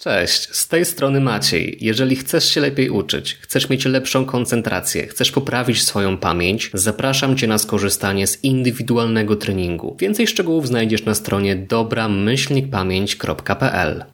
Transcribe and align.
Cześć, 0.00 0.54
z 0.54 0.68
tej 0.68 0.84
strony 0.84 1.20
Maciej. 1.20 1.78
Jeżeli 1.80 2.16
chcesz 2.16 2.44
się 2.44 2.60
lepiej 2.60 2.90
uczyć, 2.90 3.34
chcesz 3.34 3.68
mieć 3.68 3.84
lepszą 3.84 4.26
koncentrację, 4.26 5.06
chcesz 5.06 5.32
poprawić 5.32 5.84
swoją 5.84 6.18
pamięć, 6.18 6.70
zapraszam 6.74 7.36
Cię 7.36 7.46
na 7.46 7.58
skorzystanie 7.58 8.26
z 8.26 8.44
indywidualnego 8.44 9.36
treningu. 9.36 9.96
Więcej 10.00 10.26
szczegółów 10.26 10.66
znajdziesz 10.66 11.04
na 11.04 11.14
stronie 11.14 11.56
dobra-pamięć.pl. 11.56 14.04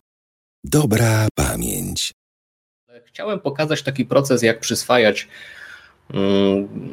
Dobra 0.65 1.29
pamięć. 1.35 2.13
Chciałem 3.05 3.41
pokazać 3.41 3.83
taki 3.83 4.05
proces, 4.05 4.43
jak 4.43 4.61
przyswajać 4.61 5.29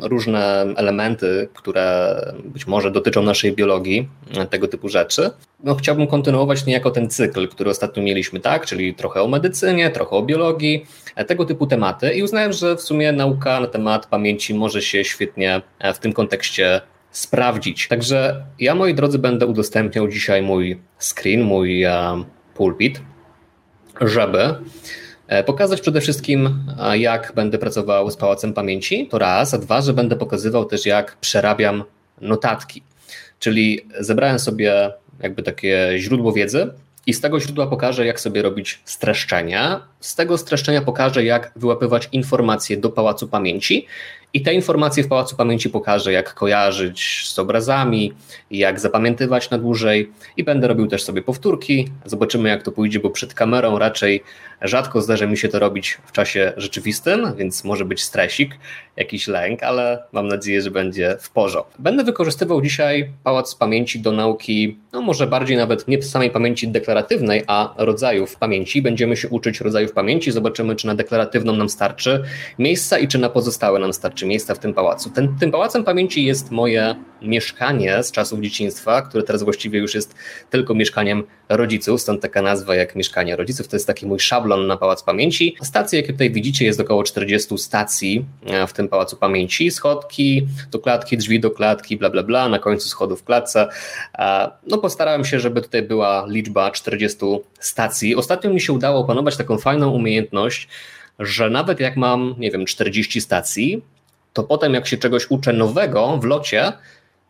różne 0.01 0.65
elementy, 0.75 1.49
które 1.53 2.15
być 2.45 2.67
może 2.67 2.91
dotyczą 2.91 3.23
naszej 3.23 3.53
biologii, 3.53 4.07
tego 4.49 4.67
typu 4.67 4.89
rzeczy. 4.89 5.29
No, 5.63 5.75
chciałbym 5.75 6.07
kontynuować 6.07 6.65
niejako 6.65 6.91
ten 6.91 7.09
cykl, 7.09 7.47
który 7.47 7.69
ostatnio 7.69 8.03
mieliśmy, 8.03 8.39
tak? 8.39 8.65
Czyli 8.65 8.93
trochę 8.93 9.21
o 9.21 9.27
medycynie, 9.27 9.89
trochę 9.89 10.15
o 10.15 10.23
biologii, 10.23 10.85
tego 11.27 11.45
typu 11.45 11.67
tematy 11.67 12.13
i 12.13 12.23
uznałem, 12.23 12.53
że 12.53 12.75
w 12.75 12.81
sumie 12.81 13.11
nauka 13.11 13.59
na 13.59 13.67
temat 13.67 14.05
pamięci 14.07 14.53
może 14.53 14.81
się 14.81 15.03
świetnie 15.03 15.61
w 15.93 15.97
tym 15.97 16.13
kontekście 16.13 16.81
sprawdzić. 17.11 17.87
Także 17.87 18.45
ja, 18.59 18.75
moi 18.75 18.93
drodzy, 18.93 19.19
będę 19.19 19.45
udostępniał 19.47 20.07
dzisiaj 20.07 20.41
mój 20.41 20.79
screen, 20.99 21.43
mój 21.43 21.83
pulpit, 22.55 23.01
żeby 24.01 24.39
E, 24.39 25.02
pokazać 25.45 25.81
przede 25.81 26.01
wszystkim, 26.01 26.65
jak 26.93 27.31
będę 27.35 27.57
pracował 27.57 28.11
z 28.11 28.17
pałacem 28.17 28.53
pamięci, 28.53 29.07
to 29.07 29.19
raz, 29.19 29.53
a 29.53 29.57
dwa, 29.57 29.81
że 29.81 29.93
będę 29.93 30.15
pokazywał 30.15 30.65
też, 30.65 30.85
jak 30.85 31.17
przerabiam 31.17 31.83
notatki. 32.21 32.83
Czyli 33.39 33.81
zebrałem 33.99 34.39
sobie 34.39 34.91
jakby 35.19 35.43
takie 35.43 35.91
źródło 35.97 36.33
wiedzy 36.33 36.73
i 37.07 37.13
z 37.13 37.21
tego 37.21 37.39
źródła 37.39 37.67
pokażę, 37.67 38.05
jak 38.05 38.19
sobie 38.19 38.41
robić 38.41 38.81
streszczenia. 38.85 39.87
Z 40.03 40.15
tego 40.15 40.37
streszczenia 40.37 40.81
pokażę, 40.81 41.23
jak 41.23 41.51
wyłapywać 41.55 42.09
informacje 42.11 42.77
do 42.77 42.89
pałacu 42.89 43.27
pamięci 43.27 43.87
i 44.35 44.41
te 44.41 44.53
informacje 44.53 45.03
w 45.03 45.07
Pałacu 45.07 45.35
Pamięci 45.35 45.69
pokażę, 45.69 46.11
jak 46.11 46.33
kojarzyć 46.33 47.23
z 47.27 47.39
obrazami, 47.39 48.13
jak 48.51 48.79
zapamiętywać 48.79 49.49
na 49.49 49.57
dłużej 49.57 50.11
i 50.37 50.43
będę 50.43 50.67
robił 50.67 50.87
też 50.87 51.03
sobie 51.03 51.21
powtórki. 51.21 51.89
Zobaczymy, 52.05 52.49
jak 52.49 52.63
to 52.63 52.71
pójdzie, 52.71 52.99
bo 52.99 53.09
przed 53.09 53.33
kamerą 53.33 53.79
raczej 53.79 54.23
rzadko 54.61 55.01
zdarza 55.01 55.27
mi 55.27 55.37
się 55.37 55.49
to 55.49 55.59
robić 55.59 55.97
w 56.05 56.11
czasie 56.11 56.53
rzeczywistym, 56.57 57.35
więc 57.37 57.63
może 57.63 57.85
być 57.85 58.03
stresik, 58.03 58.57
jakiś 58.97 59.27
lęk, 59.27 59.63
ale 59.63 60.03
mam 60.11 60.27
nadzieję, 60.27 60.61
że 60.61 60.71
będzie 60.71 61.17
w 61.19 61.29
porządku. 61.29 61.71
Będę 61.79 62.03
wykorzystywał 62.03 62.61
dzisiaj 62.61 63.09
Pałac 63.23 63.55
Pamięci 63.55 63.99
do 63.99 64.11
nauki, 64.11 64.77
no 64.93 65.01
może 65.01 65.27
bardziej 65.27 65.57
nawet 65.57 65.87
nie 65.87 66.03
samej 66.03 66.29
pamięci 66.29 66.67
deklaratywnej, 66.67 67.43
a 67.47 67.73
rodzajów 67.77 68.35
pamięci. 68.35 68.81
Będziemy 68.81 69.17
się 69.17 69.29
uczyć 69.29 69.61
rodzajów 69.61 69.91
pamięci, 69.93 70.31
zobaczymy, 70.31 70.75
czy 70.75 70.87
na 70.87 70.95
deklaratywną 70.95 71.55
nam 71.55 71.69
starczy 71.69 72.23
miejsca 72.59 72.99
i 72.99 73.07
czy 73.07 73.17
na 73.17 73.29
pozostałe 73.29 73.79
nam 73.79 73.93
starczy 73.93 74.13
czy 74.23 74.25
miejsca 74.25 74.55
w 74.55 74.59
tym 74.59 74.73
pałacu. 74.73 75.09
Ten, 75.09 75.35
tym 75.39 75.51
pałacem 75.51 75.83
pamięci 75.83 76.25
jest 76.25 76.51
moje 76.51 76.95
mieszkanie 77.21 78.03
z 78.03 78.11
czasów 78.11 78.39
dzieciństwa, 78.39 79.01
które 79.01 79.23
teraz 79.23 79.43
właściwie 79.43 79.79
już 79.79 79.95
jest 79.95 80.15
tylko 80.49 80.73
mieszkaniem 80.73 81.23
rodziców, 81.49 82.01
stąd 82.01 82.21
taka 82.21 82.41
nazwa 82.41 82.75
jak 82.75 82.95
mieszkanie 82.95 83.35
rodziców. 83.35 83.67
To 83.67 83.75
jest 83.75 83.87
taki 83.87 84.05
mój 84.05 84.19
szablon 84.19 84.67
na 84.67 84.77
pałac 84.77 85.03
pamięci. 85.03 85.55
Stacji, 85.61 85.97
jakie 85.97 86.11
tutaj 86.11 86.31
widzicie, 86.31 86.65
jest 86.65 86.79
około 86.79 87.03
40 87.03 87.57
stacji 87.57 88.25
e, 88.45 88.67
w 88.67 88.73
tym 88.73 88.87
pałacu 88.87 89.17
pamięci. 89.17 89.71
Schodki 89.71 90.47
do 90.71 90.79
klatki, 90.79 91.17
drzwi 91.17 91.39
do 91.39 91.51
klatki, 91.51 91.97
bla, 91.97 92.09
bla, 92.09 92.23
bla, 92.23 92.49
na 92.49 92.59
końcu 92.59 92.89
schodów 92.89 93.23
klatce. 93.23 93.67
No 94.67 94.77
postarałem 94.77 95.25
się, 95.25 95.39
żeby 95.39 95.61
tutaj 95.61 95.81
była 95.81 96.25
liczba 96.27 96.71
40 96.71 97.17
stacji. 97.59 98.15
Ostatnio 98.15 98.49
mi 98.49 98.61
się 98.61 98.73
udało 98.73 98.99
opanować 98.99 99.37
taką 99.37 99.57
fajną 99.57 99.82
umiejętność, 99.87 100.67
że 101.19 101.49
nawet 101.49 101.79
jak 101.79 101.97
mam, 101.97 102.35
nie 102.37 102.51
wiem, 102.51 102.65
40 102.65 103.21
stacji, 103.21 103.81
to 104.33 104.43
potem 104.43 104.73
jak 104.73 104.87
się 104.87 104.97
czegoś 104.97 105.31
uczę 105.31 105.53
nowego 105.53 106.17
w 106.17 106.23
locie, 106.23 106.73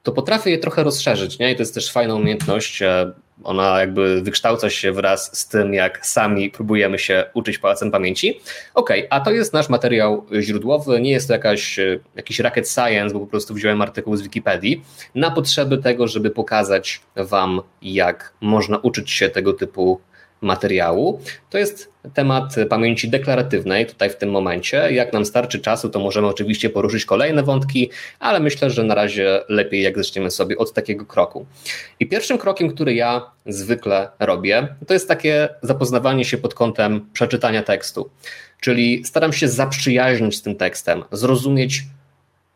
to 0.03 0.11
potrafię 0.11 0.51
je 0.51 0.57
trochę 0.57 0.83
rozszerzyć, 0.83 1.39
nie? 1.39 1.51
I 1.51 1.55
to 1.55 1.61
jest 1.61 1.73
też 1.73 1.91
fajna 1.91 2.15
umiejętność. 2.15 2.81
E, 2.81 3.11
ona 3.43 3.79
jakby 3.79 4.21
wykształca 4.21 4.69
się 4.69 4.91
wraz 4.91 5.39
z 5.39 5.47
tym, 5.47 5.73
jak 5.73 6.05
sami 6.05 6.49
próbujemy 6.49 6.99
się 6.99 7.25
uczyć 7.33 7.57
pałacem 7.57 7.91
pamięci. 7.91 8.39
Ok, 8.73 8.89
a 9.09 9.19
to 9.19 9.31
jest 9.31 9.53
nasz 9.53 9.69
materiał 9.69 10.25
źródłowy. 10.41 11.01
Nie 11.01 11.11
jest 11.11 11.27
to 11.27 11.33
jakaś, 11.33 11.79
e, 11.79 11.99
jakiś 12.15 12.39
rocket 12.39 12.69
science, 12.69 13.13
bo 13.13 13.19
po 13.19 13.27
prostu 13.27 13.53
wziąłem 13.53 13.81
artykuł 13.81 14.15
z 14.15 14.21
Wikipedii 14.21 14.83
na 15.15 15.31
potrzeby 15.31 15.77
tego, 15.77 16.07
żeby 16.07 16.29
pokazać 16.29 17.01
Wam, 17.15 17.61
jak 17.81 18.33
można 18.41 18.77
uczyć 18.77 19.11
się 19.11 19.29
tego 19.29 19.53
typu 19.53 20.01
materiału. 20.43 21.21
To 21.49 21.57
jest 21.57 21.93
temat 22.13 22.55
pamięci 22.69 23.09
deklaratywnej 23.09 23.85
tutaj 23.85 24.09
w 24.09 24.15
tym 24.15 24.31
momencie. 24.31 24.91
Jak 24.91 25.13
nam 25.13 25.25
starczy 25.25 25.59
czasu, 25.59 25.89
to 25.89 25.99
możemy 25.99 26.27
oczywiście 26.27 26.69
poruszyć 26.69 27.05
kolejne 27.05 27.43
wątki, 27.43 27.89
ale 28.19 28.39
myślę, 28.39 28.69
że 28.69 28.83
na 28.83 28.95
razie 28.95 29.41
lepiej 29.49 29.81
jak 29.81 29.97
zaczniemy 29.97 30.31
sobie 30.31 30.57
od 30.57 30.73
takiego 30.73 31.05
kroku. 31.05 31.45
I 31.99 32.07
pierwszym 32.07 32.37
krokiem, 32.37 32.69
który 32.69 32.93
ja 32.93 33.31
zwykle 33.45 34.09
robię, 34.19 34.67
to 34.87 34.93
jest 34.93 35.07
takie 35.07 35.49
zapoznawanie 35.61 36.25
się 36.25 36.37
pod 36.37 36.53
kątem 36.53 37.09
przeczytania 37.13 37.63
tekstu. 37.63 38.09
Czyli 38.61 39.05
staram 39.05 39.33
się 39.33 39.47
zaprzyjaźnić 39.47 40.37
z 40.37 40.41
tym 40.41 40.55
tekstem, 40.55 41.03
zrozumieć 41.11 41.83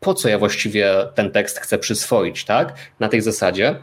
po 0.00 0.14
co 0.14 0.28
ja 0.28 0.38
właściwie 0.38 0.94
ten 1.14 1.30
tekst 1.30 1.58
chcę 1.58 1.78
przyswoić, 1.78 2.44
tak? 2.44 2.74
Na 3.00 3.08
tej 3.08 3.20
zasadzie. 3.20 3.76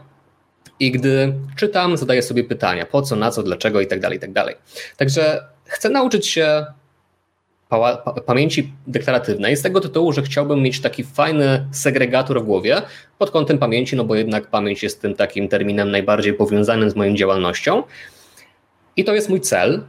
I 0.80 0.90
gdy 0.90 1.34
czytam, 1.56 1.96
zadaję 1.96 2.22
sobie 2.22 2.44
pytania, 2.44 2.86
po 2.86 3.02
co, 3.02 3.16
na 3.16 3.30
co, 3.30 3.42
dlaczego 3.42 3.80
i 3.80 3.86
tak 3.86 4.00
dalej, 4.00 4.18
i 4.18 4.20
tak 4.20 4.32
dalej. 4.32 4.54
Także 4.96 5.44
chcę 5.64 5.88
nauczyć 5.88 6.28
się 6.28 6.66
pamięci 8.26 8.72
deklaratywnej 8.86 9.56
z 9.56 9.62
tego 9.62 9.80
tytułu, 9.80 10.12
że 10.12 10.22
chciałbym 10.22 10.62
mieć 10.62 10.80
taki 10.80 11.04
fajny 11.04 11.66
segregator 11.72 12.42
w 12.42 12.44
głowie 12.44 12.82
pod 13.18 13.30
kątem 13.30 13.58
pamięci, 13.58 13.96
no 13.96 14.04
bo 14.04 14.14
jednak 14.14 14.46
pamięć 14.46 14.82
jest 14.82 15.02
tym 15.02 15.14
takim 15.14 15.48
terminem 15.48 15.90
najbardziej 15.90 16.34
powiązanym 16.34 16.90
z 16.90 16.96
moją 16.96 17.14
działalnością. 17.14 17.82
I 18.96 19.04
to 19.04 19.14
jest 19.14 19.28
mój 19.28 19.40
cel. 19.40 19.84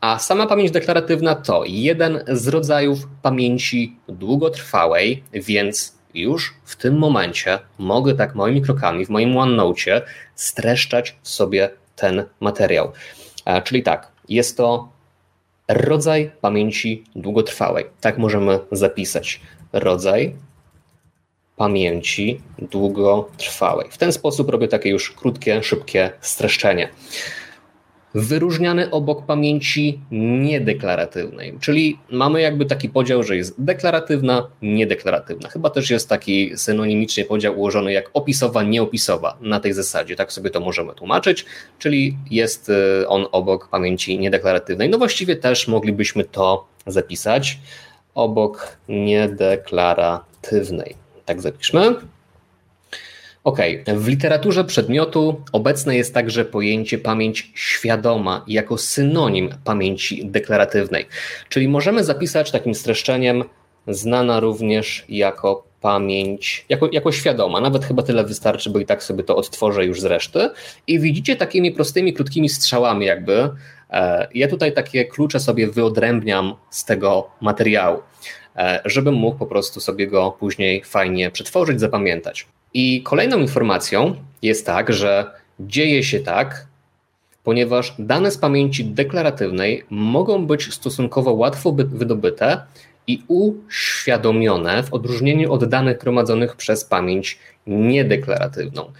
A 0.00 0.18
sama 0.18 0.46
pamięć 0.46 0.70
deklaratywna 0.70 1.34
to 1.34 1.62
jeden 1.66 2.24
z 2.28 2.48
rodzajów 2.48 2.98
pamięci 3.22 3.96
długotrwałej, 4.08 5.24
więc 5.32 5.97
już 6.14 6.54
w 6.64 6.76
tym 6.76 6.98
momencie 6.98 7.58
mogę 7.78 8.14
tak 8.14 8.34
moimi 8.34 8.62
krokami 8.62 9.06
w 9.06 9.08
moim 9.08 9.36
OneNote 9.36 10.02
streszczać 10.34 11.16
sobie 11.22 11.70
ten 11.96 12.24
materiał. 12.40 12.92
E, 13.44 13.62
czyli 13.62 13.82
tak, 13.82 14.12
jest 14.28 14.56
to 14.56 14.88
rodzaj 15.68 16.30
pamięci 16.40 17.04
długotrwałej. 17.16 17.84
Tak 18.00 18.18
możemy 18.18 18.58
zapisać. 18.72 19.40
Rodzaj 19.72 20.34
pamięci 21.56 22.40
długotrwałej. 22.58 23.88
W 23.90 23.98
ten 23.98 24.12
sposób 24.12 24.50
robię 24.50 24.68
takie 24.68 24.90
już 24.90 25.10
krótkie, 25.10 25.62
szybkie 25.62 26.10
streszczenie 26.20 26.88
wyróżniany 28.14 28.90
obok 28.90 29.26
pamięci 29.26 30.00
niedeklaratywnej. 30.10 31.54
Czyli 31.60 31.98
mamy 32.10 32.40
jakby 32.40 32.66
taki 32.66 32.88
podział, 32.88 33.22
że 33.22 33.36
jest 33.36 33.54
deklaratywna, 33.58 34.48
niedeklaratywna. 34.62 35.48
Chyba 35.48 35.70
też 35.70 35.90
jest 35.90 36.08
taki 36.08 36.52
synonimicznie 36.56 37.24
podział 37.24 37.58
ułożony 37.58 37.92
jak 37.92 38.10
opisowa, 38.14 38.62
nieopisowa 38.62 39.36
na 39.40 39.60
tej 39.60 39.72
zasadzie. 39.72 40.16
Tak 40.16 40.32
sobie 40.32 40.50
to 40.50 40.60
możemy 40.60 40.94
tłumaczyć, 40.94 41.44
czyli 41.78 42.16
jest 42.30 42.68
y, 42.68 43.08
on 43.08 43.26
obok 43.32 43.68
pamięci 43.68 44.18
niedeklaratywnej. 44.18 44.88
No 44.88 44.98
właściwie 44.98 45.36
też 45.36 45.68
moglibyśmy 45.68 46.24
to 46.24 46.66
zapisać 46.86 47.58
obok 48.14 48.76
niedeklaratywnej. 48.88 50.94
Tak 51.24 51.40
zapiszmy. 51.40 51.94
Ok, 53.44 53.58
w 53.86 54.08
literaturze 54.08 54.64
przedmiotu 54.64 55.42
obecne 55.52 55.96
jest 55.96 56.14
także 56.14 56.44
pojęcie 56.44 56.98
pamięć 56.98 57.52
świadoma 57.54 58.44
jako 58.46 58.78
synonim 58.78 59.50
pamięci 59.64 60.26
deklaratywnej. 60.26 61.06
Czyli 61.48 61.68
możemy 61.68 62.04
zapisać 62.04 62.50
takim 62.50 62.74
streszczeniem 62.74 63.44
znana 63.86 64.40
również 64.40 65.04
jako 65.08 65.68
pamięć, 65.80 66.66
jako, 66.68 66.88
jako 66.92 67.12
świadoma. 67.12 67.60
Nawet 67.60 67.84
chyba 67.84 68.02
tyle 68.02 68.24
wystarczy, 68.24 68.70
bo 68.70 68.78
i 68.78 68.86
tak 68.86 69.02
sobie 69.02 69.24
to 69.24 69.36
odtworzę 69.36 69.84
już 69.84 70.00
z 70.00 70.04
reszty. 70.04 70.50
I 70.86 71.00
widzicie 71.00 71.36
takimi 71.36 71.72
prostymi, 71.72 72.12
krótkimi 72.12 72.48
strzałami 72.48 73.06
jakby. 73.06 73.50
E, 73.90 74.28
ja 74.34 74.48
tutaj 74.48 74.72
takie 74.72 75.04
klucze 75.04 75.40
sobie 75.40 75.66
wyodrębniam 75.66 76.54
z 76.70 76.84
tego 76.84 77.30
materiału, 77.40 78.02
żebym 78.84 79.14
mógł 79.14 79.38
po 79.38 79.46
prostu 79.46 79.80
sobie 79.80 80.06
go 80.06 80.36
później 80.40 80.84
fajnie 80.84 81.30
przetworzyć, 81.30 81.80
zapamiętać. 81.80 82.46
I 82.74 83.02
kolejną 83.02 83.38
informacją 83.38 84.14
jest 84.42 84.66
tak, 84.66 84.92
że 84.92 85.30
dzieje 85.60 86.02
się 86.04 86.20
tak, 86.20 86.66
ponieważ 87.44 87.94
dane 87.98 88.30
z 88.30 88.38
pamięci 88.38 88.84
deklaratywnej 88.84 89.82
mogą 89.90 90.46
być 90.46 90.74
stosunkowo 90.74 91.32
łatwo 91.32 91.72
wydobyte 91.72 92.62
i 93.06 93.22
uświadomione 93.28 94.82
w 94.82 94.94
odróżnieniu 94.94 95.52
od 95.52 95.64
danych 95.64 95.98
gromadzonych 95.98 96.56
przez 96.56 96.84
pamięć 96.84 97.38
niedeklaratywną. 97.68 98.92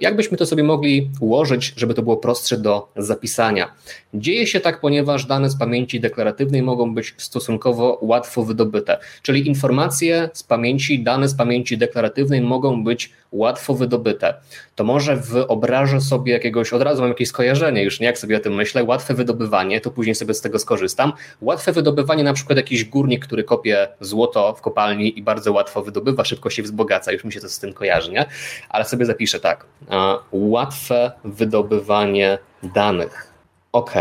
Jakbyśmy 0.00 0.38
to 0.38 0.46
sobie 0.46 0.62
mogli 0.62 1.10
ułożyć, 1.20 1.72
żeby 1.76 1.94
to 1.94 2.02
było 2.02 2.16
prostsze 2.16 2.58
do 2.58 2.88
zapisania? 2.96 3.72
Dzieje 4.14 4.46
się 4.46 4.60
tak, 4.60 4.80
ponieważ 4.80 5.26
dane 5.26 5.50
z 5.50 5.56
pamięci 5.56 6.00
deklaratywnej 6.00 6.62
mogą 6.62 6.94
być 6.94 7.14
stosunkowo 7.18 7.98
łatwo 8.02 8.42
wydobyte, 8.42 8.98
czyli 9.22 9.48
informacje 9.48 10.30
z 10.32 10.42
pamięci, 10.42 11.02
dane 11.02 11.28
z 11.28 11.34
pamięci 11.34 11.78
deklaratywnej 11.78 12.40
mogą 12.40 12.84
być 12.84 13.12
łatwo 13.32 13.74
wydobyte. 13.74 14.34
To 14.74 14.84
może 14.84 15.16
wyobrażę 15.16 16.00
sobie 16.00 16.32
jakiegoś, 16.32 16.72
od 16.72 16.82
razu 16.82 17.00
mam 17.00 17.10
jakieś 17.10 17.28
skojarzenie, 17.28 17.82
już 17.82 18.00
nie 18.00 18.06
jak 18.06 18.18
sobie 18.18 18.36
o 18.36 18.40
tym 18.40 18.54
myślę, 18.54 18.84
łatwe 18.84 19.14
wydobywanie, 19.14 19.80
to 19.80 19.90
później 19.90 20.14
sobie 20.14 20.34
z 20.34 20.40
tego 20.40 20.58
skorzystam. 20.58 21.12
Łatwe 21.40 21.72
wydobywanie, 21.72 22.24
na 22.24 22.32
przykład 22.32 22.56
jakiś 22.56 22.84
górnik, 22.84 23.26
który 23.26 23.44
kopie 23.44 23.88
złoto 24.00 24.54
w 24.54 24.60
kopalni 24.60 25.18
i 25.18 25.22
bardzo 25.22 25.52
łatwo 25.52 25.82
wydobywa, 25.82 26.24
szybko 26.24 26.50
się 26.50 26.62
wzbogaca, 26.62 27.12
już 27.12 27.24
mi 27.24 27.32
się 27.32 27.40
to 27.40 27.48
z 27.48 27.58
tym 27.58 27.72
kojarzy, 27.72 27.91
nie? 28.08 28.26
Ale 28.68 28.84
sobie 28.84 29.06
zapiszę 29.06 29.40
tak. 29.40 29.66
Łatwe 30.32 31.12
wydobywanie 31.24 32.38
danych. 32.62 33.32
OK, 33.72 33.94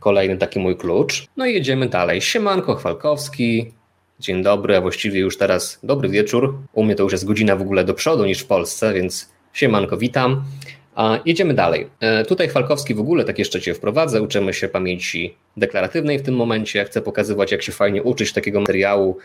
kolejny 0.00 0.36
taki 0.36 0.58
mój 0.58 0.76
klucz. 0.76 1.26
No 1.36 1.46
i 1.46 1.54
jedziemy 1.54 1.88
dalej. 1.88 2.20
Siemanko 2.20 2.74
Chwalkowski, 2.74 3.72
Dzień 4.20 4.42
dobry, 4.42 4.76
a 4.76 4.80
właściwie 4.80 5.20
już 5.20 5.38
teraz 5.38 5.78
dobry 5.82 6.08
wieczór. 6.08 6.58
U 6.72 6.84
mnie 6.84 6.94
to 6.94 7.02
już 7.02 7.12
jest 7.12 7.24
godzina 7.24 7.56
w 7.56 7.62
ogóle 7.62 7.84
do 7.84 7.94
przodu 7.94 8.24
niż 8.24 8.40
w 8.40 8.46
Polsce, 8.46 8.94
więc 8.94 9.32
siemanko, 9.52 9.96
witam. 9.96 10.44
A 10.94 11.18
jedziemy 11.24 11.54
dalej. 11.54 11.86
E, 12.00 12.24
tutaj 12.24 12.48
Falkowski 12.48 12.94
w 12.94 13.00
ogóle 13.00 13.24
tak 13.24 13.38
jeszcze 13.38 13.60
Cię 13.60 13.74
wprowadzę. 13.74 14.22
Uczymy 14.22 14.54
się 14.54 14.68
pamięci 14.68 15.34
deklaratywnej 15.56 16.18
w 16.18 16.22
tym 16.22 16.36
momencie. 16.36 16.84
Chcę 16.84 17.02
pokazywać, 17.02 17.52
jak 17.52 17.62
się 17.62 17.72
fajnie 17.72 18.02
uczyć 18.02 18.32
takiego 18.32 18.60
materiału 18.60 19.18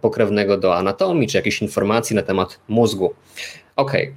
pokrewnego 0.00 0.56
do 0.56 0.76
anatomii, 0.76 1.28
czy 1.28 1.36
jakiejś 1.36 1.62
informacji 1.62 2.16
na 2.16 2.22
temat 2.22 2.60
mózgu. 2.68 3.14
Ok, 3.76 3.94
e, 3.94 4.10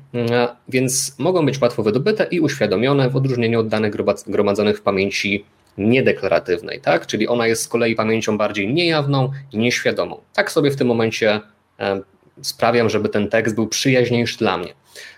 więc 0.69 1.15
mogą 1.19 1.45
być 1.45 1.61
łatwo 1.61 1.83
wydobyte 1.83 2.23
i 2.31 2.39
uświadomione 2.39 3.09
w 3.09 3.15
odróżnieniu 3.15 3.59
od 3.59 3.67
danych 3.67 3.93
gromadzonych 4.27 4.77
w 4.77 4.81
pamięci 4.81 5.45
niedeklaratywnej, 5.77 6.81
tak? 6.81 7.07
Czyli 7.07 7.27
ona 7.27 7.47
jest 7.47 7.63
z 7.63 7.67
kolei 7.67 7.95
pamięcią 7.95 8.37
bardziej 8.37 8.73
niejawną 8.73 9.31
nieświadomą. 9.53 10.21
Tak 10.33 10.51
sobie 10.51 10.71
w 10.71 10.75
tym 10.75 10.87
momencie 10.87 11.41
e, 11.79 12.01
sprawiam, 12.41 12.89
żeby 12.89 13.09
ten 13.09 13.29
tekst 13.29 13.55
był 13.55 13.67
przyjaźniejszy 13.67 14.37
dla 14.37 14.57
mnie. 14.57 14.73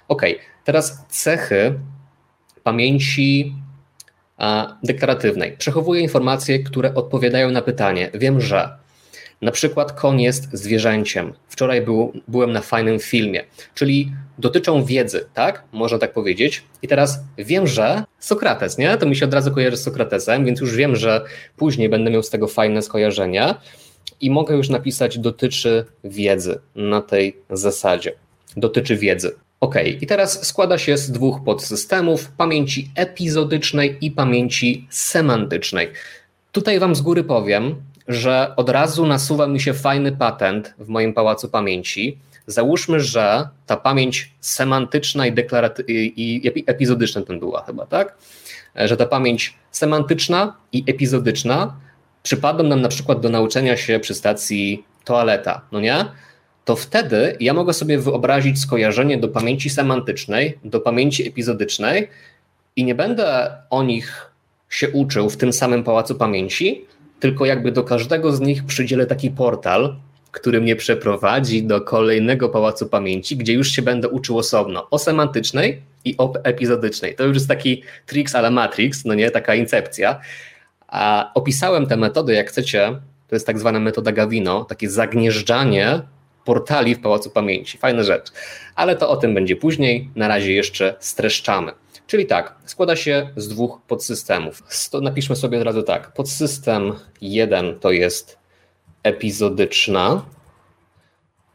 Ok, 0.08 0.22
teraz 0.64 1.06
cechy 1.10 1.74
pamięci 2.64 3.54
deklaratywnej. 4.84 5.58
Przechowuję 5.58 6.02
informacje, 6.02 6.60
które 6.60 6.96
odpowiadają 6.96 7.52
na 7.52 7.62
pytanie. 7.62 8.10
Wiem, 8.14 8.42
że 8.42 8.78
na 9.42 9.52
przykład 9.52 9.92
koń 9.92 10.22
jest 10.22 10.50
zwierzęciem. 10.54 11.34
Wczoraj 11.48 11.82
był, 11.82 12.14
byłem 12.28 12.52
na 12.52 12.62
fajnym 12.62 13.00
filmie, 13.00 13.44
czyli 13.76 14.12
dotyczą 14.38 14.86
wiedzy, 14.86 15.26
tak? 15.34 15.64
Można 15.72 15.98
tak 15.98 16.14
powiedzieć. 16.14 16.64
I 16.82 16.88
teraz 16.88 17.20
wiem, 17.38 17.68
że 17.68 18.04
Sokrates, 18.20 18.78
nie? 18.78 18.98
To 18.98 19.06
mi 19.06 19.16
się 19.16 19.26
od 19.26 19.34
razu 19.34 19.52
kojarzy 19.52 19.78
z 19.78 19.84
Sokratesem, 19.84 20.46
więc 20.46 20.60
już 20.60 20.76
wiem, 20.76 20.96
że 20.96 21.22
później 21.58 21.90
będę 21.90 22.12
miał 22.12 22.24
z 22.24 22.30
tego 22.30 22.48
fajne 22.48 22.82
skojarzenia 22.82 23.62
i 24.22 24.32
mogę 24.32 24.56
już 24.56 24.70
napisać 24.70 25.20
dotyczy 25.20 25.86
wiedzy 26.04 26.60
na 26.76 27.02
tej 27.02 27.38
zasadzie. 27.50 28.14
Dotyczy 28.58 28.98
wiedzy. 28.98 29.32
Ok, 29.60 29.76
i 30.02 30.08
teraz 30.08 30.48
składa 30.48 30.78
się 30.78 30.98
z 30.98 31.12
dwóch 31.12 31.44
podsystemów: 31.46 32.32
pamięci 32.38 32.92
epizodycznej 32.96 33.98
i 34.02 34.12
pamięci 34.12 34.88
semantycznej. 34.90 35.92
Tutaj 36.52 36.80
Wam 36.80 36.96
z 36.96 37.02
góry 37.02 37.24
powiem, 37.24 37.76
że 38.14 38.54
od 38.56 38.70
razu 38.70 39.06
nasuwa 39.06 39.48
mi 39.48 39.60
się 39.60 39.74
fajny 39.74 40.12
patent 40.12 40.74
w 40.80 40.88
moim 40.88 41.14
pałacu 41.14 41.50
pamięci. 41.50 42.18
Załóżmy, 42.48 43.00
że 43.00 43.48
ta 43.66 43.78
pamięć 43.78 44.32
semantyczna 44.42 45.28
i, 45.28 45.34
deklaraty- 45.34 45.84
i 45.88 46.64
epizodyczna 46.66 47.22
ten 47.22 47.40
była 47.40 47.64
chyba, 47.64 47.86
tak? 47.86 48.18
Że 48.76 48.98
ta 48.98 49.06
pamięć 49.06 49.54
semantyczna 49.72 50.56
i 50.74 50.84
epizodyczna 50.88 51.74
przypadną 52.24 52.64
nam 52.64 52.82
na 52.82 52.90
przykład 52.90 53.20
do 53.20 53.30
nauczenia 53.30 53.78
się 53.78 54.00
przy 54.00 54.14
stacji 54.14 54.84
toaleta, 55.04 55.62
no 55.72 55.80
nie? 55.80 56.06
To 56.66 56.76
wtedy 56.76 57.38
ja 57.40 57.54
mogę 57.54 57.74
sobie 57.74 58.00
wyobrazić 58.00 58.60
skojarzenie 58.60 59.18
do 59.18 59.28
pamięci 59.28 59.70
semantycznej, 59.70 60.58
do 60.64 60.80
pamięci 60.80 61.28
epizodycznej 61.28 62.08
i 62.76 62.84
nie 62.84 62.96
będę 62.96 63.52
o 63.70 63.84
nich 63.84 64.32
się 64.70 64.90
uczył 64.90 65.30
w 65.30 65.38
tym 65.38 65.54
samym 65.54 65.84
pałacu 65.84 66.16
pamięci, 66.16 66.86
tylko 67.22 67.46
jakby 67.46 67.72
do 67.72 67.84
każdego 67.84 68.32
z 68.32 68.42
nich 68.42 68.66
przydzielę 68.66 69.06
taki 69.06 69.32
portal, 69.32 69.96
który 70.32 70.62
mnie 70.62 70.76
przeprowadzi 70.76 71.64
do 71.64 71.82
kolejnego 71.82 72.50
pałacu 72.50 72.88
pamięci, 72.88 73.38
gdzie 73.38 73.54
już 73.54 73.72
się 73.72 73.82
będę 73.82 74.10
uczył 74.10 74.38
osobno 74.38 74.88
o 74.90 75.00
semantycznej 75.00 75.82
i 76.06 76.16
o 76.18 76.34
epizodycznej. 76.44 77.16
To 77.16 77.24
już 77.24 77.34
jest 77.34 77.48
taki 77.48 77.84
tricks 78.06 78.36
ale 78.36 78.52
Matrix, 78.52 79.06
no 79.06 79.14
nie, 79.14 79.32
taka 79.32 79.56
incepcja. 79.56 80.20
A 80.88 81.32
opisałem 81.34 81.86
tę 81.88 81.98
metodę, 81.98 82.34
jak 82.34 82.50
chcecie, 82.50 83.00
to 83.28 83.36
jest 83.36 83.48
tak 83.48 83.60
zwana 83.60 83.80
metoda 83.80 84.12
Gavino, 84.12 84.66
takie 84.66 84.90
zagnieżdżanie 84.90 86.02
portali 86.46 86.96
w 86.96 87.02
pałacu 87.02 87.30
pamięci. 87.30 87.78
Fajna 87.78 88.04
rzecz. 88.04 88.32
Ale 88.76 88.96
to 88.96 89.10
o 89.10 89.18
tym 89.18 89.34
będzie 89.34 89.56
później. 89.56 90.10
Na 90.16 90.28
razie 90.28 90.54
jeszcze 90.54 90.96
streszczamy. 91.00 91.72
Czyli 92.12 92.26
tak, 92.26 92.56
składa 92.66 92.96
się 92.96 93.30
z 93.36 93.48
dwóch 93.48 93.82
podsystemów. 93.88 94.64
Napiszmy 95.02 95.36
sobie 95.36 95.58
od 95.58 95.64
razu 95.64 95.84
tak. 95.84 96.14
Podsystem 96.14 96.94
jeden 97.22 97.80
to 97.80 97.92
jest 97.92 98.38
epizodyczna, 99.04 100.26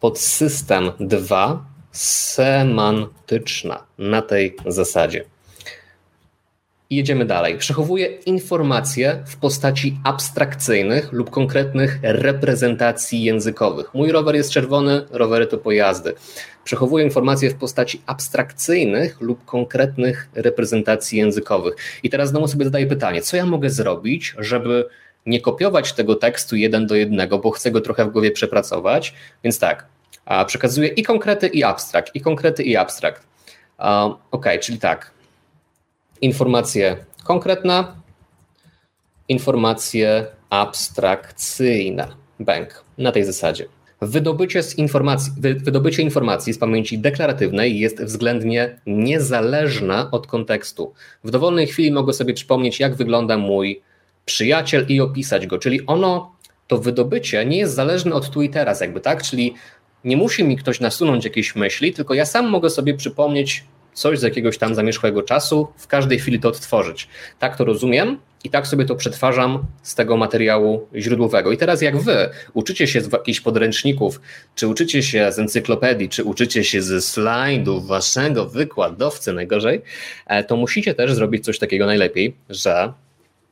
podsystem 0.00 0.92
dwa 1.00 1.64
semantyczna 1.92 3.86
na 3.98 4.22
tej 4.22 4.56
zasadzie. 4.66 5.24
I 6.90 6.96
jedziemy 6.96 7.24
dalej. 7.24 7.58
Przechowuje 7.58 8.06
informacje 8.06 9.22
w 9.26 9.36
postaci 9.36 9.98
abstrakcyjnych 10.04 11.12
lub 11.12 11.30
konkretnych 11.30 11.98
reprezentacji 12.02 13.24
językowych. 13.24 13.94
Mój 13.94 14.12
rower 14.12 14.34
jest 14.34 14.50
czerwony, 14.50 15.06
rowery 15.10 15.46
to 15.46 15.58
pojazdy. 15.58 16.14
Przechowuje 16.64 17.04
informacje 17.04 17.50
w 17.50 17.54
postaci 17.54 18.02
abstrakcyjnych 18.06 19.20
lub 19.20 19.44
konkretnych 19.44 20.28
reprezentacji 20.34 21.18
językowych. 21.18 21.74
I 22.02 22.10
teraz 22.10 22.28
znowu 22.28 22.48
sobie 22.48 22.64
zadaję 22.64 22.86
pytanie, 22.86 23.22
co 23.22 23.36
ja 23.36 23.46
mogę 23.46 23.70
zrobić, 23.70 24.34
żeby 24.38 24.88
nie 25.26 25.40
kopiować 25.40 25.92
tego 25.92 26.14
tekstu 26.14 26.56
jeden 26.56 26.86
do 26.86 26.94
jednego, 26.94 27.38
bo 27.38 27.50
chcę 27.50 27.70
go 27.70 27.80
trochę 27.80 28.04
w 28.04 28.08
głowie 28.08 28.30
przepracować. 28.30 29.14
Więc 29.44 29.58
tak, 29.58 29.86
przekazuję 30.46 30.88
i 30.88 31.02
konkrety, 31.02 31.46
i 31.46 31.64
abstrakt, 31.64 32.14
i 32.14 32.20
konkrety, 32.20 32.62
i 32.62 32.76
abstrakt. 32.76 33.26
Ok, 34.30 34.46
czyli 34.60 34.78
tak, 34.78 35.10
informacje 36.22 36.96
konkretne, 37.24 37.84
informacje 39.28 40.26
abstrakcyjne. 40.50 42.08
Bank 42.40 42.84
na 42.98 43.12
tej 43.12 43.24
zasadzie. 43.24 43.66
Wydobycie, 44.00 44.62
z 44.62 44.78
informacji, 44.78 45.32
wydobycie 45.38 46.02
informacji 46.02 46.52
z 46.52 46.58
pamięci 46.58 46.98
deklaratywnej 46.98 47.78
jest 47.78 48.02
względnie 48.02 48.80
niezależne 48.86 50.10
od 50.10 50.26
kontekstu. 50.26 50.92
W 51.24 51.30
dowolnej 51.30 51.66
chwili 51.66 51.92
mogę 51.92 52.12
sobie 52.12 52.34
przypomnieć, 52.34 52.80
jak 52.80 52.94
wygląda 52.94 53.36
mój 53.38 53.82
przyjaciel 54.24 54.86
i 54.88 55.00
opisać 55.00 55.46
go, 55.46 55.58
czyli 55.58 55.86
ono, 55.86 56.36
to 56.66 56.78
wydobycie 56.78 57.46
nie 57.46 57.58
jest 57.58 57.74
zależne 57.74 58.14
od 58.14 58.30
tu 58.30 58.42
i 58.42 58.50
teraz, 58.50 58.80
jakby 58.80 59.00
tak, 59.00 59.22
czyli 59.22 59.54
nie 60.04 60.16
musi 60.16 60.44
mi 60.44 60.56
ktoś 60.56 60.80
nasunąć 60.80 61.24
jakiejś 61.24 61.56
myśli, 61.56 61.92
tylko 61.92 62.14
ja 62.14 62.26
sam 62.26 62.48
mogę 62.48 62.70
sobie 62.70 62.94
przypomnieć 62.94 63.64
coś 63.96 64.18
z 64.18 64.22
jakiegoś 64.22 64.58
tam 64.58 64.74
zamierzchłego 64.74 65.22
czasu, 65.22 65.68
w 65.76 65.86
każdej 65.86 66.18
chwili 66.18 66.40
to 66.40 66.48
odtworzyć. 66.48 67.08
Tak 67.38 67.56
to 67.56 67.64
rozumiem 67.64 68.18
i 68.44 68.50
tak 68.50 68.66
sobie 68.66 68.84
to 68.84 68.96
przetwarzam 68.96 69.66
z 69.82 69.94
tego 69.94 70.16
materiału 70.16 70.88
źródłowego. 70.94 71.52
I 71.52 71.56
teraz 71.56 71.82
jak 71.82 71.98
wy 71.98 72.30
uczycie 72.54 72.86
się 72.86 73.00
z 73.00 73.12
jakichś 73.12 73.40
podręczników, 73.40 74.20
czy 74.54 74.68
uczycie 74.68 75.02
się 75.02 75.32
z 75.32 75.38
encyklopedii, 75.38 76.08
czy 76.08 76.24
uczycie 76.24 76.64
się 76.64 76.82
ze 76.82 77.00
slajdów 77.00 77.86
waszego 77.86 78.46
wykładowcy 78.46 79.32
najgorzej, 79.32 79.82
e, 80.26 80.44
to 80.44 80.56
musicie 80.56 80.94
też 80.94 81.14
zrobić 81.14 81.44
coś 81.44 81.58
takiego 81.58 81.86
najlepiej, 81.86 82.36
że 82.50 82.92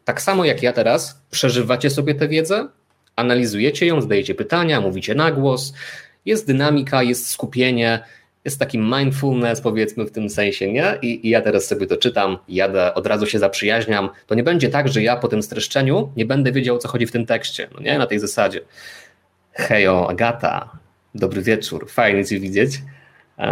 tak 0.04 0.22
samo 0.22 0.44
jak 0.44 0.62
ja 0.62 0.72
teraz 0.72 1.20
przeżywacie 1.30 1.90
sobie 1.90 2.14
tę 2.14 2.28
wiedzę, 2.28 2.68
analizujecie 3.16 3.86
ją, 3.86 4.00
zadajecie 4.00 4.34
pytania, 4.34 4.80
mówicie 4.80 5.14
na 5.14 5.30
głos, 5.32 5.74
jest 6.24 6.46
dynamika, 6.46 7.02
jest 7.02 7.30
skupienie, 7.30 8.00
jest 8.44 8.58
taki 8.58 8.78
mindfulness, 8.78 9.60
powiedzmy 9.60 10.04
w 10.04 10.10
tym 10.10 10.30
sensie, 10.30 10.72
nie? 10.72 10.98
I, 11.02 11.26
I, 11.26 11.30
ja 11.30 11.40
teraz 11.40 11.66
sobie 11.66 11.86
to 11.86 11.96
czytam, 11.96 12.38
jadę, 12.48 12.94
od 12.94 13.06
razu 13.06 13.26
się 13.26 13.38
zaprzyjaźniam. 13.38 14.08
To 14.26 14.34
nie 14.34 14.42
będzie 14.42 14.68
tak, 14.68 14.88
że 14.88 15.02
ja 15.02 15.16
po 15.16 15.28
tym 15.28 15.42
streszczeniu 15.42 16.12
nie 16.16 16.26
będę 16.26 16.52
wiedział, 16.52 16.78
co 16.78 16.88
chodzi 16.88 17.06
w 17.06 17.12
tym 17.12 17.26
tekście, 17.26 17.68
no 17.74 17.80
nie? 17.80 17.98
Na 17.98 18.06
tej 18.06 18.18
zasadzie. 18.18 18.60
Hejo, 19.52 20.10
Agata, 20.10 20.78
dobry 21.14 21.42
wieczór, 21.42 21.90
fajnie 21.90 22.24
Cię 22.24 22.40
widzieć. 22.40 22.82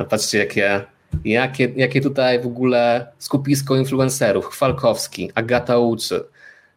Patrzcie, 0.08 0.38
jakie, 0.38 0.84
jakie, 1.24 1.72
jakie 1.76 2.00
tutaj 2.00 2.40
w 2.40 2.46
ogóle 2.46 3.06
skupisko 3.18 3.76
influencerów. 3.76 4.46
Chwalkowski, 4.46 5.30
Agata 5.34 5.78
uczy. 5.78 6.24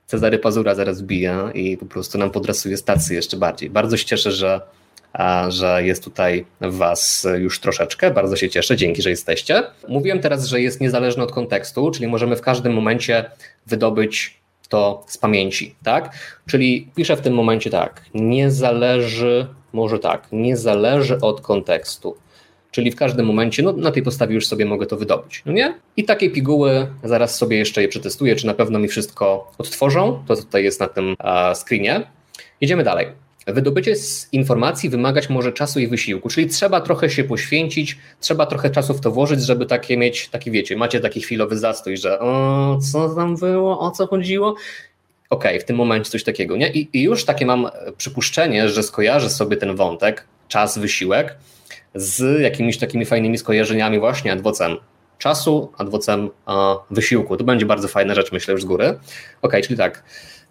Cezary 0.07 0.39
Pazura 0.39 0.75
zaraz 0.75 1.01
bija 1.01 1.51
i 1.53 1.77
po 1.77 1.85
prostu 1.85 2.17
nam 2.17 2.31
podrasuje 2.31 2.77
stację 2.77 3.15
jeszcze 3.15 3.37
bardziej. 3.37 3.69
Bardzo 3.69 3.97
się 3.97 4.05
cieszę, 4.05 4.31
że 4.31 4.61
że 5.47 5.83
jest 5.83 6.03
tutaj 6.03 6.45
Was 6.61 7.27
już 7.37 7.59
troszeczkę. 7.59 8.11
Bardzo 8.11 8.35
się 8.35 8.49
cieszę, 8.49 8.77
dzięki, 8.77 9.01
że 9.01 9.09
jesteście. 9.09 9.63
Mówiłem 9.87 10.19
teraz, 10.19 10.45
że 10.45 10.61
jest 10.61 10.81
niezależny 10.81 11.23
od 11.23 11.31
kontekstu, 11.31 11.91
czyli 11.91 12.07
możemy 12.07 12.35
w 12.35 12.41
każdym 12.41 12.73
momencie 12.73 13.31
wydobyć 13.67 14.39
to 14.69 15.03
z 15.07 15.17
pamięci, 15.17 15.75
tak? 15.83 16.11
Czyli 16.47 16.91
piszę 16.95 17.15
w 17.15 17.21
tym 17.21 17.33
momencie 17.33 17.69
tak, 17.69 18.01
nie 18.13 18.51
zależy, 18.51 19.47
może 19.73 19.99
tak, 19.99 20.27
nie 20.31 20.57
zależy 20.57 21.19
od 21.21 21.41
kontekstu. 21.41 22.17
Czyli 22.71 22.91
w 22.91 22.95
każdym 22.95 23.25
momencie, 23.25 23.63
no 23.63 23.71
na 23.73 23.91
tej 23.91 24.03
podstawie 24.03 24.35
już 24.35 24.47
sobie 24.47 24.65
mogę 24.65 24.85
to 24.85 24.97
wydobyć, 24.97 25.43
no 25.45 25.51
nie? 25.51 25.79
I 25.97 26.03
takiej 26.03 26.31
piguły 26.31 26.87
zaraz 27.03 27.37
sobie 27.37 27.57
jeszcze 27.57 27.81
je 27.81 27.87
przetestuję, 27.87 28.35
czy 28.35 28.47
na 28.47 28.53
pewno 28.53 28.79
mi 28.79 28.87
wszystko 28.87 29.51
odtworzą. 29.57 30.23
To 30.27 30.35
tutaj 30.35 30.63
jest 30.63 30.79
na 30.79 30.87
tym 30.87 31.15
screenie. 31.53 32.07
Idziemy 32.61 32.83
dalej. 32.83 33.07
Wydobycie 33.47 33.95
z 33.95 34.33
informacji 34.33 34.89
wymagać 34.89 35.29
może 35.29 35.51
czasu 35.51 35.79
i 35.79 35.87
wysiłku, 35.87 36.29
czyli 36.29 36.47
trzeba 36.47 36.81
trochę 36.81 37.09
się 37.09 37.23
poświęcić, 37.23 37.97
trzeba 38.19 38.45
trochę 38.45 38.69
czasu 38.69 38.93
w 38.93 39.01
to 39.01 39.11
włożyć, 39.11 39.41
żeby 39.41 39.65
takie 39.65 39.97
mieć, 39.97 40.29
taki 40.29 40.51
wiecie, 40.51 40.75
macie 40.75 40.99
taki 40.99 41.21
chwilowy 41.21 41.57
zastój, 41.57 41.97
że 41.97 42.19
o, 42.19 42.79
co 42.91 43.15
tam 43.15 43.37
było, 43.37 43.79
o 43.79 43.91
co 43.91 44.07
chodziło? 44.07 44.55
Okej, 45.29 45.51
okay, 45.51 45.59
w 45.59 45.63
tym 45.63 45.75
momencie 45.75 46.11
coś 46.11 46.23
takiego, 46.23 46.57
nie? 46.57 46.71
I, 46.71 46.89
I 46.93 47.03
już 47.03 47.25
takie 47.25 47.45
mam 47.45 47.69
przypuszczenie, 47.97 48.69
że 48.69 48.83
skojarzę 48.83 49.29
sobie 49.29 49.57
ten 49.57 49.75
wątek, 49.75 50.27
czas, 50.47 50.77
wysiłek, 50.77 51.35
z 51.95 52.41
jakimiś 52.41 52.77
takimi 52.77 53.05
fajnymi 53.05 53.37
skojarzeniami 53.37 53.99
właśnie 53.99 54.31
adwocem 54.31 54.77
czasu, 55.17 55.71
adwocem 55.77 56.29
wysiłku. 56.91 57.37
To 57.37 57.43
będzie 57.43 57.65
bardzo 57.65 57.87
fajna 57.87 58.15
rzecz, 58.15 58.31
myślę 58.31 58.51
już 58.51 58.61
z 58.61 58.65
góry. 58.65 58.99
Ok, 59.41 59.53
czyli 59.63 59.77
tak, 59.77 60.03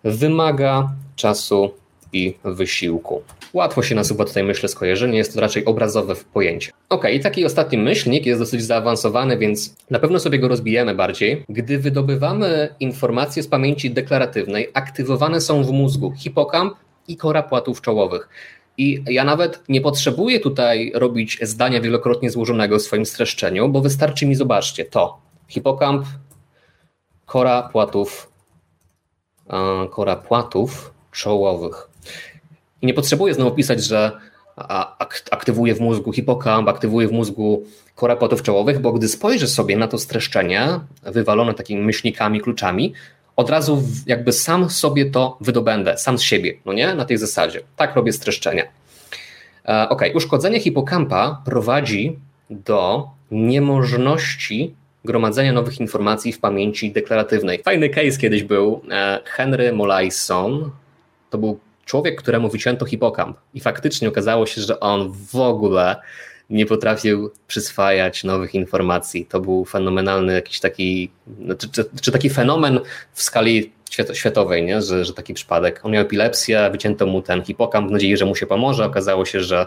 wymaga 0.05 0.91
czasu 1.17 1.75
i 2.15 2.35
wysiłku. 2.45 3.23
Łatwo 3.53 3.83
się 3.83 3.95
nasuwa 3.95 4.25
tutaj, 4.25 4.45
myślę, 4.45 4.69
skojarzenie, 4.69 5.19
jest 5.19 5.35
to 5.35 5.41
raczej 5.41 5.65
obrazowe 5.65 6.15
pojęcie. 6.33 6.73
Ok, 6.89 7.05
i 7.13 7.21
taki 7.21 7.45
ostatni 7.45 7.79
myślnik 7.79 8.27
jest 8.27 8.41
dosyć 8.41 8.65
zaawansowany, 8.65 9.39
więc 9.39 9.77
na 9.91 9.99
pewno 9.99 10.19
sobie 10.21 10.39
go 10.39 10.49
rozbijemy 10.49 10.95
bardziej. 10.95 11.45
Gdy 11.49 11.79
wydobywamy 11.79 12.75
informacje 12.81 13.43
z 13.43 13.49
pamięci 13.49 13.91
deklaratywnej, 13.91 14.71
aktywowane 14.75 15.41
są 15.41 15.65
w 15.65 15.71
mózgu 15.71 16.13
hipokamp 16.17 16.75
i 17.09 17.17
kora 17.17 17.43
płatów 17.43 17.81
czołowych. 17.81 18.29
I 18.79 19.05
ja 19.07 19.25
nawet 19.25 19.63
nie 19.69 19.81
potrzebuję 19.81 20.41
tutaj 20.41 20.93
robić 20.95 21.39
zdania 21.43 21.81
wielokrotnie 21.81 22.31
złożonego 22.31 22.79
w 22.79 22.83
swoim 22.83 23.07
streszczeniu, 23.07 23.69
bo 23.69 23.81
wystarczy 23.81 24.27
mi, 24.27 24.35
zobaczcie, 24.35 24.85
to 24.85 25.19
hipokamp, 25.49 26.07
kora 27.27 27.63
płatów, 27.63 28.33
kora 29.91 30.17
płatów 30.17 30.95
czołowych. 31.13 31.89
I 32.83 32.87
nie 32.87 32.95
potrzebuję 32.95 33.35
znowu 33.35 33.51
pisać, 33.51 33.85
że 33.85 34.13
aktywuje 35.31 35.75
w 35.75 35.81
mózgu 35.81 36.13
hipokamp, 36.13 36.69
aktywuje 36.69 37.09
w 37.09 37.13
mózgu 37.13 37.65
kora 37.95 38.17
płatów 38.17 38.43
czołowych, 38.43 38.81
bo 38.81 38.93
gdy 38.93 39.09
spojrzę 39.09 39.47
sobie 39.47 39.77
na 39.77 39.89
to 39.89 39.99
streszczenie, 39.99 40.69
wywalone 41.03 41.55
takimi 41.55 41.83
myślnikami, 41.83 42.41
kluczami, 42.41 42.93
od 43.37 43.51
razu 43.51 43.83
jakby 44.07 44.33
sam 44.33 44.71
sobie 44.71 45.11
to 45.11 45.39
wydobędę, 45.41 45.99
sam 45.99 46.19
z 46.19 46.23
siebie, 46.23 46.55
no 46.65 46.73
nie? 46.73 46.95
Na 46.95 47.05
tej 47.05 47.19
zasadzie. 47.19 47.61
Tak 47.77 47.97
robię 47.97 48.13
streszczenia. 48.13 48.65
E, 49.69 49.89
ok, 49.89 50.03
uszkodzenie 50.15 50.61
hipokampa 50.61 51.43
prowadzi 51.45 52.19
do 52.51 53.09
niemożności 53.31 54.75
gromadzenia 55.05 55.53
nowych 55.53 55.81
informacji 55.81 56.33
w 56.33 56.41
pamięci 56.41 56.93
deklaratywnej. 56.93 57.63
Fajny 57.63 57.89
case 57.89 58.19
kiedyś 58.19 58.43
był. 58.43 58.83
E, 58.91 59.21
Henry 59.25 59.73
Molaison 59.73 60.71
to 61.31 61.39
był 61.39 61.59
człowiek, 61.85 62.23
któremu 62.23 62.49
wycięto 62.49 62.87
hipokamp 62.87 63.37
i 63.55 63.61
faktycznie 63.61 64.09
okazało 64.09 64.47
się, 64.47 64.61
że 64.61 64.81
on 64.81 65.13
w 65.33 65.37
ogóle 65.37 65.97
nie 66.51 66.67
potrafił 66.67 67.31
przyswajać 67.47 68.25
nowych 68.25 68.55
informacji. 68.55 69.27
To 69.27 69.41
był 69.41 69.65
fenomenalny 69.65 70.33
jakiś 70.33 70.61
taki, 70.61 71.11
czy, 71.59 71.69
czy, 71.69 71.85
czy 72.01 72.13
taki 72.13 72.31
fenomen 72.31 72.81
w 73.13 73.23
skali 73.23 73.73
światowej, 74.13 74.63
nie? 74.63 74.83
Że, 74.83 75.05
że 75.05 75.15
taki 75.15 75.35
przypadek. 75.35 75.81
On 75.83 75.93
miał 75.93 76.03
epilepsję, 76.03 76.69
wycięto 76.73 77.07
mu 77.07 77.23
ten 77.23 77.43
hipokamp 77.43 77.89
w 77.89 77.93
nadziei, 77.93 78.17
że 78.17 78.25
mu 78.25 78.37
się 78.37 78.47
pomoże. 78.47 78.85
Okazało 78.85 79.25
się, 79.25 79.41
że 79.41 79.67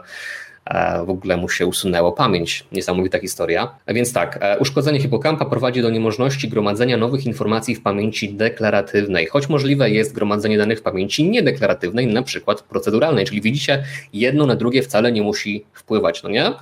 w 1.05 1.09
ogóle 1.09 1.37
mu 1.37 1.49
się 1.49 1.65
usunęło 1.65 2.11
pamięć. 2.11 2.65
Niesamowita 2.71 3.19
historia. 3.19 3.75
A 3.85 3.93
więc 3.93 4.13
tak, 4.13 4.39
e, 4.41 4.59
uszkodzenie 4.59 4.99
hipokampa 4.99 5.45
prowadzi 5.45 5.81
do 5.81 5.89
niemożności 5.89 6.49
gromadzenia 6.49 6.97
nowych 6.97 7.25
informacji 7.25 7.75
w 7.75 7.81
pamięci 7.81 8.33
deklaratywnej, 8.33 9.25
choć 9.25 9.49
możliwe 9.49 9.89
jest 9.89 10.13
gromadzenie 10.13 10.57
danych 10.57 10.79
w 10.79 10.81
pamięci 10.81 11.29
niedeklaratywnej, 11.29 12.07
na 12.07 12.23
przykład 12.23 12.61
proceduralnej, 12.61 13.25
czyli 13.25 13.41
widzicie, 13.41 13.83
jedno 14.13 14.45
na 14.45 14.55
drugie 14.55 14.83
wcale 14.83 15.11
nie 15.11 15.21
musi 15.21 15.65
wpływać, 15.73 16.23
no 16.23 16.29
nie? 16.29 16.53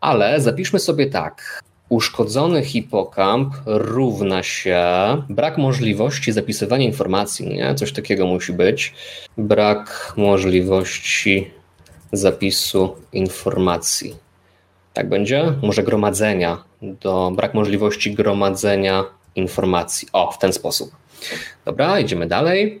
Ale 0.00 0.40
zapiszmy 0.40 0.78
sobie 0.78 1.06
tak. 1.06 1.60
Uszkodzony 1.88 2.64
hipokamp 2.64 3.54
równa 3.66 4.42
się 4.42 4.82
brak 5.28 5.58
możliwości 5.58 6.32
zapisywania 6.32 6.84
informacji, 6.84 7.48
nie? 7.48 7.74
Coś 7.74 7.92
takiego 7.92 8.26
musi 8.26 8.52
być. 8.52 8.94
Brak 9.38 10.12
możliwości 10.16 11.50
zapisu 12.12 12.96
informacji. 13.12 14.16
Tak 14.94 15.08
będzie? 15.08 15.52
Może 15.62 15.82
gromadzenia, 15.82 16.64
do 16.82 17.32
brak 17.36 17.54
możliwości 17.54 18.14
gromadzenia 18.14 19.04
informacji. 19.34 20.08
O, 20.12 20.32
w 20.32 20.38
ten 20.38 20.52
sposób. 20.52 20.90
Dobra, 21.64 22.00
idziemy 22.00 22.26
dalej. 22.26 22.80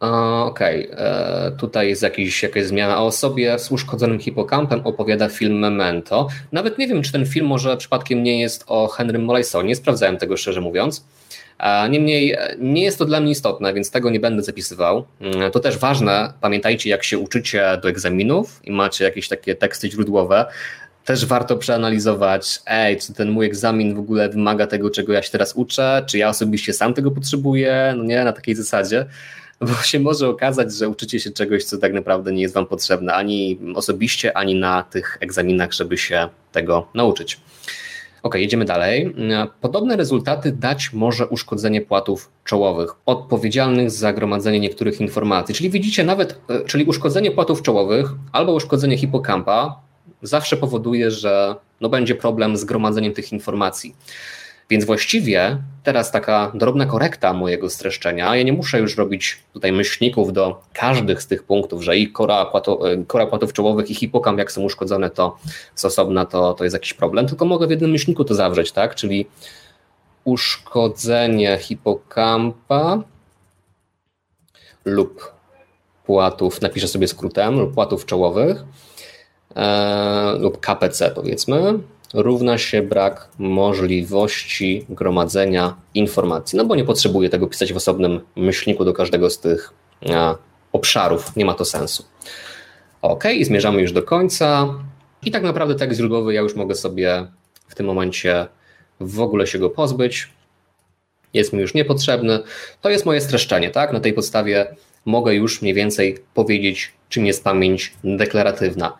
Okej, 0.00 0.90
okay. 0.90 1.06
E, 1.06 1.52
tutaj 1.58 1.88
jest 1.88 2.02
jakiś, 2.02 2.42
jakaś 2.42 2.64
zmiana 2.64 3.02
o 3.02 3.06
osobie 3.06 3.58
z 3.58 3.72
uszkodzonym 3.72 4.20
hipokampem, 4.20 4.80
opowiada 4.84 5.28
film 5.28 5.58
Memento. 5.58 6.28
Nawet 6.52 6.78
nie 6.78 6.88
wiem, 6.88 7.02
czy 7.02 7.12
ten 7.12 7.26
film 7.26 7.46
może 7.46 7.76
przypadkiem 7.76 8.22
nie 8.22 8.40
jest 8.40 8.64
o 8.66 8.88
Henrym 8.88 9.24
Morrisonie, 9.24 9.68
nie 9.68 9.76
sprawdzałem 9.76 10.16
tego 10.16 10.36
szczerze 10.36 10.60
mówiąc. 10.60 11.04
Niemniej 11.90 12.32
e, 12.32 12.56
nie 12.58 12.84
jest 12.84 12.98
to 12.98 13.04
dla 13.04 13.20
mnie 13.20 13.30
istotne, 13.30 13.74
więc 13.74 13.90
tego 13.90 14.10
nie 14.10 14.20
będę 14.20 14.42
zapisywał. 14.42 15.04
Mm, 15.20 15.50
to 15.50 15.60
też 15.60 15.78
ważne, 15.78 16.32
pamiętajcie 16.40 16.90
jak 16.90 17.04
się 17.04 17.18
uczycie 17.18 17.78
do 17.82 17.88
egzaminów 17.88 18.60
i 18.64 18.72
macie 18.72 19.04
jakieś 19.04 19.28
takie 19.28 19.54
teksty 19.54 19.90
źródłowe, 19.90 20.46
też 21.04 21.26
warto 21.26 21.56
przeanalizować, 21.56 22.60
ej, 22.66 22.98
czy 22.98 23.12
ten 23.12 23.30
mój 23.30 23.46
egzamin 23.46 23.94
w 23.94 23.98
ogóle 23.98 24.28
wymaga 24.28 24.66
tego, 24.66 24.90
czego 24.90 25.12
ja 25.12 25.22
się 25.22 25.30
teraz 25.30 25.52
uczę, 25.56 26.04
czy 26.06 26.18
ja 26.18 26.28
osobiście 26.28 26.72
sam 26.72 26.94
tego 26.94 27.10
potrzebuję, 27.10 27.94
no 27.96 28.04
nie, 28.04 28.24
na 28.24 28.32
takiej 28.32 28.54
zasadzie 28.54 29.06
bo 29.60 29.82
się 29.82 30.00
może 30.00 30.28
okazać, 30.28 30.74
że 30.74 30.88
uczycie 30.88 31.20
się 31.20 31.30
czegoś, 31.30 31.64
co 31.64 31.78
tak 31.78 31.92
naprawdę 31.92 32.32
nie 32.32 32.42
jest 32.42 32.54
Wam 32.54 32.66
potrzebne 32.66 33.14
ani 33.14 33.58
osobiście, 33.74 34.36
ani 34.36 34.54
na 34.54 34.82
tych 34.82 35.18
egzaminach, 35.20 35.72
żeby 35.72 35.98
się 35.98 36.28
tego 36.52 36.88
nauczyć. 36.94 37.40
Ok, 38.24 38.34
jedziemy 38.34 38.64
dalej. 38.64 39.14
Podobne 39.60 39.96
rezultaty 39.96 40.52
dać 40.52 40.92
może 40.92 41.26
uszkodzenie 41.26 41.80
płatów 41.80 42.30
czołowych, 42.44 42.90
odpowiedzialnych 43.06 43.90
za 43.90 44.12
gromadzenie 44.12 44.60
niektórych 44.60 45.00
informacji. 45.00 45.54
Czyli 45.54 45.70
widzicie, 45.70 46.04
nawet, 46.04 46.40
e, 46.48 46.64
czyli 46.64 46.84
uszkodzenie 46.84 47.30
płatów 47.30 47.62
czołowych 47.62 48.10
albo 48.32 48.52
uszkodzenie 48.52 48.98
hipokampa 48.98 49.80
zawsze 50.22 50.56
powoduje, 50.56 51.10
że 51.10 51.54
no 51.80 51.88
będzie 51.88 52.14
problem 52.14 52.56
z 52.56 52.64
gromadzeniem 52.64 53.12
tych 53.12 53.32
informacji. 53.32 53.94
Więc 54.70 54.84
właściwie 54.84 55.58
teraz 55.82 56.10
taka 56.10 56.52
drobna 56.54 56.86
korekta 56.86 57.32
mojego 57.32 57.70
streszczenia. 57.70 58.36
Ja 58.36 58.42
nie 58.42 58.52
muszę 58.52 58.80
już 58.80 58.96
robić 58.96 59.38
tutaj 59.52 59.72
myślników 59.72 60.32
do 60.32 60.60
każdych 60.72 61.22
z 61.22 61.26
tych 61.26 61.42
punktów, 61.42 61.82
że 61.82 61.96
i 61.96 62.12
kora, 62.12 62.44
płato, 62.44 62.92
e, 62.92 63.04
kora 63.04 63.26
płatów 63.26 63.52
czołowych 63.52 63.90
i 63.90 63.94
hipokam, 63.94 64.38
jak 64.38 64.52
są 64.52 64.62
uszkodzone, 64.62 65.10
to 65.10 65.36
z 65.74 65.84
osobna 65.84 66.24
to, 66.24 66.54
to 66.54 66.64
jest 66.64 66.74
jakiś 66.74 66.94
problem, 66.94 67.26
tylko 67.26 67.44
mogę 67.44 67.66
w 67.66 67.70
jednym 67.70 67.90
myślniku 67.90 68.24
to 68.24 68.34
zawrzeć, 68.34 68.72
tak? 68.72 68.94
Czyli 68.94 69.26
uszkodzenie 70.24 71.58
hipokampa 71.58 73.02
lub 74.84 75.32
płatów, 76.06 76.60
napiszę 76.60 76.88
sobie 76.88 77.08
skrótem, 77.08 77.60
lub 77.60 77.74
płatów 77.74 78.06
czołowych 78.06 78.64
e, 79.56 80.36
lub 80.38 80.60
KPC 80.60 81.10
powiedzmy, 81.10 81.78
równa 82.14 82.58
się 82.58 82.82
brak 82.82 83.28
możliwości 83.38 84.86
gromadzenia 84.88 85.76
informacji. 85.94 86.56
No 86.56 86.64
bo 86.64 86.76
nie 86.76 86.84
potrzebuję 86.84 87.28
tego 87.28 87.46
pisać 87.46 87.72
w 87.72 87.76
osobnym 87.76 88.20
myślniku 88.36 88.84
do 88.84 88.92
każdego 88.92 89.30
z 89.30 89.38
tych 89.38 89.72
obszarów. 90.72 91.36
Nie 91.36 91.44
ma 91.44 91.54
to 91.54 91.64
sensu. 91.64 92.04
Ok, 93.02 93.24
i 93.24 93.44
zmierzamy 93.44 93.82
już 93.82 93.92
do 93.92 94.02
końca. 94.02 94.74
I 95.22 95.30
tak 95.30 95.42
naprawdę 95.42 95.74
tekst 95.74 95.98
źródłowy 95.98 96.34
ja 96.34 96.40
już 96.40 96.54
mogę 96.54 96.74
sobie 96.74 97.26
w 97.68 97.74
tym 97.74 97.86
momencie 97.86 98.46
w 99.00 99.20
ogóle 99.20 99.46
się 99.46 99.58
go 99.58 99.70
pozbyć. 99.70 100.30
Jest 101.34 101.52
mi 101.52 101.60
już 101.60 101.74
niepotrzebny. 101.74 102.38
To 102.80 102.90
jest 102.90 103.06
moje 103.06 103.20
streszczenie, 103.20 103.70
tak? 103.70 103.92
Na 103.92 104.00
tej 104.00 104.12
podstawie 104.12 104.76
mogę 105.04 105.34
już 105.34 105.62
mniej 105.62 105.74
więcej 105.74 106.18
powiedzieć, 106.34 106.92
czym 107.08 107.26
jest 107.26 107.44
pamięć 107.44 107.94
deklaratywna. 108.04 108.96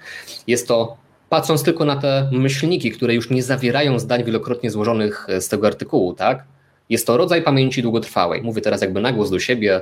Jest 0.47 0.69
to 0.69 0.97
patrząc 1.29 1.63
tylko 1.63 1.85
na 1.85 1.97
te 1.97 2.29
myślniki, 2.33 2.91
które 2.91 3.15
już 3.15 3.31
nie 3.31 3.43
zawierają 3.43 3.99
zdań 3.99 4.25
wielokrotnie 4.25 4.71
złożonych 4.71 5.27
z 5.41 5.49
tego 5.49 5.67
artykułu, 5.67 6.15
tak? 6.15 6.45
Jest 6.89 7.07
to 7.07 7.17
rodzaj 7.17 7.43
pamięci 7.43 7.83
długotrwałej. 7.83 8.43
Mówię 8.43 8.63
teraz 8.63 8.81
jakby 8.81 9.01
na 9.01 9.13
głos 9.13 9.31
do 9.31 9.39
siebie, 9.39 9.81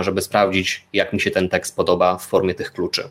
żeby 0.00 0.22
sprawdzić, 0.22 0.84
jak 0.92 1.12
mi 1.12 1.20
się 1.20 1.30
ten 1.30 1.48
tekst 1.48 1.76
podoba 1.76 2.18
w 2.18 2.26
formie 2.26 2.54
tych 2.54 2.72
kluczy. 2.72 3.02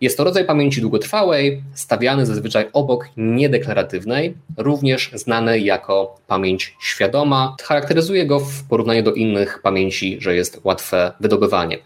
Jest 0.00 0.16
to 0.16 0.24
rodzaj 0.24 0.44
pamięci 0.44 0.80
długotrwałej, 0.80 1.62
stawiany 1.74 2.26
zazwyczaj 2.26 2.68
obok 2.72 3.08
niedeklaratywnej, 3.16 4.34
również 4.56 5.10
znany 5.14 5.60
jako 5.60 6.20
pamięć 6.26 6.76
świadoma. 6.80 7.56
Charakteryzuje 7.62 8.26
go 8.26 8.40
w 8.40 8.64
porównaniu 8.68 9.02
do 9.02 9.12
innych 9.12 9.60
pamięci, 9.62 10.16
że 10.20 10.34
jest 10.34 10.60
łatwe 10.64 11.12
wydobywanie. 11.20 11.78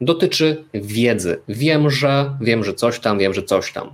Dotyczy 0.00 0.64
wiedzy. 0.74 1.40
Wiem, 1.48 1.90
że, 1.90 2.36
wiem, 2.40 2.64
że 2.64 2.74
coś 2.74 3.00
tam, 3.00 3.18
wiem, 3.18 3.34
że 3.34 3.42
coś 3.42 3.72
tam. 3.72 3.92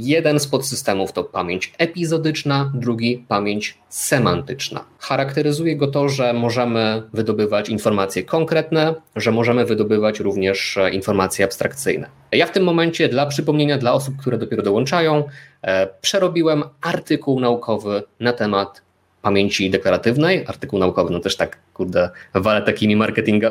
Jeden 0.00 0.40
z 0.40 0.46
podsystemów 0.46 1.12
to 1.12 1.24
pamięć 1.24 1.72
epizodyczna, 1.78 2.72
drugi 2.74 3.24
pamięć 3.28 3.78
semantyczna. 3.88 4.84
Charakteryzuje 4.98 5.76
go 5.76 5.86
to, 5.86 6.08
że 6.08 6.32
możemy 6.32 7.02
wydobywać 7.12 7.68
informacje 7.68 8.22
konkretne, 8.22 8.94
że 9.16 9.32
możemy 9.32 9.64
wydobywać 9.64 10.20
również 10.20 10.76
e, 10.76 10.90
informacje 10.90 11.44
abstrakcyjne. 11.44 12.08
Ja 12.32 12.46
w 12.46 12.50
tym 12.50 12.64
momencie, 12.64 13.08
dla 13.08 13.26
przypomnienia 13.26 13.78
dla 13.78 13.92
osób, 13.92 14.16
które 14.16 14.38
dopiero 14.38 14.62
dołączają, 14.62 15.24
e, 15.62 15.88
przerobiłem 16.00 16.64
artykuł 16.80 17.40
naukowy 17.40 18.02
na 18.20 18.32
temat 18.32 18.82
pamięci 19.22 19.70
deklaratywnej, 19.70 20.44
artykuł 20.46 20.78
naukowy, 20.78 21.12
no 21.12 21.20
też 21.20 21.36
tak, 21.36 21.58
kurde, 21.74 22.10
walę 22.34 22.62
takimi 22.62 22.96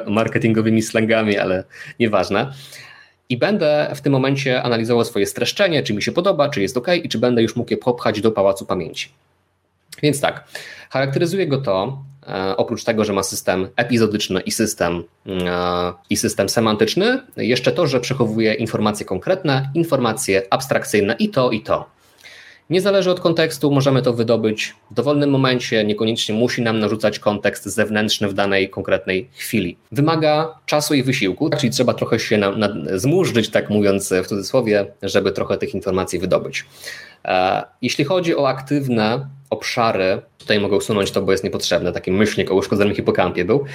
marketingowymi 0.08 0.82
slangami, 0.82 1.38
ale 1.38 1.64
nieważne 2.00 2.52
i 3.30 3.38
będę 3.38 3.92
w 3.96 4.02
tym 4.02 4.14
momencie 4.14 4.64
analizował 4.64 5.06
swoje 5.06 5.26
streszczenie, 5.26 5.84
czy 5.84 5.94
mi 5.94 6.04
się 6.04 6.12
podoba, 6.12 6.50
czy 6.50 6.62
jest 6.62 6.78
ok 6.78 6.88
i 7.04 7.10
czy 7.10 7.18
będę 7.18 7.42
już 7.42 7.56
mógł 7.56 7.72
je 7.72 7.78
popchać 7.78 8.22
do 8.22 8.32
pałacu 8.32 8.66
pamięci. 8.66 9.10
Więc 10.04 10.22
tak, 10.22 10.48
charakteryzuje 10.90 11.48
go 11.48 11.58
to, 11.58 12.04
e, 12.28 12.58
oprócz 12.58 12.84
tego, 12.84 13.06
że 13.06 13.14
ma 13.14 13.24
system 13.24 13.68
epizodyczny 13.76 14.42
i 14.42 14.52
system, 14.52 15.04
e, 15.28 15.94
i 16.10 16.18
system 16.18 16.50
semantyczny, 16.50 17.22
jeszcze 17.38 17.72
to, 17.72 17.88
że 17.88 18.00
przechowuje 18.00 18.54
informacje 18.54 19.06
konkretne, 19.06 19.70
informacje 19.74 20.42
abstrakcyjne 20.50 21.16
i 21.20 21.30
to, 21.30 21.52
i 21.52 21.62
to. 21.62 21.97
Nie 22.70 22.82
zależy 22.82 23.12
od 23.12 23.20
kontekstu, 23.20 23.72
możemy 23.72 24.02
to 24.02 24.14
wydobyć 24.14 24.76
w 24.92 24.94
dowolnym 24.94 25.30
momencie, 25.30 25.84
niekoniecznie 25.84 26.36
musi 26.36 26.62
nam 26.62 26.80
narzucać 26.80 27.20
kontekst 27.20 27.66
zewnętrzny 27.66 28.28
w 28.28 28.34
danej 28.34 28.70
konkretnej 28.70 29.30
chwili. 29.34 29.78
Wymaga 29.92 30.60
czasu 30.66 30.94
i 30.94 31.04
wysiłku, 31.04 31.50
czyli 31.50 31.72
trzeba 31.72 31.94
trochę 31.94 32.20
się 32.20 32.38
na, 32.38 32.52
na, 32.52 32.70
zmurzyć, 32.96 33.50
tak 33.50 33.70
mówiąc 33.70 34.14
w 34.24 34.28
cudzysłowie, 34.28 34.86
żeby 35.04 35.32
trochę 35.32 35.58
tych 35.58 35.76
informacji 35.76 36.20
wydobyć. 36.20 36.66
E, 37.26 37.64
jeśli 37.82 38.06
chodzi 38.06 38.38
o 38.38 38.48
aktywne 38.48 39.28
obszary, 39.50 40.22
tutaj 40.38 40.60
mogę 40.60 40.76
usunąć 40.76 41.12
to, 41.12 41.22
bo 41.22 41.32
jest 41.32 41.44
niepotrzebne, 41.44 41.92
taki 41.92 42.12
myślnik 42.12 42.52
o 42.52 42.56
uszkodzonym 42.56 42.96
hipokampie 42.96 43.46
był, 43.46 43.66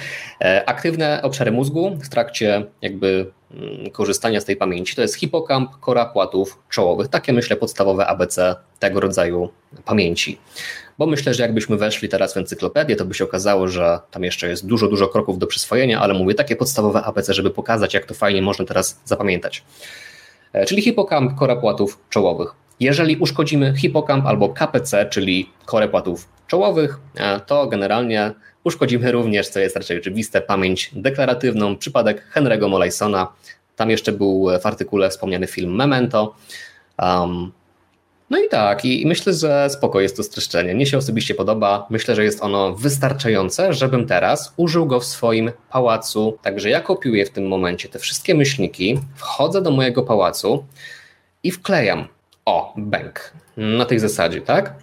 e, 0.41 0.63
aktywne 0.69 1.21
obszary 1.21 1.51
mózgu 1.51 1.97
w 2.03 2.09
trakcie 2.09 2.65
jakby 2.81 3.31
mm, 3.51 3.91
korzystania 3.91 4.41
z 4.41 4.45
tej 4.45 4.55
pamięci 4.55 4.95
to 4.95 5.01
jest 5.01 5.15
hipokamp, 5.15 5.71
kora 5.79 6.05
płatów 6.05 6.59
czołowych, 6.69 7.07
takie 7.07 7.33
myślę 7.33 7.55
podstawowe 7.55 8.07
ABC 8.07 8.55
tego 8.79 8.99
rodzaju 8.99 9.49
pamięci. 9.85 10.39
Bo 10.97 11.05
myślę, 11.05 11.33
że 11.33 11.43
jakbyśmy 11.43 11.77
weszli 11.77 12.09
teraz 12.09 12.33
w 12.33 12.37
encyklopedię, 12.37 12.95
to 12.95 13.05
by 13.05 13.13
się 13.13 13.23
okazało, 13.23 13.67
że 13.67 13.99
tam 14.11 14.23
jeszcze 14.23 14.49
jest 14.49 14.67
dużo, 14.67 14.87
dużo 14.87 15.07
kroków 15.07 15.37
do 15.37 15.47
przyswojenia, 15.47 16.01
ale 16.01 16.13
mówię 16.13 16.35
takie 16.35 16.55
podstawowe 16.55 17.03
ABC, 17.03 17.33
żeby 17.33 17.49
pokazać, 17.49 17.93
jak 17.93 18.05
to 18.05 18.13
fajnie 18.13 18.41
można 18.41 18.65
teraz 18.65 19.01
zapamiętać. 19.05 19.63
E, 20.53 20.65
czyli 20.65 20.81
hipokamp, 20.81 21.39
kora 21.39 21.55
płatów 21.55 21.99
czołowych. 22.09 22.62
Jeżeli 22.83 23.17
uszkodzimy 23.17 23.73
hipokamp 23.77 24.25
albo 24.25 24.49
KPC, 24.49 25.05
czyli 25.05 25.49
korę 25.65 25.87
płatów 25.87 26.29
czołowych, 26.47 26.99
e, 27.15 27.39
to 27.39 27.67
generalnie 27.67 28.31
uszkodzimy 28.63 29.11
również, 29.11 29.49
co 29.49 29.59
jest 29.59 29.75
raczej 29.75 29.97
oczywiste, 29.97 30.41
pamięć 30.41 30.91
deklaratywną. 30.93 31.77
Przypadek 31.77 32.23
Henry'ego 32.35 32.69
Molaysona. 32.69 33.27
Tam 33.75 33.89
jeszcze 33.89 34.11
był 34.11 34.47
w 34.61 34.65
artykule 34.65 35.09
wspomniany 35.09 35.47
film 35.47 35.75
Memento. 35.75 36.35
Um, 36.99 37.51
no 38.29 38.39
i 38.39 38.49
tak, 38.49 38.85
i 38.85 39.07
myślę, 39.07 39.33
że 39.33 39.69
spoko 39.69 40.01
jest 40.01 40.17
to 40.17 40.23
streszczenie. 40.23 40.75
Mnie 40.75 40.85
się 40.85 40.97
osobiście 40.97 41.35
podoba. 41.35 41.87
Myślę, 41.89 42.15
że 42.15 42.23
jest 42.23 42.43
ono 42.43 42.73
wystarczające, 42.73 43.73
żebym 43.73 44.07
teraz 44.07 44.53
użył 44.57 44.85
go 44.85 44.99
w 44.99 45.05
swoim 45.05 45.51
pałacu. 45.69 46.37
Także 46.41 46.69
ja 46.69 46.81
kopiuję 46.81 47.25
w 47.25 47.29
tym 47.29 47.47
momencie 47.47 47.89
te 47.89 47.99
wszystkie 47.99 48.35
myślniki, 48.35 48.99
wchodzę 49.15 49.61
do 49.61 49.71
mojego 49.71 50.03
pałacu 50.03 50.65
i 51.43 51.51
wklejam 51.51 52.07
o, 52.45 52.73
bank. 52.77 53.33
Na 53.57 53.85
tej 53.85 53.99
zasadzie, 53.99 54.41
tak? 54.41 54.73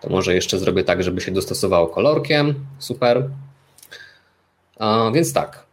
To 0.00 0.10
może 0.10 0.34
jeszcze 0.34 0.58
zrobię 0.58 0.84
tak, 0.84 1.02
żeby 1.02 1.20
się 1.20 1.32
dostosowało 1.32 1.86
kolorkiem. 1.86 2.54
Super. 2.78 3.28
A, 4.78 5.10
więc 5.14 5.32
tak. 5.32 5.66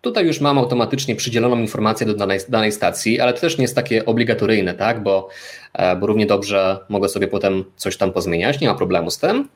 Tutaj 0.00 0.26
już 0.26 0.40
mam 0.40 0.58
automatycznie 0.58 1.16
przydzieloną 1.16 1.58
informację 1.58 2.06
do 2.06 2.14
danej, 2.14 2.40
danej 2.48 2.72
stacji, 2.72 3.20
ale 3.20 3.32
to 3.32 3.40
też 3.40 3.58
nie 3.58 3.64
jest 3.64 3.74
takie 3.74 4.06
obligatoryjne, 4.06 4.74
tak? 4.74 5.02
Bo, 5.02 5.28
e, 5.72 5.96
bo 5.96 6.06
równie 6.06 6.26
dobrze 6.26 6.78
mogę 6.88 7.08
sobie 7.08 7.28
potem 7.28 7.64
coś 7.76 7.96
tam 7.96 8.12
pozmieniać, 8.12 8.60
nie 8.60 8.68
ma 8.68 8.74
problemu 8.74 9.10
z 9.10 9.18
tym. 9.18 9.48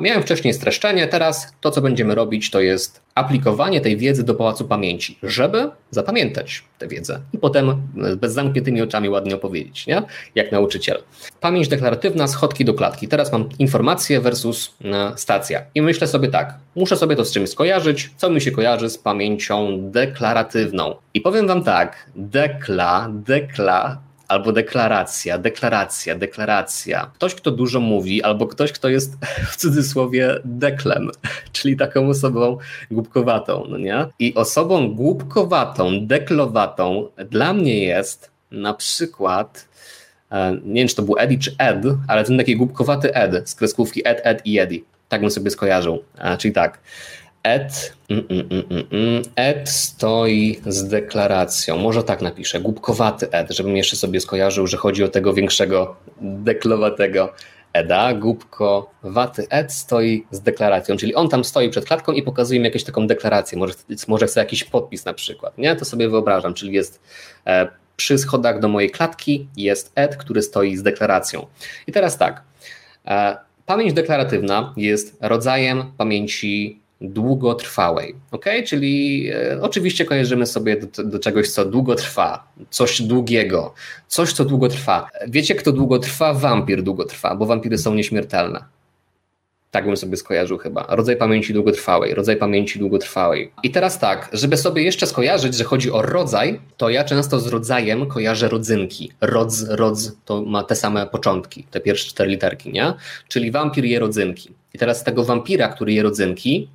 Miałem 0.00 0.22
wcześniej 0.22 0.54
streszczenie, 0.54 1.06
teraz 1.06 1.52
to, 1.60 1.70
co 1.70 1.80
będziemy 1.80 2.14
robić, 2.14 2.50
to 2.50 2.60
jest 2.60 3.00
aplikowanie 3.14 3.80
tej 3.80 3.96
wiedzy 3.96 4.24
do 4.24 4.34
pałacu 4.34 4.64
pamięci, 4.64 5.18
żeby 5.22 5.70
zapamiętać 5.90 6.64
tę 6.78 6.88
wiedzę 6.88 7.20
i 7.32 7.38
potem 7.38 7.82
bez 8.16 8.32
zamkniętymi 8.32 8.82
oczami 8.82 9.08
ładnie 9.08 9.34
opowiedzieć, 9.34 9.86
nie? 9.86 10.02
jak 10.34 10.52
nauczyciel. 10.52 11.02
Pamięć 11.40 11.68
deklaratywna, 11.68 12.26
schodki 12.26 12.64
do 12.64 12.74
klatki. 12.74 13.08
Teraz 13.08 13.32
mam 13.32 13.48
informacje 13.58 14.20
versus 14.20 14.74
e, 14.84 15.12
stacja. 15.16 15.62
I 15.74 15.82
myślę 15.82 16.06
sobie 16.06 16.28
tak, 16.28 16.54
muszę 16.76 16.96
sobie 16.96 17.16
to 17.16 17.24
z 17.24 17.32
czymś 17.32 17.50
skojarzyć, 17.50 18.10
co 18.16 18.30
mi 18.30 18.40
się 18.40 18.50
kojarzy 18.50 18.90
z 18.90 18.98
pamięcią 18.98 19.78
deklaratywną. 19.90 20.94
I 21.14 21.20
powiem 21.20 21.46
Wam 21.46 21.64
tak, 21.64 22.10
dekla, 22.16 23.08
dekla 23.12 24.07
albo 24.28 24.52
deklaracja, 24.52 25.38
deklaracja, 25.38 26.14
deklaracja. 26.14 27.10
Ktoś, 27.14 27.34
kto 27.34 27.50
dużo 27.50 27.80
mówi, 27.80 28.22
albo 28.22 28.46
ktoś, 28.46 28.72
kto 28.72 28.88
jest 28.88 29.16
w 29.52 29.56
cudzysłowie 29.56 30.40
deklem, 30.44 31.10
czyli 31.52 31.76
taką 31.76 32.08
osobą 32.08 32.58
głupkowatą, 32.90 33.64
no 33.68 33.78
nie? 33.78 34.06
I 34.18 34.34
osobą 34.34 34.94
głupkowatą, 34.94 36.06
deklowatą 36.06 37.08
dla 37.30 37.52
mnie 37.52 37.84
jest 37.84 38.30
na 38.50 38.74
przykład 38.74 39.68
e, 40.30 40.52
nie 40.64 40.80
wiem, 40.80 40.88
czy 40.88 40.96
to 40.96 41.02
był 41.02 41.18
Eddie 41.18 41.38
czy 41.38 41.54
Ed, 41.58 41.84
ale 42.08 42.24
ten 42.24 42.38
taki 42.38 42.56
głupkowaty 42.56 43.14
Ed 43.14 43.50
z 43.50 43.54
kreskówki 43.54 44.02
Ed, 44.04 44.20
Ed 44.24 44.42
i 44.44 44.58
Eddie. 44.58 44.80
Tak 45.08 45.20
bym 45.20 45.30
sobie 45.30 45.50
skojarzył. 45.50 46.02
Czyli 46.38 46.54
tak, 46.54 46.78
Ed, 47.42 47.96
mm, 48.10 48.26
mm, 48.30 48.44
mm, 48.90 49.22
Ed 49.36 49.68
stoi 49.68 50.60
z 50.66 50.88
deklaracją. 50.88 51.76
Może 51.76 52.02
tak 52.02 52.22
napiszę. 52.22 52.60
Głupkowaty 52.60 53.30
Ed, 53.30 53.50
żebym 53.50 53.76
jeszcze 53.76 53.96
sobie 53.96 54.20
skojarzył, 54.20 54.66
że 54.66 54.76
chodzi 54.76 55.04
o 55.04 55.08
tego 55.08 55.34
większego, 55.34 55.96
deklowatego 56.20 57.32
Eda. 57.72 58.14
Głupkowaty 58.14 59.46
Ed 59.50 59.72
stoi 59.72 60.26
z 60.30 60.40
deklaracją, 60.40 60.96
czyli 60.96 61.14
on 61.14 61.28
tam 61.28 61.44
stoi 61.44 61.70
przed 61.70 61.84
klatką 61.84 62.12
i 62.12 62.22
pokazuje 62.22 62.60
mi 62.60 62.66
jakąś 62.66 62.84
taką 62.84 63.06
deklarację. 63.06 63.58
Może, 63.58 63.74
może 64.08 64.26
chce 64.26 64.40
jakiś 64.40 64.64
podpis 64.64 65.04
na 65.04 65.14
przykład. 65.14 65.58
Nie? 65.58 65.76
To 65.76 65.84
sobie 65.84 66.08
wyobrażam, 66.08 66.54
czyli 66.54 66.72
jest 66.72 67.00
e, 67.46 67.68
przy 67.96 68.18
schodach 68.18 68.60
do 68.60 68.68
mojej 68.68 68.90
klatki 68.90 69.48
jest 69.56 69.92
Ed, 69.94 70.16
który 70.16 70.42
stoi 70.42 70.76
z 70.76 70.82
deklaracją. 70.82 71.46
I 71.86 71.92
teraz 71.92 72.18
tak. 72.18 72.42
E, 73.06 73.36
pamięć 73.66 73.92
deklaratywna 73.92 74.74
jest 74.76 75.16
rodzajem 75.20 75.92
pamięci 75.96 76.80
długotrwałej. 77.00 78.14
ok? 78.30 78.44
Czyli 78.66 79.26
e, 79.30 79.62
oczywiście 79.62 80.04
kojarzymy 80.04 80.46
sobie 80.46 80.80
do, 80.80 81.04
do, 81.04 81.18
czegoś, 81.18 81.50
co 81.50 81.64
długo 81.64 81.94
trwa, 81.94 82.48
coś 82.70 83.02
długiego, 83.02 83.74
coś, 84.06 84.32
co 84.32 84.44
długo 84.44 84.68
trwa. 84.68 85.08
Wiecie, 85.28 85.54
kto 85.54 85.72
długo 85.72 85.98
trwa? 85.98 86.34
Wampir 86.34 86.82
długo 86.82 87.04
trwa, 87.04 87.34
bo 87.34 87.46
wampiry 87.46 87.78
są 87.78 87.94
nieśmiertelne. 87.94 88.64
Tak 89.70 89.86
bym 89.86 89.96
sobie 89.96 90.16
skojarzył 90.16 90.58
chyba. 90.58 90.86
Rodzaj 90.88 91.16
pamięci 91.16 91.52
długotrwałej, 91.52 92.14
rodzaj 92.14 92.36
pamięci 92.36 92.78
długotrwałej. 92.78 93.52
I 93.62 93.70
teraz 93.70 93.98
tak, 93.98 94.30
żeby 94.32 94.56
sobie 94.56 94.82
jeszcze 94.82 95.06
skojarzyć, 95.06 95.54
że 95.54 95.64
chodzi 95.64 95.90
o 95.90 96.02
rodzaj, 96.02 96.60
to 96.76 96.90
ja 96.90 97.04
często 97.04 97.40
z 97.40 97.46
rodzajem 97.46 98.06
kojarzę 98.06 98.48
rodzynki. 98.48 99.12
Rodz, 99.20 99.64
rodz 99.68 100.12
to 100.24 100.42
ma 100.42 100.62
te 100.62 100.76
same 100.76 101.06
początki, 101.06 101.64
te 101.70 101.80
pierwsze 101.80 102.10
cztery 102.10 102.30
literki, 102.30 102.72
nie? 102.72 102.94
Czyli 103.28 103.50
wampir 103.50 103.84
je 103.84 103.98
rodzynki. 103.98 104.54
I 104.74 104.78
teraz 104.78 105.04
tego 105.04 105.24
wampira, 105.24 105.68
który 105.68 105.92
je 105.92 106.02
rodzynki, 106.02 106.68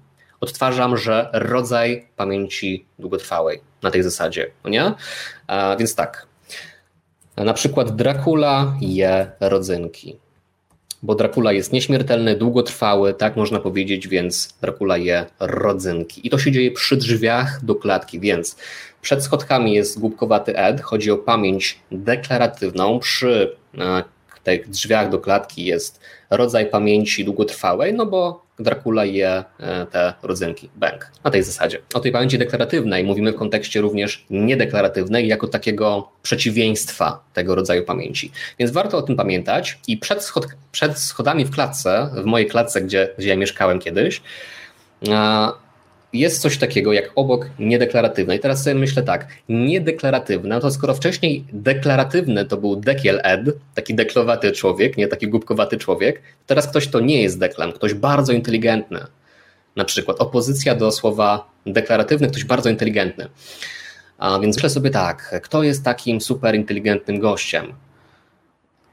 odtwarzam, 0.44 0.98
że 0.98 1.30
rodzaj 1.34 2.08
pamięci 2.16 2.86
długotrwałej 3.00 3.62
na 3.82 3.92
tej 3.92 4.04
zasadzie, 4.04 4.52
no 4.64 4.70
nie? 4.70 4.94
A, 5.48 5.76
więc 5.80 5.96
tak, 5.96 6.28
na 7.38 7.54
przykład 7.54 7.96
Dracula 7.96 8.74
je 8.82 9.32
rodzynki, 9.40 10.18
bo 11.04 11.16
Dracula 11.16 11.52
jest 11.52 11.74
nieśmiertelny, 11.74 12.36
długotrwały, 12.36 13.14
tak 13.14 13.36
można 13.36 13.60
powiedzieć, 13.60 14.08
więc 14.08 14.54
Dracula 14.62 14.98
je 14.98 15.26
rodzynki. 15.40 16.28
I 16.28 16.30
to 16.30 16.38
się 16.38 16.52
dzieje 16.52 16.72
przy 16.72 16.98
drzwiach 16.98 17.66
do 17.66 17.76
klatki, 17.76 18.20
więc 18.20 18.56
przed 19.02 19.24
schodkami 19.24 19.74
jest 19.74 20.00
głupkowaty 20.00 20.58
Ed, 20.58 20.82
chodzi 20.82 21.12
o 21.12 21.18
pamięć 21.18 21.80
deklaratywną, 21.92 23.00
przy 23.00 23.56
tych 24.44 24.70
drzwiach 24.70 25.10
do 25.10 25.20
klatki 25.20 25.66
jest 25.66 26.00
rodzaj 26.30 26.66
pamięci 26.66 27.26
długotrwałej, 27.26 27.94
no 27.94 28.06
bo 28.06 28.44
Dracula 28.60 29.06
je 29.06 29.44
e, 29.60 29.86
te 29.86 30.14
rodzynki, 30.24 30.70
bank, 30.76 31.12
na 31.24 31.32
tej 31.32 31.44
zasadzie. 31.44 31.80
O 31.94 32.00
tej 32.00 32.12
pamięci 32.12 32.38
deklaratywnej 32.38 33.04
mówimy 33.04 33.32
w 33.32 33.36
kontekście 33.36 33.82
również 33.82 34.26
niedeklaratywnej, 34.30 35.28
jako 35.28 35.48
takiego 35.48 36.10
przeciwieństwa 36.22 37.24
tego 37.34 37.56
rodzaju 37.56 37.84
pamięci. 37.84 38.32
Więc 38.60 38.72
warto 38.72 38.98
o 38.98 39.02
tym 39.02 39.16
pamiętać 39.16 39.80
i 39.88 39.98
przed, 39.98 40.24
schod 40.24 40.48
przed 40.72 41.00
schodami 41.00 41.46
w 41.46 41.52
klatce, 41.52 42.10
w 42.14 42.26
mojej 42.26 42.48
klatce, 42.48 42.82
gdzie, 42.82 43.10
gdzie 43.18 43.30
ja 43.30 43.36
mieszkałem 43.36 43.80
kiedyś, 43.80 44.22
jest 46.14 46.42
coś 46.42 46.58
takiego 46.58 46.94
jak 46.94 47.12
obok 47.16 47.50
niedeklaratywne. 47.60 48.36
I 48.36 48.40
teraz 48.40 48.64
sobie 48.64 48.76
myślę 48.76 49.04
tak, 49.04 49.28
niedeklaratywne, 49.50 50.56
no 50.56 50.62
to 50.62 50.72
skoro 50.72 50.94
wcześniej 50.94 51.46
deklaratywny 51.54 52.46
to 52.46 52.58
był 52.58 52.76
dekiel 52.76 53.20
ed, 53.24 53.42
taki 53.76 53.96
deklowaty 53.96 54.52
człowiek, 54.52 54.98
nie 54.98 55.08
taki 55.08 55.28
głupkowaty 55.28 55.78
człowiek, 55.78 56.22
teraz 56.48 56.68
ktoś 56.68 56.88
to 56.88 57.00
nie 57.00 57.22
jest 57.22 57.40
deklam, 57.40 57.72
ktoś 57.72 57.94
bardzo 57.94 58.34
inteligentny. 58.34 59.00
Na 59.76 59.86
przykład 59.86 60.20
opozycja 60.20 60.76
do 60.76 60.92
słowa 60.92 61.50
deklaratywny, 61.66 62.28
ktoś 62.28 62.44
bardzo 62.44 62.70
inteligentny. 62.70 63.28
A 64.18 64.40
więc 64.40 64.56
myślę 64.56 64.70
sobie 64.70 64.90
tak, 64.90 65.42
kto 65.44 65.64
jest 65.64 65.84
takim 65.86 66.22
super 66.22 66.56
inteligentnym 66.56 67.20
gościem? 67.20 67.74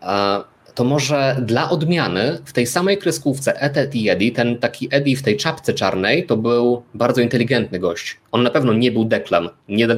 A 0.01 0.45
to 0.75 0.85
może 0.85 1.37
dla 1.43 1.71
odmiany 1.71 2.39
w 2.45 2.53
tej 2.53 2.67
samej 2.67 2.99
kreskówce 2.99 3.61
Etet 3.61 3.95
i 3.95 4.09
Eddie, 4.09 4.33
ten 4.33 4.59
taki 4.59 4.89
Eddie 4.91 5.17
w 5.17 5.23
tej 5.23 5.37
czapce 5.37 5.75
czarnej, 5.75 6.27
to 6.27 6.37
był 6.37 6.83
bardzo 6.95 7.21
inteligentny 7.21 7.79
gość. 7.79 8.17
On 8.33 8.43
na 8.43 8.51
pewno 8.51 8.73
nie 8.73 8.93
był 8.93 9.05
deklam, 9.05 9.51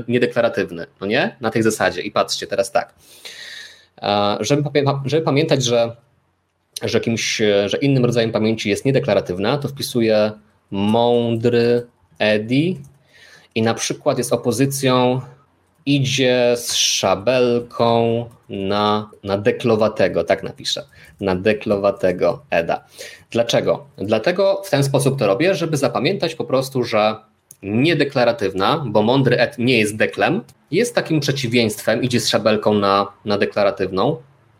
niedeklaratywny, 0.09 0.87
no 1.01 1.07
nie? 1.07 1.37
Na 1.41 1.51
tej 1.51 1.63
zasadzie. 1.63 2.01
I 2.01 2.11
patrzcie 2.11 2.47
teraz 2.47 2.73
tak. 2.73 2.95
Żeby, 4.41 4.63
żeby 5.05 5.23
pamiętać, 5.23 5.65
że, 5.65 5.97
że, 6.83 7.01
kimś, 7.01 7.37
że 7.67 7.77
innym 7.81 8.05
rodzajem 8.05 8.33
pamięci 8.33 8.71
jest 8.71 8.85
niedeklaratywna, 8.85 9.59
to 9.59 9.69
wpisuję 9.69 10.33
mądry 10.71 11.87
Eddie 12.19 12.75
i 13.55 13.63
na 13.63 13.75
przykład 13.75 14.19
jest 14.19 14.33
opozycją 14.33 15.21
idzie 15.87 16.55
z 16.57 16.75
szabelką 16.75 18.25
na, 18.49 19.11
na 19.25 19.39
deklowatego, 19.39 20.25
tak 20.25 20.43
napiszę, 20.43 20.85
na 21.21 21.37
deklowatego 21.37 22.43
Eda. 22.51 22.85
Dlaczego? 23.31 23.87
Dlatego 23.97 24.63
w 24.65 24.71
ten 24.71 24.85
sposób 24.85 25.19
to 25.19 25.27
robię, 25.27 25.55
żeby 25.55 25.77
zapamiętać 25.77 26.35
po 26.35 26.45
prostu, 26.45 26.85
że 26.85 27.17
niedeklaratywna, 27.63 28.85
bo 28.87 29.03
mądry 29.03 29.39
Ed 29.39 29.59
nie 29.59 29.79
jest 29.79 29.97
deklem, 29.97 30.43
jest 30.71 30.95
takim 30.95 31.21
przeciwieństwem, 31.21 32.03
idzie 32.03 32.21
z 32.21 32.29
szabelką 32.29 32.75
na, 32.75 33.07
na 33.25 33.39
deklaratywną, 33.39 34.17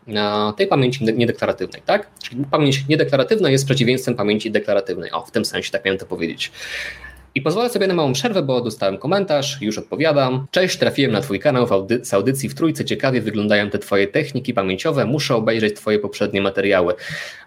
na 0.07 0.53
tej 0.57 0.67
pamięci 0.67 1.05
niedeklaratywnej, 1.05 1.81
tak? 1.85 2.09
Czyli 2.23 2.45
pamięć 2.51 2.87
niedeklaratywna 2.87 3.49
jest 3.49 3.65
przeciwieństwem 3.65 4.15
pamięci 4.15 4.51
deklaratywnej. 4.51 5.11
O, 5.11 5.21
w 5.21 5.31
tym 5.31 5.45
sensie 5.45 5.71
tak 5.71 5.85
miałem 5.85 5.99
to 5.99 6.05
powiedzieć. 6.05 6.51
I 7.35 7.41
pozwolę 7.41 7.69
sobie 7.69 7.87
na 7.87 7.93
małą 7.93 8.13
przerwę, 8.13 8.41
bo 8.41 8.61
dostałem 8.61 8.97
komentarz, 8.97 9.57
już 9.61 9.77
odpowiadam. 9.77 10.47
Cześć, 10.51 10.77
trafiłem 10.77 11.11
na 11.11 11.21
Twój 11.21 11.39
kanał 11.39 11.67
audy 11.73 12.05
z 12.05 12.13
audycji 12.13 12.49
w 12.49 12.55
Trójce. 12.55 12.85
Ciekawie 12.85 13.21
wyglądają 13.21 13.69
te 13.69 13.79
Twoje 13.79 14.07
techniki 14.07 14.53
pamięciowe. 14.53 15.05
Muszę 15.05 15.35
obejrzeć 15.35 15.75
Twoje 15.75 15.99
poprzednie 15.99 16.41
materiały. 16.41 16.93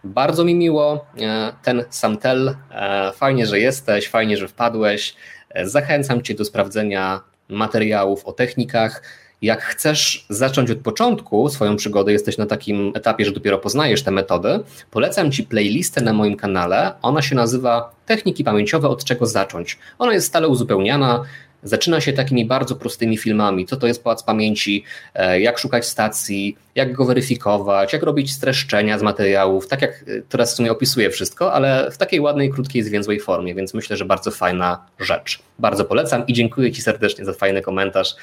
Bardzo 0.05 0.45
mi 0.45 0.55
miło. 0.55 1.07
E, 1.21 1.53
ten 1.63 1.85
Samtel, 1.91 2.57
e, 2.71 3.13
fajnie, 3.13 3.47
że 3.47 3.61
jesteś, 3.61 4.09
fajnie, 4.09 4.37
że 4.37 4.49
wpadłeś. 4.49 5.15
E, 5.51 5.69
zachęcam 5.69 6.23
Cię 6.23 6.35
do 6.35 6.45
sprawdzenia 6.45 7.21
materiałów 7.49 8.25
o 8.25 8.33
technikach 8.33 9.03
jak 9.43 9.63
chcesz 9.63 10.27
zacząć 10.29 10.71
od 10.71 10.79
początku 10.79 11.49
swoją 11.49 11.77
przygodę, 11.77 12.13
jesteś 12.13 12.39
na 12.39 12.47
takim 12.47 12.93
etapie, 12.95 13.25
że 13.25 13.33
dopiero 13.33 13.59
poznajesz 13.59 14.03
te 14.03 14.11
metody, 14.11 14.61
polecam 14.91 15.33
Ci 15.33 15.43
playlistę 15.43 16.01
na 16.01 16.13
moim 16.13 16.37
kanale. 16.37 16.93
Ona 17.03 17.23
się 17.23 17.35
nazywa 17.35 17.97
Techniki 18.07 18.45
pamięciowe, 18.45 18.89
od 18.89 19.05
czego 19.05 19.27
zacząć. 19.27 19.79
Ona 19.99 20.13
jest 20.13 20.27
stale 20.27 20.49
uzupełniana. 20.49 21.25
Zaczyna 21.63 22.01
się 22.01 22.13
takimi 22.13 22.47
bardzo 22.47 22.77
prostymi 22.77 23.19
filmami, 23.19 23.67
co 23.67 23.77
to 23.77 23.87
jest 23.87 24.05
pałac 24.05 24.23
pamięci, 24.23 24.85
e, 25.15 25.41
jak 25.41 25.59
szukać 25.59 25.87
stacji, 25.87 26.57
jak 26.75 26.93
go 26.93 27.05
weryfikować, 27.05 27.93
jak 27.93 28.03
robić 28.03 28.33
streszczenia 28.33 28.99
z 28.99 29.03
materiałów, 29.03 29.69
tak 29.69 29.83
jak 29.83 29.91
e, 29.93 30.23
teraz 30.29 30.53
w 30.53 30.57
sumie 30.57 30.73
opisuję 30.73 31.11
wszystko, 31.11 31.53
ale 31.53 31.91
w 31.91 31.99
takiej 31.99 32.21
ładnej, 32.21 32.51
krótkiej, 32.51 32.83
zwięzłej 32.83 33.21
formie, 33.21 33.55
więc 33.55 33.75
myślę, 33.75 33.97
że 33.97 34.05
bardzo 34.05 34.31
fajna 34.31 34.87
rzecz. 34.99 35.39
Bardzo 35.59 35.85
polecam 35.85 36.27
i 36.27 36.33
dziękuję 36.33 36.73
Ci 36.73 36.83
serdecznie 36.83 37.25
za 37.25 37.33
fajny 37.33 37.63
komentarz. 37.63 38.17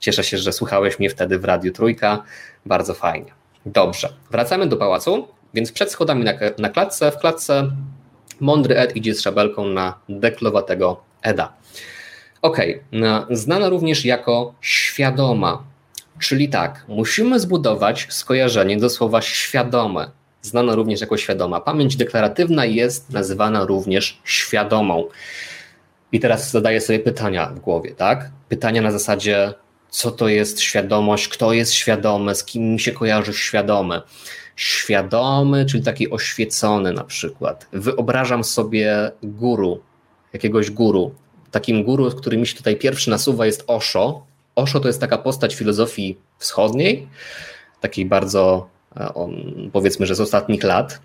Cieszę 0.00 0.24
się, 0.24 0.38
że 0.38 0.52
słuchałeś 0.52 0.98
mnie 0.98 1.10
wtedy 1.10 1.38
w 1.38 1.44
Radiu 1.44 1.72
Trójka. 1.72 2.22
Bardzo 2.66 2.94
fajnie. 2.94 3.32
Dobrze, 3.66 4.12
wracamy 4.30 4.66
do 4.66 4.76
pałacu, 4.76 5.28
więc 5.54 5.72
przed 5.72 5.90
schodami 5.90 6.24
na, 6.24 6.32
na 6.58 6.68
klatce, 6.68 7.10
w 7.12 7.18
klatce 7.18 7.70
mądry 8.40 8.76
Ed 8.76 8.96
idzie 8.96 9.14
z 9.14 9.20
szabelką 9.20 9.68
na 9.68 9.98
deklowatego 10.08 11.00
Eda. 11.22 11.52
Ok, 12.42 12.58
znana 13.30 13.68
również 13.68 14.04
jako 14.04 14.54
świadoma, 14.60 15.62
czyli 16.18 16.48
tak, 16.48 16.84
musimy 16.88 17.40
zbudować 17.40 18.06
skojarzenie 18.10 18.76
do 18.76 18.90
słowa 18.90 19.22
świadome, 19.22 20.10
znana 20.42 20.74
również 20.74 21.00
jako 21.00 21.16
świadoma. 21.16 21.60
Pamięć 21.60 21.96
deklaratywna 21.96 22.64
jest 22.64 23.10
nazywana 23.10 23.64
również 23.64 24.20
świadomą. 24.24 25.04
I 26.12 26.20
teraz 26.20 26.50
zadaję 26.50 26.80
sobie 26.80 26.98
pytania 26.98 27.46
w 27.46 27.60
głowie, 27.60 27.94
tak? 27.94 28.30
Pytania 28.48 28.82
na 28.82 28.92
zasadzie, 28.92 29.54
co 29.90 30.10
to 30.10 30.28
jest 30.28 30.60
świadomość, 30.60 31.28
kto 31.28 31.52
jest 31.52 31.72
świadomy, 31.72 32.34
z 32.34 32.44
kim 32.44 32.72
mi 32.72 32.80
się 32.80 32.92
kojarzy 32.92 33.32
świadomy. 33.32 34.02
Świadomy, 34.56 35.66
czyli 35.66 35.82
taki 35.82 36.10
oświecony 36.10 36.92
na 36.92 37.04
przykład. 37.04 37.66
Wyobrażam 37.72 38.44
sobie 38.44 39.10
guru, 39.22 39.80
jakiegoś 40.32 40.70
guru. 40.70 41.14
Takim 41.50 41.84
guru, 41.84 42.10
który 42.10 42.36
mi 42.36 42.46
się 42.46 42.56
tutaj 42.56 42.76
pierwszy 42.76 43.10
nasuwa 43.10 43.46
jest 43.46 43.64
Osho. 43.66 44.26
Osho 44.54 44.80
to 44.80 44.88
jest 44.88 45.00
taka 45.00 45.18
postać 45.18 45.54
filozofii 45.54 46.18
wschodniej, 46.38 47.08
takiej 47.80 48.06
bardzo 48.06 48.68
e, 48.96 49.12
powiedzmy, 49.72 50.06
że 50.06 50.14
z 50.14 50.20
ostatnich 50.20 50.62
lat. 50.62 51.00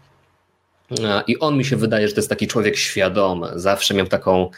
E, 1.04 1.24
I 1.28 1.40
on 1.40 1.58
mi 1.58 1.66
się 1.66 1.76
wydaje, 1.76 2.08
że 2.08 2.14
to 2.14 2.20
jest 2.20 2.30
taki 2.30 2.48
człowiek 2.48 2.76
świadomy. 2.76 3.48
Zawsze 3.56 3.94
miał 3.94 4.08
taką 4.08 4.50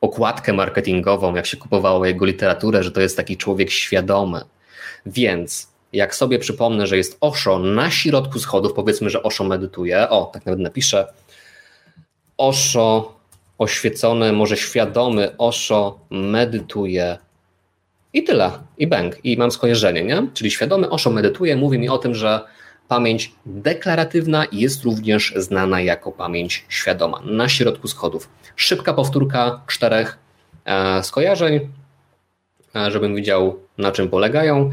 okładkę 0.00 0.52
marketingową, 0.52 1.34
jak 1.34 1.46
się 1.46 1.56
kupowało 1.56 2.06
jego 2.06 2.26
literaturę, 2.26 2.82
że 2.82 2.90
to 2.90 3.00
jest 3.00 3.16
taki 3.16 3.36
człowiek 3.36 3.70
świadomy. 3.70 4.40
Więc 5.06 5.68
jak 5.92 6.14
sobie 6.14 6.38
przypomnę, 6.38 6.86
że 6.86 6.96
jest 6.96 7.18
Osho 7.20 7.58
na 7.58 7.90
środku 7.90 8.38
schodów, 8.38 8.72
powiedzmy, 8.72 9.10
że 9.10 9.22
Osho 9.22 9.44
medytuje, 9.44 10.08
o, 10.08 10.30
tak 10.34 10.46
nawet 10.46 10.60
napiszę, 10.60 11.12
Osho 12.38 13.14
oświecony, 13.58 14.32
może 14.32 14.56
świadomy 14.56 15.36
Osho 15.38 15.98
medytuje 16.10 17.18
i 18.12 18.24
tyle, 18.24 18.50
i 18.78 18.86
bęk, 18.86 19.24
i 19.24 19.36
mam 19.36 19.50
skojarzenie, 19.50 20.04
nie? 20.04 20.26
Czyli 20.34 20.50
świadomy 20.50 20.90
Osho 20.90 21.10
medytuje, 21.10 21.56
mówi 21.56 21.78
mi 21.78 21.88
o 21.88 21.98
tym, 21.98 22.14
że 22.14 22.40
Pamięć 22.90 23.32
deklaratywna 23.46 24.46
jest 24.52 24.84
również 24.84 25.34
znana 25.36 25.80
jako 25.80 26.12
pamięć 26.12 26.64
świadoma 26.68 27.20
na 27.24 27.48
środku 27.48 27.88
schodów. 27.88 28.28
Szybka 28.56 28.94
powtórka 28.94 29.60
czterech 29.66 30.18
e, 30.64 31.02
skojarzeń, 31.02 31.68
e, 32.76 32.90
żebym 32.90 33.14
widział 33.14 33.58
na 33.78 33.92
czym 33.92 34.08
polegają. 34.08 34.70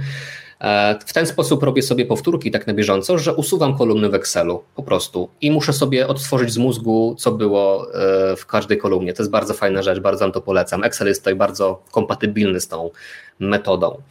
E, 0.62 1.00
w 1.06 1.14
ten 1.14 1.28
sposób 1.28 1.64
robię 1.64 1.82
sobie 1.82 2.06
powtórki 2.06 2.52
tak 2.52 2.68
na 2.68 2.74
bieżąco, 2.74 3.18
że 3.18 3.36
usuwam 3.36 3.78
kolumny 3.78 4.10
w 4.10 4.16
Excelu 4.16 4.64
po 4.76 4.84
prostu 4.84 5.30
i 5.42 5.52
muszę 5.52 5.74
sobie 5.74 6.08
odtworzyć 6.08 6.54
z 6.54 6.58
mózgu, 6.58 7.16
co 7.20 7.32
było 7.32 7.88
w 8.38 8.46
każdej 8.46 8.78
kolumnie. 8.78 9.14
To 9.14 9.24
jest 9.24 9.32
bardzo 9.32 9.54
fajna 9.54 9.82
rzecz, 9.82 10.00
bardzo 10.00 10.26
Wam 10.26 10.32
to 10.32 10.42
polecam. 10.42 10.84
Excel 10.84 11.08
jest 11.08 11.22
tutaj 11.22 11.36
bardzo 11.36 11.84
kompatybilny 11.92 12.60
z 12.60 12.68
tą 12.68 12.90
metodą. 13.40 14.02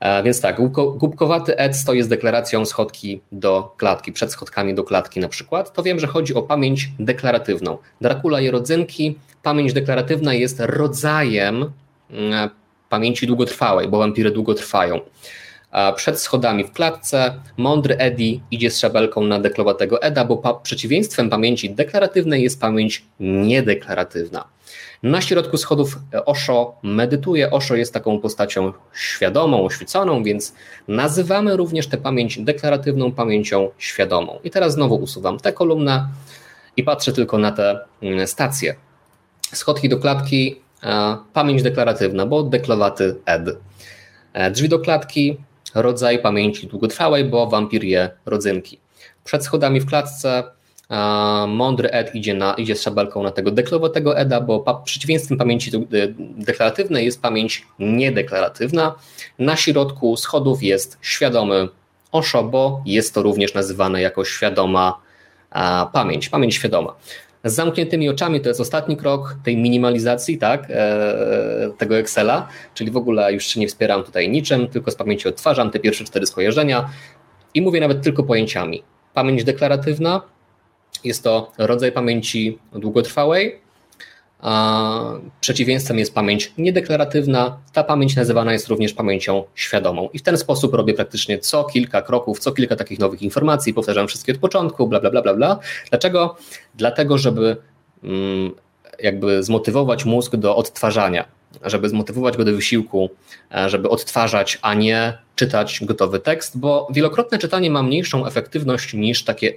E, 0.00 0.22
więc 0.22 0.40
tak, 0.40 0.56
głupkowaty 0.96 1.56
ed 1.56 1.76
stoi 1.76 2.02
z 2.02 2.08
deklaracją 2.08 2.64
schodki 2.64 3.20
do 3.32 3.74
klatki, 3.76 4.12
przed 4.12 4.32
schodkami 4.32 4.74
do 4.74 4.84
klatki 4.84 5.20
na 5.20 5.28
przykład, 5.28 5.72
to 5.72 5.82
wiem, 5.82 6.00
że 6.00 6.06
chodzi 6.06 6.34
o 6.34 6.42
pamięć 6.42 6.90
deklaratywną. 6.98 7.78
Dracula 8.00 8.40
i 8.40 8.50
rodzynki, 8.50 9.18
pamięć 9.42 9.72
deklaratywna 9.72 10.34
jest 10.34 10.60
rodzajem 10.60 11.72
mm, 12.10 12.50
pamięci 12.88 13.26
długotrwałej, 13.26 13.88
bo 13.88 13.98
wampiry 13.98 14.30
długo 14.30 14.54
trwają. 14.54 15.00
Przed 15.96 16.20
schodami 16.20 16.64
w 16.64 16.72
klatce 16.72 17.34
mądry 17.56 17.96
Eddie 17.96 18.40
idzie 18.50 18.70
z 18.70 18.78
szabelką 18.78 19.24
na 19.24 19.40
deklowatego 19.40 20.02
Eda, 20.02 20.24
bo 20.24 20.36
pa 20.36 20.54
przeciwieństwem 20.54 21.30
pamięci 21.30 21.70
deklaratywnej 21.70 22.42
jest 22.42 22.60
pamięć 22.60 23.04
niedeklaratywna. 23.20 24.44
Na 25.02 25.20
środku 25.20 25.56
schodów 25.56 25.98
Osho 26.26 26.74
medytuje. 26.82 27.50
Osho 27.50 27.74
jest 27.74 27.94
taką 27.94 28.20
postacią 28.20 28.72
świadomą, 28.94 29.64
oświeconą, 29.64 30.22
więc 30.22 30.54
nazywamy 30.88 31.56
również 31.56 31.86
tę 31.86 31.96
pamięć 31.96 32.38
deklaratywną 32.38 33.12
pamięcią 33.12 33.70
świadomą. 33.78 34.38
I 34.44 34.50
teraz 34.50 34.72
znowu 34.72 34.94
usuwam 34.94 35.38
tę 35.38 35.52
kolumnę 35.52 36.08
i 36.76 36.82
patrzę 36.82 37.12
tylko 37.12 37.38
na 37.38 37.52
te 37.52 37.78
mm, 38.02 38.26
stacje. 38.26 38.74
Schodki 39.52 39.88
do 39.88 39.98
klatki, 39.98 40.60
pamięć 41.32 41.62
deklaratywna, 41.62 42.26
bo 42.26 42.42
deklowaty 42.42 43.16
ed. 43.26 43.42
E, 44.32 44.50
drzwi 44.50 44.68
do 44.68 44.78
klatki, 44.78 45.36
rodzaj 45.82 46.18
pamięci 46.18 46.66
długotrwałej, 46.66 47.24
bo 47.24 47.46
wampir 47.46 47.84
je 47.84 48.10
rodzynki. 48.26 48.78
Przed 49.24 49.44
schodami 49.44 49.80
w 49.80 49.86
klatce 49.86 50.44
mądry 51.48 51.90
Ed 51.90 52.14
idzie, 52.14 52.34
na, 52.34 52.54
idzie 52.54 52.76
z 52.76 52.82
szabelką 52.82 53.22
na 53.22 53.30
tego 53.30 53.50
deklarowatego 53.50 54.18
Eda, 54.18 54.40
bo 54.40 54.60
pa, 54.60 54.74
przeciwieństwem 54.74 55.38
pamięci 55.38 55.70
deklaratywnej 56.36 57.04
jest 57.04 57.22
pamięć 57.22 57.66
niedeklaratywna. 57.78 58.94
Na 59.38 59.56
środku 59.56 60.16
schodów 60.16 60.62
jest 60.62 60.98
świadomy 61.02 61.68
Osho, 62.12 62.44
bo 62.44 62.82
jest 62.86 63.14
to 63.14 63.22
również 63.22 63.54
nazywane 63.54 64.02
jako 64.02 64.24
świadoma 64.24 64.98
pamięć, 65.92 66.28
pamięć 66.28 66.54
świadoma. 66.54 66.94
Z 67.48 67.54
zamkniętymi 67.54 68.08
oczami 68.08 68.40
to 68.40 68.48
jest 68.48 68.60
ostatni 68.60 68.96
krok 68.96 69.36
tej 69.44 69.56
minimalizacji 69.56 70.38
tak, 70.38 70.66
e, 70.70 71.70
tego 71.78 71.98
Excela, 71.98 72.48
czyli 72.74 72.90
w 72.90 72.96
ogóle 72.96 73.32
już 73.32 73.44
się 73.46 73.60
nie 73.60 73.68
wspieram 73.68 74.04
tutaj 74.04 74.28
niczym, 74.28 74.68
tylko 74.68 74.90
z 74.90 74.94
pamięci 74.94 75.28
odtwarzam 75.28 75.70
te 75.70 75.78
pierwsze 75.78 76.04
cztery 76.04 76.26
skojarzenia 76.26 76.90
i 77.54 77.62
mówię 77.62 77.80
nawet 77.80 78.02
tylko 78.02 78.22
pojęciami. 78.22 78.82
Pamięć 79.14 79.44
deklaratywna, 79.44 80.22
jest 81.04 81.24
to 81.24 81.52
rodzaj 81.58 81.92
pamięci 81.92 82.58
długotrwałej, 82.72 83.60
a 84.38 85.12
przeciwieństwem 85.40 85.98
jest 85.98 86.14
pamięć 86.14 86.52
niedeklaratywna. 86.58 87.58
Ta 87.72 87.84
pamięć 87.84 88.16
nazywana 88.16 88.52
jest 88.52 88.68
również 88.68 88.92
pamięcią 88.92 89.44
świadomą. 89.54 90.08
I 90.12 90.18
w 90.18 90.22
ten 90.22 90.38
sposób 90.38 90.74
robię 90.74 90.94
praktycznie 90.94 91.38
co 91.38 91.64
kilka 91.64 92.02
kroków, 92.02 92.38
co 92.38 92.52
kilka 92.52 92.76
takich 92.76 92.98
nowych 92.98 93.22
informacji, 93.22 93.74
powtarzam 93.74 94.08
wszystkie 94.08 94.32
od 94.32 94.38
początku, 94.38 94.88
bla, 94.88 95.00
bla, 95.00 95.10
bla, 95.10 95.22
bla, 95.22 95.34
bla. 95.34 95.58
Dlaczego? 95.90 96.36
Dlatego, 96.74 97.18
żeby 97.18 97.56
mm, 98.04 98.54
jakby 98.98 99.42
zmotywować 99.42 100.04
mózg 100.04 100.36
do 100.36 100.56
odtwarzania 100.56 101.37
żeby 101.64 101.88
zmotywować 101.88 102.36
go 102.36 102.44
do 102.44 102.52
wysiłku, 102.52 103.10
e, 103.54 103.70
żeby 103.70 103.88
odtwarzać, 103.88 104.58
a 104.62 104.74
nie 104.74 105.18
czytać 105.36 105.80
gotowy 105.82 106.20
tekst, 106.20 106.58
bo 106.58 106.88
wielokrotne 106.90 107.38
czytanie 107.38 107.70
ma 107.70 107.82
mniejszą 107.82 108.26
efektywność 108.26 108.94
niż 108.94 109.24
takie 109.24 109.54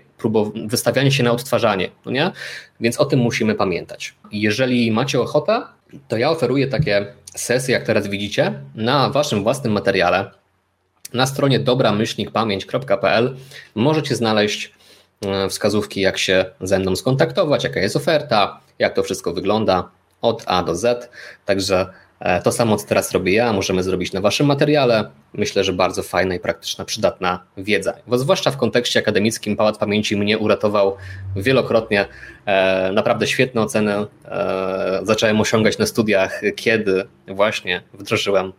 wystawianie 0.66 1.12
się 1.12 1.24
na 1.24 1.32
odtwarzanie, 1.32 1.90
no 2.06 2.12
nie? 2.12 2.32
Więc 2.80 3.00
o 3.00 3.06
tym 3.06 3.20
musimy 3.20 3.56
pamiętać. 3.56 4.16
Jeżeli 4.32 4.92
macie 4.92 5.22
ochotę, 5.22 5.62
to 6.08 6.18
ja 6.18 6.30
oferuję 6.30 6.68
takie 6.68 7.06
sesje, 7.36 7.74
jak 7.74 7.84
teraz 7.84 8.08
widzicie, 8.08 8.54
na 8.76 9.10
waszym 9.10 9.44
własnym 9.44 9.74
materiale. 9.74 10.32
Na 11.14 11.26
stronie 11.26 11.60
dobramyślnikpamięć.pl 11.60 13.36
możecie 13.76 14.16
znaleźć 14.16 14.72
e, 15.26 15.50
wskazówki, 15.50 16.02
jak 16.02 16.18
się 16.18 16.46
ze 16.62 16.80
mną 16.80 16.96
skontaktować, 16.96 17.64
jaka 17.64 17.80
jest 17.80 17.96
oferta, 17.96 18.60
jak 18.80 18.96
to 18.96 19.04
wszystko 19.04 19.34
wygląda 19.34 19.90
od 20.22 20.44
A 20.46 20.64
do 20.64 20.76
Z. 20.76 21.10
Także 21.46 21.88
e, 22.20 22.42
to 22.42 22.52
samo, 22.52 22.78
co 22.78 22.88
teraz 22.88 23.12
robię 23.12 23.34
ja, 23.34 23.54
możemy 23.54 23.84
zrobić 23.84 24.14
na 24.14 24.22
Waszym 24.22 24.48
materiale. 24.48 25.10
Myślę, 25.34 25.64
że 25.64 25.74
bardzo 25.74 26.04
fajna 26.04 26.36
i 26.36 26.40
praktyczna, 26.40 26.86
przydatna 26.86 27.44
wiedza. 27.58 27.94
Bo 28.08 28.18
zwłaszcza 28.18 28.52
w 28.52 28.58
kontekście 28.58 29.00
akademickim 29.00 29.56
Pałac 29.56 29.78
Pamięci 29.78 30.18
mnie 30.18 30.38
uratował 30.38 30.98
wielokrotnie. 31.36 32.06
E, 32.46 32.92
naprawdę 32.92 33.28
świetne 33.28 33.62
oceny 33.62 33.94
e, 34.26 35.00
zacząłem 35.04 35.42
osiągać 35.42 35.78
na 35.78 35.86
studiach, 35.86 36.42
kiedy 36.56 37.08
właśnie 37.28 37.82
wdrożyłem 37.94 38.54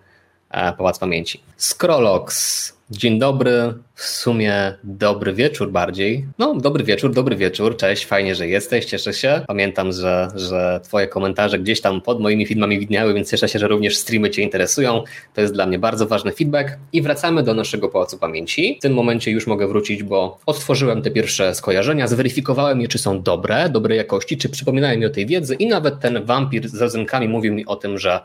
Pałac 0.79 0.99
Pamięci. 0.99 1.43
Scrollox 1.57 2.82
Dzień 2.99 3.19
dobry, 3.19 3.75
w 3.95 4.03
sumie 4.03 4.75
dobry 4.85 5.33
wieczór 5.33 5.71
bardziej. 5.71 6.27
No, 6.39 6.55
dobry 6.55 6.85
wieczór, 6.85 7.13
dobry 7.13 7.37
wieczór, 7.37 7.77
cześć, 7.77 8.07
fajnie, 8.07 8.35
że 8.35 8.49
jesteś, 8.49 8.85
cieszę 8.85 9.13
się. 9.13 9.45
Pamiętam, 9.47 9.93
że, 9.93 10.29
że 10.35 10.81
Twoje 10.85 11.09
komentarze 11.09 11.59
gdzieś 11.59 11.81
tam 11.81 12.01
pod 12.01 12.21
moimi 12.21 12.47
filmami 12.47 12.79
widniały, 12.79 13.15
więc 13.15 13.31
cieszę 13.31 13.49
się, 13.49 13.59
że 13.59 13.69
również 13.69 13.97
streamy 13.97 14.31
Cię 14.31 14.43
interesują. 14.43 15.05
To 15.35 15.41
jest 15.41 15.53
dla 15.53 15.67
mnie 15.67 15.79
bardzo 15.79 16.07
ważny 16.07 16.33
feedback. 16.33 16.79
I 16.93 17.03
wracamy 17.03 17.43
do 17.43 17.55
naszego 17.55 17.89
Pałacu 17.89 18.19
Pamięci. 18.19 18.77
W 18.79 18.83
tym 18.83 18.95
momencie 18.95 19.31
już 19.31 19.47
mogę 19.47 19.69
wrócić, 19.69 20.03
bo 20.03 20.39
odtworzyłem 20.47 21.03
te 21.03 21.11
pierwsze 21.11 21.55
skojarzenia, 21.55 22.09
zweryfikowałem 22.09 22.81
je, 22.81 22.89
czy 22.89 22.99
są 22.99 23.23
dobre, 23.23 23.69
dobrej 23.69 23.99
jakości, 23.99 24.37
czy 24.37 24.49
przypominają 24.49 24.99
mi 24.99 25.07
o 25.07 25.11
tej 25.11 25.27
wiedzy 25.27 25.55
i 25.55 25.67
nawet 25.67 26.01
ten 26.01 26.25
wampir 26.25 26.69
z 26.69 26.81
rodzynkami 26.81 27.29
mówił 27.29 27.55
mi 27.55 27.67
o 27.67 27.77
tym, 27.77 27.99
że 27.99 28.21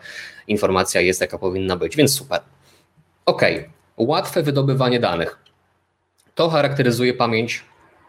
informacja 0.47 1.01
jest 1.01 1.21
jaka 1.21 1.37
powinna 1.37 1.75
być, 1.75 1.95
więc 1.95 2.15
super. 2.15 2.39
Okej, 3.25 3.55
okay 3.55 3.76
łatwe 3.97 4.43
wydobywanie 4.43 4.99
danych. 4.99 5.39
To 6.35 6.49
charakteryzuje 6.49 7.13
pamięć 7.13 7.63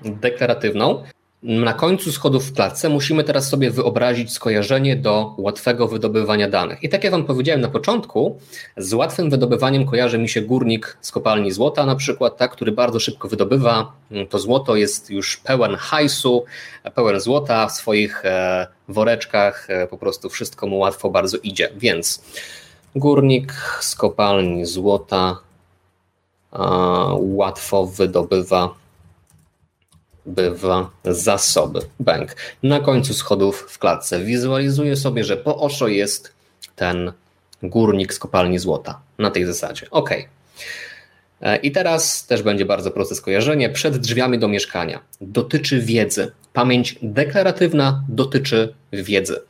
deklaratywną. 0.04 1.04
Na 1.42 1.72
końcu 1.72 2.12
schodów 2.12 2.44
w 2.44 2.54
klatce 2.54 2.88
musimy 2.88 3.24
teraz 3.24 3.48
sobie 3.48 3.70
wyobrazić 3.70 4.32
skojarzenie 4.32 4.96
do 4.96 5.34
łatwego 5.38 5.88
wydobywania 5.88 6.48
danych. 6.48 6.82
I 6.82 6.88
tak 6.88 7.04
jak 7.04 7.12
Wam 7.12 7.24
powiedziałem 7.24 7.60
na 7.60 7.68
początku, 7.68 8.38
z 8.76 8.94
łatwym 8.94 9.30
wydobywaniem 9.30 9.86
kojarzy 9.86 10.18
mi 10.18 10.28
się 10.28 10.42
górnik 10.42 10.98
z 11.00 11.12
kopalni 11.12 11.52
złota, 11.52 11.86
na 11.86 11.96
przykład, 11.96 12.36
tak, 12.36 12.50
który 12.50 12.72
bardzo 12.72 13.00
szybko 13.00 13.28
wydobywa. 13.28 13.92
To 14.28 14.38
złoto 14.38 14.76
jest 14.76 15.10
już 15.10 15.36
pełen 15.36 15.76
hajsu, 15.76 16.44
pełen 16.94 17.20
złota 17.20 17.66
w 17.66 17.72
swoich 17.72 18.24
e, 18.24 18.66
woreczkach, 18.88 19.66
e, 19.70 19.86
po 19.86 19.98
prostu 19.98 20.30
wszystko 20.30 20.66
mu 20.66 20.78
łatwo 20.78 21.10
bardzo 21.10 21.36
idzie. 21.36 21.70
Więc 21.76 22.22
górnik 22.96 23.52
z 23.80 23.94
kopalni 23.94 24.66
złota 24.66 25.47
łatwo 27.18 27.86
wydobywa 27.86 28.74
bywa 30.28 30.90
zasoby 31.04 31.80
bank. 32.00 32.36
Na 32.62 32.80
końcu 32.80 33.14
schodów 33.14 33.66
w 33.68 33.78
klatce 33.78 34.24
wizualizuję 34.24 34.96
sobie, 34.96 35.24
że 35.24 35.36
po 35.36 35.58
oszo 35.58 35.88
jest 35.88 36.32
ten 36.76 37.12
górnik 37.62 38.14
z 38.14 38.18
kopalni 38.18 38.58
złota. 38.58 39.00
Na 39.18 39.30
tej 39.30 39.46
zasadzie. 39.46 39.86
Ok. 39.90 40.10
E, 41.40 41.56
I 41.56 41.72
teraz 41.72 42.26
też 42.26 42.42
będzie 42.42 42.64
bardzo 42.64 42.90
proste 42.90 43.14
skojarzenie. 43.14 43.70
Przed 43.70 43.96
drzwiami 43.96 44.38
do 44.38 44.48
mieszkania. 44.48 45.00
Dotyczy 45.20 45.80
wiedzy. 45.80 46.32
Pamięć 46.52 46.98
deklaratywna 47.02 48.04
dotyczy 48.08 48.74
wiedzy. 48.92 49.40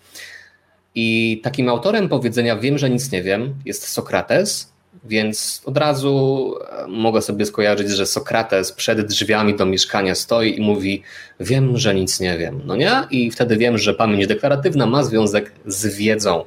I 0.95 1.41
takim 1.45 1.69
autorem 1.69 2.09
powiedzenia 2.09 2.57
wiem, 2.57 2.79
że 2.79 2.91
nic 2.91 3.13
nie 3.13 3.23
wiem 3.23 3.55
jest 3.65 3.89
Sokrates, 3.89 4.73
więc 5.05 5.62
od 5.64 5.79
razu 5.79 6.55
e, 6.70 6.87
mogę 6.88 7.22
sobie 7.22 7.46
skojarzyć, 7.46 7.90
że 7.90 8.07
Sokrates 8.07 8.72
przed 8.72 9.01
drzwiami 9.01 9.57
do 9.57 9.66
mieszkania 9.66 10.14
stoi 10.14 10.59
i 10.59 10.61
mówi: 10.61 11.03
Wiem, 11.40 11.79
że 11.79 11.94
nic 11.94 12.20
nie 12.20 12.38
wiem. 12.38 12.61
No 12.64 12.77
nie? 12.77 13.03
I 13.11 13.31
wtedy 13.31 13.57
wiem, 13.57 13.79
że 13.79 13.94
pamięć 13.94 14.27
deklaratywna 14.27 14.87
ma 14.87 15.05
związek 15.05 15.53
z 15.66 15.96
wiedzą. 15.96 16.44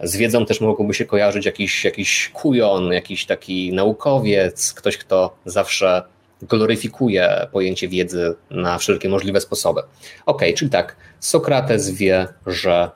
Z 0.00 0.16
wiedzą 0.16 0.46
też 0.46 0.60
mogłoby 0.60 0.94
się 0.94 1.04
kojarzyć 1.04 1.46
jakiś, 1.46 1.84
jakiś 1.84 2.30
kujon, 2.32 2.92
jakiś 2.92 3.26
taki 3.26 3.72
naukowiec, 3.72 4.72
ktoś, 4.72 4.96
kto 4.96 5.36
zawsze 5.44 6.02
gloryfikuje 6.42 7.46
pojęcie 7.52 7.88
wiedzy 7.88 8.34
na 8.50 8.78
wszelkie 8.78 9.08
możliwe 9.08 9.40
sposoby. 9.40 9.80
Ok, 10.26 10.42
czyli 10.56 10.70
tak, 10.70 10.96
Sokrates 11.20 11.90
wie, 11.90 12.28
że 12.46 12.90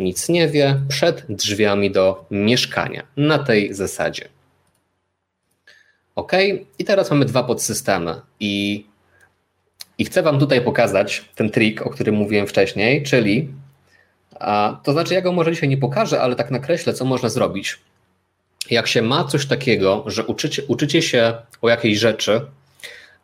nic 0.00 0.28
nie 0.28 0.48
wie, 0.48 0.80
przed 0.88 1.26
drzwiami 1.28 1.90
do 1.90 2.24
mieszkania. 2.30 3.02
Na 3.16 3.38
tej 3.38 3.74
zasadzie. 3.74 4.28
Ok, 6.14 6.32
i 6.78 6.84
teraz 6.84 7.10
mamy 7.10 7.24
dwa 7.24 7.42
podsystemy. 7.42 8.20
I, 8.40 8.86
I 9.98 10.04
chcę 10.04 10.22
Wam 10.22 10.38
tutaj 10.38 10.60
pokazać 10.60 11.24
ten 11.34 11.50
trik, 11.50 11.86
o 11.86 11.90
którym 11.90 12.14
mówiłem 12.14 12.46
wcześniej, 12.46 13.02
czyli 13.02 13.48
a, 14.40 14.80
to 14.84 14.92
znaczy, 14.92 15.14
ja 15.14 15.20
go 15.20 15.32
może 15.32 15.52
dzisiaj 15.52 15.68
nie 15.68 15.76
pokażę, 15.76 16.20
ale 16.20 16.36
tak 16.36 16.50
nakreślę, 16.50 16.94
co 16.94 17.04
można 17.04 17.28
zrobić. 17.28 17.78
Jak 18.70 18.86
się 18.86 19.02
ma 19.02 19.24
coś 19.24 19.46
takiego, 19.46 20.04
że 20.06 20.24
uczycie, 20.26 20.62
uczycie 20.68 21.02
się 21.02 21.34
o 21.62 21.68
jakiejś 21.68 21.98
rzeczy, 21.98 22.40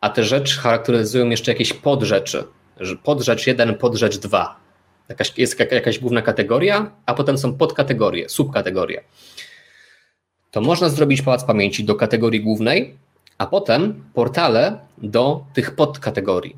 a 0.01 0.09
te 0.09 0.23
rzeczy 0.23 0.59
charakteryzują 0.59 1.29
jeszcze 1.29 1.51
jakieś 1.51 1.73
podrzeczy. 1.73 2.43
Podrzecz 3.03 3.47
1, 3.47 3.75
podrzecz 3.75 4.17
2 4.17 4.66
Jakaś, 5.09 5.33
jest 5.37 5.59
jakaś 5.71 5.99
główna 5.99 6.21
kategoria, 6.21 6.91
a 7.05 7.13
potem 7.13 7.37
są 7.37 7.53
podkategorie, 7.53 8.29
subkategorie. 8.29 9.03
To 10.51 10.61
można 10.61 10.89
zrobić 10.89 11.21
pałac 11.21 11.43
pamięci 11.43 11.83
do 11.83 11.95
kategorii 11.95 12.41
głównej, 12.41 12.97
a 13.37 13.47
potem 13.47 14.03
portale 14.13 14.79
do 14.97 15.45
tych 15.53 15.75
podkategorii. 15.75 16.55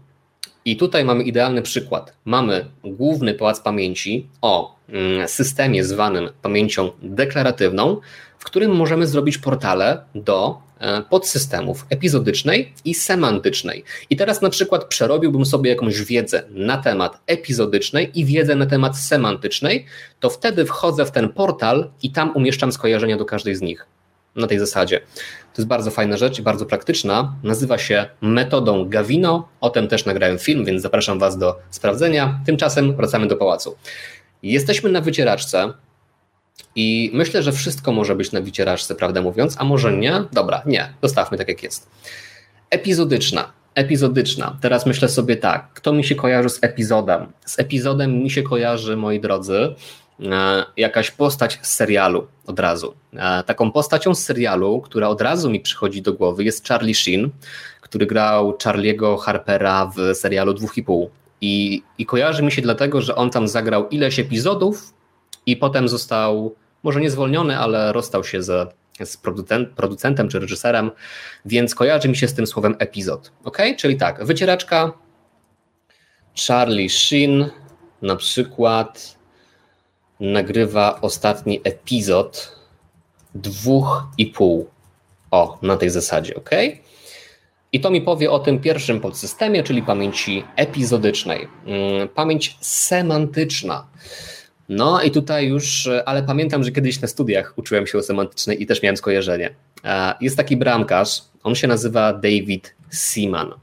I 0.65 0.77
tutaj 0.77 1.05
mamy 1.05 1.23
idealny 1.23 1.61
przykład. 1.61 2.13
Mamy 2.25 2.65
główny 2.83 3.33
pałac 3.33 3.59
pamięci 3.59 4.27
o 4.41 4.75
mm, 4.89 5.27
systemie 5.27 5.83
zwanym 5.83 6.29
pamięcią 6.41 6.91
deklaratywną, 7.01 8.01
w 8.37 8.43
którym 8.43 8.75
możemy 8.75 9.07
zrobić 9.07 9.37
portale 9.37 10.03
do 10.15 10.61
podsystemów 11.09 11.85
epizodycznej 11.89 12.73
i 12.85 12.93
semantycznej. 12.93 13.83
I 14.09 14.15
teraz 14.15 14.41
na 14.41 14.49
przykład 14.49 14.85
przerobiłbym 14.85 15.45
sobie 15.45 15.69
jakąś 15.69 16.01
wiedzę 16.01 16.43
na 16.49 16.77
temat 16.77 17.19
epizodycznej 17.27 18.19
i 18.19 18.25
wiedzę 18.25 18.55
na 18.55 18.65
temat 18.65 18.97
semantycznej, 18.97 19.85
to 20.19 20.29
wtedy 20.29 20.65
wchodzę 20.65 21.05
w 21.05 21.11
ten 21.11 21.29
portal 21.29 21.89
i 22.03 22.11
tam 22.11 22.35
umieszczam 22.35 22.71
skojarzenia 22.71 23.17
do 23.17 23.25
każdej 23.25 23.55
z 23.55 23.61
nich. 23.61 23.85
Na 24.35 24.47
tej 24.47 24.59
zasadzie. 24.59 24.99
To 25.53 25.61
jest 25.61 25.67
bardzo 25.67 25.91
fajna 25.91 26.17
rzecz 26.17 26.39
i 26.39 26.41
bardzo 26.41 26.65
praktyczna. 26.65 27.35
Nazywa 27.43 27.77
się 27.77 28.05
metodą 28.21 28.89
Gavino. 28.89 29.49
O 29.61 29.69
tym 29.69 29.87
też 29.87 30.05
nagrałem 30.05 30.39
film, 30.39 30.65
więc 30.65 30.81
zapraszam 30.81 31.19
Was 31.19 31.37
do 31.37 31.59
sprawdzenia. 31.69 32.39
Tymczasem 32.45 32.95
wracamy 32.95 33.27
do 33.27 33.35
pałacu. 33.35 33.75
Jesteśmy 34.43 34.89
na 34.89 35.01
wycieraczce, 35.01 35.73
I 36.75 37.11
myślę, 37.13 37.43
że 37.43 37.51
wszystko 37.51 37.91
może 37.91 38.15
być 38.15 38.31
na 38.31 38.41
wycieraczce, 38.41 38.95
prawdę 38.95 39.21
mówiąc, 39.21 39.55
a 39.59 39.63
może 39.63 39.93
nie? 39.93 40.23
Dobra, 40.33 40.61
nie, 40.65 40.93
zostawmy 41.03 41.37
tak 41.37 41.47
jak 41.47 41.63
jest. 41.63 41.89
Epizodyczna. 42.69 43.51
Epizodyczna. 43.75 44.57
Teraz 44.61 44.85
myślę 44.85 45.09
sobie 45.09 45.37
tak, 45.37 45.73
kto 45.73 45.93
mi 45.93 46.03
się 46.03 46.15
kojarzy 46.15 46.49
z 46.49 46.63
epizodem? 46.63 47.31
Z 47.45 47.59
epizodem 47.59 48.23
mi 48.23 48.31
się 48.31 48.43
kojarzy, 48.43 48.97
moi 48.97 49.19
drodzy, 49.19 49.75
e, 50.23 50.65
jakaś 50.77 51.11
postać 51.11 51.59
z 51.61 51.73
serialu 51.73 52.27
od 52.47 52.59
razu. 52.59 52.93
E, 53.13 53.43
taką 53.43 53.71
postacią 53.71 54.15
z 54.15 54.23
serialu, 54.23 54.81
która 54.81 55.07
od 55.07 55.21
razu 55.21 55.49
mi 55.49 55.59
przychodzi 55.59 56.01
do 56.01 56.13
głowy, 56.13 56.43
jest 56.43 56.67
Charlie 56.67 56.95
Sheen, 56.95 57.29
który 57.81 58.05
grał 58.05 58.51
Charlie'ego 58.51 59.19
Harpera 59.19 59.91
w 59.95 60.15
serialu 60.15 60.53
Dwóch 60.53 60.77
i 60.77 60.83
pół. 60.83 61.09
I, 61.41 61.83
I 61.97 62.05
kojarzy 62.05 62.43
mi 62.43 62.51
się 62.51 62.61
dlatego, 62.61 63.01
że 63.01 63.15
on 63.15 63.29
tam 63.29 63.47
zagrał 63.47 63.89
ileś 63.89 64.19
epizodów 64.19 64.93
i 65.45 65.57
potem 65.57 65.89
został, 65.89 66.55
może 66.83 67.01
nie 67.01 67.09
zwolniony, 67.09 67.59
ale 67.59 67.93
rozstał 67.93 68.23
się 68.23 68.43
ze, 68.43 68.67
z 69.03 69.17
producent, 69.17 69.69
producentem 69.69 70.29
czy 70.29 70.39
reżyserem, 70.39 70.91
więc 71.45 71.75
kojarzy 71.75 72.09
mi 72.09 72.17
się 72.17 72.27
z 72.27 72.33
tym 72.33 72.47
słowem 72.47 72.75
epizod. 72.79 73.31
Ok? 73.43 73.57
Czyli 73.77 73.97
tak, 73.97 74.25
wycieraczka, 74.25 74.91
Charlie 76.47 76.89
Sheen 76.89 77.49
na 78.01 78.15
przykład 78.15 79.17
nagrywa 80.19 81.01
ostatni 81.01 81.61
epizod 81.63 82.55
dwóch 83.35 84.07
i 84.17 84.25
pół. 84.25 84.69
O, 85.31 85.57
na 85.61 85.77
tej 85.77 85.89
zasadzie, 85.89 86.35
ok? 86.35 86.49
I 87.71 87.79
to 87.79 87.89
mi 87.89 88.01
powie 88.01 88.31
o 88.31 88.39
tym 88.39 88.59
pierwszym 88.59 88.99
podsystemie, 88.99 89.63
czyli 89.63 89.83
pamięci 89.83 90.43
epizodycznej. 90.55 91.47
Mm, 91.65 92.07
pamięć 92.07 92.57
semantyczna. 92.61 93.87
No 94.69 95.01
i 95.01 95.11
tutaj 95.11 95.47
już, 95.47 95.89
ale 96.05 96.23
pamiętam, 96.23 96.63
że 96.63 96.71
kiedyś 96.71 97.01
na 97.01 97.07
studiach 97.07 97.53
uczyłem 97.57 97.87
się 97.87 97.97
o 97.97 98.03
semantycznej 98.03 98.63
i 98.63 98.65
też 98.65 98.83
miałem 98.83 98.97
skojarzenie. 98.97 99.55
Jest 100.21 100.37
taki 100.37 100.57
bramkarz, 100.57 101.21
on 101.43 101.55
się 101.55 101.67
nazywa 101.67 102.13
David 102.13 102.75
Seaman 102.89 103.53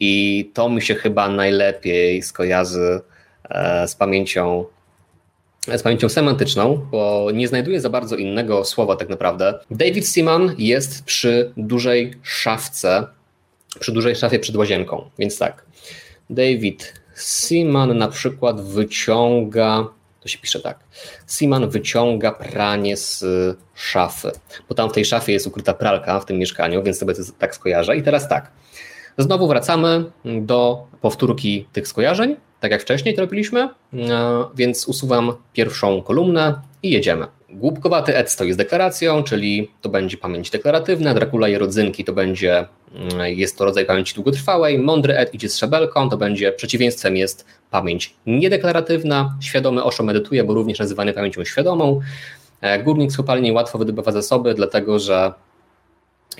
i 0.00 0.50
to 0.54 0.68
mi 0.68 0.82
się 0.82 0.94
chyba 0.94 1.28
najlepiej 1.28 2.22
skojarzy 2.22 3.00
e, 3.50 3.88
z 3.88 3.94
pamięcią 3.94 4.64
z 5.76 5.82
pamięcią 5.82 6.08
semantyczną, 6.08 6.86
bo 6.90 7.28
nie 7.34 7.48
znajduję 7.48 7.80
za 7.80 7.90
bardzo 7.90 8.16
innego 8.16 8.64
słowa 8.64 8.96
tak 8.96 9.08
naprawdę. 9.08 9.58
David 9.70 10.08
Seaman 10.08 10.54
jest 10.58 11.04
przy 11.04 11.52
dużej 11.56 12.14
szafce 12.22 13.06
przy 13.80 13.92
dużej 13.92 14.16
szafie 14.16 14.38
przed 14.38 14.56
łazienką. 14.56 15.10
Więc 15.18 15.38
tak, 15.38 15.64
David 16.30 16.94
Seaman 17.14 17.98
na 17.98 18.08
przykład 18.08 18.60
wyciąga, 18.60 19.88
to 20.24 20.28
się 20.28 20.38
pisze 20.38 20.60
tak, 20.60 20.78
Seaman 21.26 21.68
wyciąga 21.70 22.32
pranie 22.32 22.96
z 22.96 23.24
szafy, 23.74 24.32
bo 24.68 24.74
tam 24.74 24.90
w 24.90 24.92
tej 24.92 25.04
szafie 25.04 25.32
jest 25.32 25.46
ukryta 25.46 25.74
pralka 25.74 26.20
w 26.20 26.24
tym 26.24 26.38
mieszkaniu, 26.38 26.82
więc 26.82 26.98
sobie 26.98 27.14
to 27.14 27.22
tak 27.38 27.54
skojarzę. 27.54 27.96
I 27.96 28.02
teraz 28.02 28.28
tak, 28.28 28.50
znowu 29.18 29.48
wracamy 29.48 30.04
do 30.24 30.86
powtórki 31.00 31.66
tych 31.72 31.88
skojarzeń, 31.88 32.36
tak 32.64 32.70
jak 32.70 32.82
wcześniej 32.82 33.14
to 33.14 33.20
robiliśmy, 33.20 33.60
e, 33.60 33.68
więc 34.54 34.88
usuwam 34.88 35.32
pierwszą 35.52 36.02
kolumnę 36.02 36.54
i 36.82 36.90
jedziemy. 36.90 37.26
Głupkowaty 37.50 38.16
ed 38.16 38.30
stoi 38.30 38.52
z 38.52 38.56
deklaracją, 38.56 39.22
czyli 39.22 39.70
to 39.80 39.88
będzie 39.88 40.16
pamięć 40.16 40.50
deklaratywna, 40.50 41.14
Dracula 41.14 41.48
i 41.48 41.58
rodzynki 41.58 42.04
to 42.04 42.12
będzie, 42.12 42.66
mm, 42.94 43.26
jest 43.26 43.58
to 43.58 43.64
rodzaj 43.64 43.86
pamięci 43.86 44.14
długotrwałej, 44.14 44.78
mądry 44.78 45.16
ed 45.16 45.34
idzie 45.34 45.48
z 45.48 45.58
szabelką, 45.58 46.10
to 46.10 46.16
będzie 46.16 46.52
przeciwieństwem 46.52 47.16
jest 47.16 47.46
pamięć 47.70 48.14
niedeklaratywna, 48.26 49.36
świadomy 49.40 49.82
oszo 49.82 50.02
medytuje, 50.02 50.44
bo 50.44 50.54
również 50.54 50.78
nazywany 50.78 51.12
pamięcią 51.12 51.44
świadomą. 51.44 52.00
E, 52.60 52.82
górnik 52.82 53.12
z 53.12 53.16
kopalni 53.16 53.52
łatwo 53.52 53.78
wydobywa 53.78 54.12
zasoby, 54.12 54.54
dlatego 54.54 54.98
że 54.98 55.32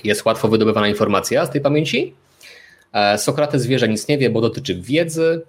jest 0.05 0.25
łatwo 0.25 0.49
wydobywana 0.49 0.89
informacja 0.89 1.47
z 1.47 1.51
tej 1.51 1.61
pamięci. 1.61 2.15
E, 2.93 3.19
Sokrates 3.19 3.63
zwierzę 3.63 3.89
nic 3.89 4.09
nie 4.09 4.19
wie, 4.19 4.31
bo 4.31 4.41
dotyczy 4.41 4.75
wiedzy, 4.75 5.43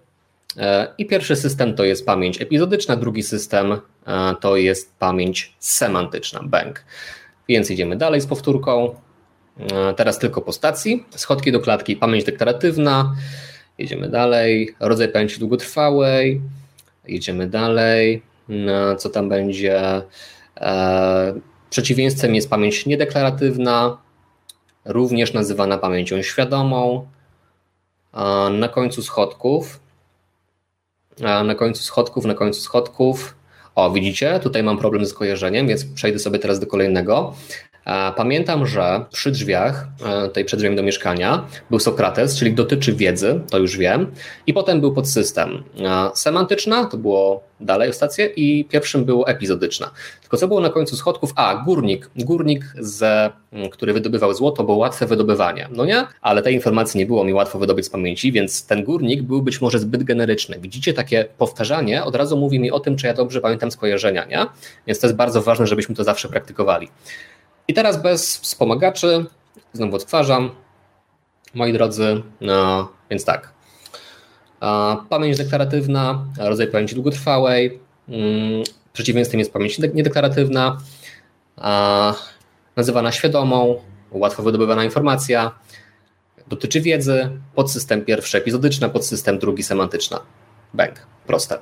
I 0.97 1.05
pierwszy 1.05 1.36
system 1.36 1.75
to 1.75 1.84
jest 1.84 2.05
pamięć 2.05 2.41
epizodyczna, 2.41 2.95
drugi 2.95 3.23
system 3.23 3.71
e, 3.71 4.36
to 4.41 4.58
jest 4.58 4.97
pamięć 4.99 5.55
semantyczna, 5.60 6.39
bank. 6.43 6.86
Więc 7.49 7.71
idziemy 7.71 7.95
dalej 7.95 8.21
z 8.21 8.25
powtórką. 8.25 8.95
E, 9.60 9.93
teraz 9.93 10.19
tylko 10.19 10.41
po 10.41 10.51
stacji. 10.51 11.05
Schodki 11.15 11.51
do 11.51 11.60
klatki, 11.60 11.95
pamięć 11.95 12.23
deklaratywna. 12.23 13.15
Jedziemy 13.77 14.10
dalej. 14.10 14.75
Rodzaj 14.79 15.10
pamięci 15.10 15.39
długotrwałej. 15.39 16.41
Jedziemy 17.08 17.47
dalej. 17.47 18.21
Co 18.97 19.10
tam 19.10 19.29
będzie? 19.29 20.01
Przeciwieństwem 21.69 22.36
jest 22.36 22.49
pamięć 22.49 22.86
niedeklaratywna, 22.86 23.97
również 24.86 25.34
nazywana 25.34 25.77
pamięcią 25.77 26.21
świadomą. 26.21 27.08
Na 28.51 28.69
końcu 28.69 29.01
schodków 29.03 29.79
na 31.19 31.56
końcu 31.56 31.84
schodków, 31.84 32.25
na 32.25 32.34
końcu 32.34 32.62
schodków. 32.62 33.36
O, 33.75 33.91
widzicie, 33.91 34.39
tutaj 34.39 34.63
mam 34.63 34.78
problem 34.78 35.06
z 35.06 35.13
kojarzeniem, 35.13 35.67
więc 35.67 35.86
przejdę 35.86 36.19
sobie 36.19 36.39
teraz 36.39 36.60
do 36.60 36.67
kolejnego. 36.67 37.34
Pamiętam, 38.15 38.67
że 38.67 39.06
przy 39.12 39.32
drzwiach, 39.32 39.88
e, 40.06 40.30
tej 40.30 40.45
przed 40.45 40.60
drzwiami 40.60 40.76
do 40.76 40.84
mieszkania, 40.84 41.48
był 41.69 41.80
Sokrates, 41.80 42.38
czyli 42.39 42.54
dotyczy 42.54 42.93
wiedzy, 42.93 43.41
to 43.50 43.58
już 43.58 43.78
wiem, 43.78 44.12
i 44.48 44.54
potem 44.54 44.82
był 44.82 44.93
podsystem. 44.93 45.63
Semantyczna, 46.13 46.86
to 46.86 46.98
było 46.98 47.43
dalej 47.60 47.89
o 47.89 47.93
stację, 47.93 48.26
i 48.26 48.65
pierwszym 48.65 49.06
było 49.06 49.28
epizodyczna. 49.28 49.91
Tylko 50.21 50.38
co 50.38 50.48
było 50.48 50.60
na 50.60 50.69
końcu 50.69 50.95
schodków? 50.95 51.32
A, 51.36 51.63
górnik. 51.65 52.10
Górnik, 52.15 52.65
ze, 52.80 53.32
który 53.71 53.93
wydobywał 53.93 54.34
złoto, 54.34 54.63
było 54.63 54.78
łatwe 54.78 55.06
wydobywanie. 55.06 55.69
No 55.71 55.86
nie? 55.86 56.08
Ale 56.21 56.41
tej 56.41 56.54
informacji 56.54 56.98
nie 56.98 57.06
było 57.06 57.24
mi 57.24 57.34
łatwo 57.34 57.60
wydobyć 57.60 57.86
z 57.86 57.89
pamięci, 57.89 58.32
więc 58.32 58.65
ten 58.65 58.84
górnik 58.84 59.21
był 59.21 59.41
być 59.41 59.62
może 59.62 59.80
zbyt 59.80 60.04
generyczny. 60.04 60.58
Widzicie, 60.60 60.93
takie 60.93 61.26
powtarzanie 61.38 62.04
od 62.04 62.15
razu 62.15 62.38
mówi 62.38 62.60
mi 62.60 62.71
o 62.71 62.80
tym, 62.80 62.95
czy 62.95 63.08
ja 63.08 63.13
dobrze 63.13 63.41
pamiętam 63.41 63.71
skojarzenia, 63.71 64.26
nie? 64.26 64.45
Więc 64.88 65.00
to 65.00 65.08
jest 65.08 65.17
bardzo 65.17 65.41
ważne, 65.41 65.67
żebyśmy 65.67 65.95
to 65.95 66.04
zawsze 66.04 66.30
praktykowali. 66.30 66.89
I 67.67 67.73
teraz 67.73 68.01
bez 68.01 68.38
wspomagaczy, 68.38 69.25
znowu 69.73 69.95
odtwarzam, 69.95 70.51
moi 71.54 71.73
drodzy, 71.73 72.23
no, 72.41 72.91
więc 73.10 73.25
tak. 73.25 73.54
Pamięć 75.10 75.38
deklaratywna, 75.38 76.25
rodzaj 76.38 76.67
pamięci 76.67 76.95
długotrwałej, 76.95 77.80
mm, 78.10 78.63
przeciwieństwem 78.93 79.39
jest 79.39 79.54
pamięć 79.54 79.80
niedeklaratywna, 79.80 80.78
nazywana 82.75 83.12
świadomą, 83.12 83.82
łatwo 84.12 84.43
wydobywana 84.43 84.84
informacja, 84.84 85.51
dotyczy 86.47 86.82
wiedzy, 86.82 87.30
podsystem 87.56 88.06
pierwszy 88.06 88.38
epizodyczna, 88.38 88.89
podsystem 88.89 89.39
drugi 89.39 89.63
semantyczna. 89.63 90.19
Bang, 90.73 91.08
proste. 91.28 91.60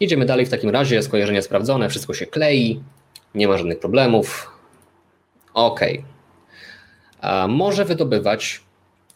Idziemy 0.00 0.26
dalej 0.26 0.46
w 0.46 0.50
takim 0.50 0.70
razie, 0.70 1.02
skojarzenia 1.02 1.42
sprawdzone, 1.42 1.88
wszystko 1.88 2.14
się 2.14 2.26
klei, 2.26 2.80
nie 3.34 3.48
ma 3.48 3.58
żadnych 3.58 3.78
problemów, 3.78 4.53
OK. 5.54 5.80
Może 7.48 7.84
wydobywać 7.84 8.60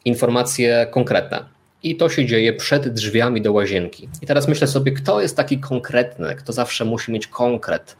informacje 0.04 0.86
konkretne. 0.90 1.44
I 1.82 1.96
to 1.96 2.08
się 2.08 2.26
dzieje 2.26 2.52
przed 2.52 2.88
drzwiami 2.88 3.42
do 3.42 3.52
łazienki. 3.52 4.08
I 4.22 4.26
teraz 4.26 4.48
myślę 4.48 4.66
sobie, 4.66 4.92
kto 4.92 5.20
jest 5.20 5.36
taki 5.36 5.58
konkretny, 5.58 6.34
kto 6.34 6.52
zawsze 6.52 6.84
musi 6.84 7.12
mieć 7.12 7.26
konkret. 7.26 7.96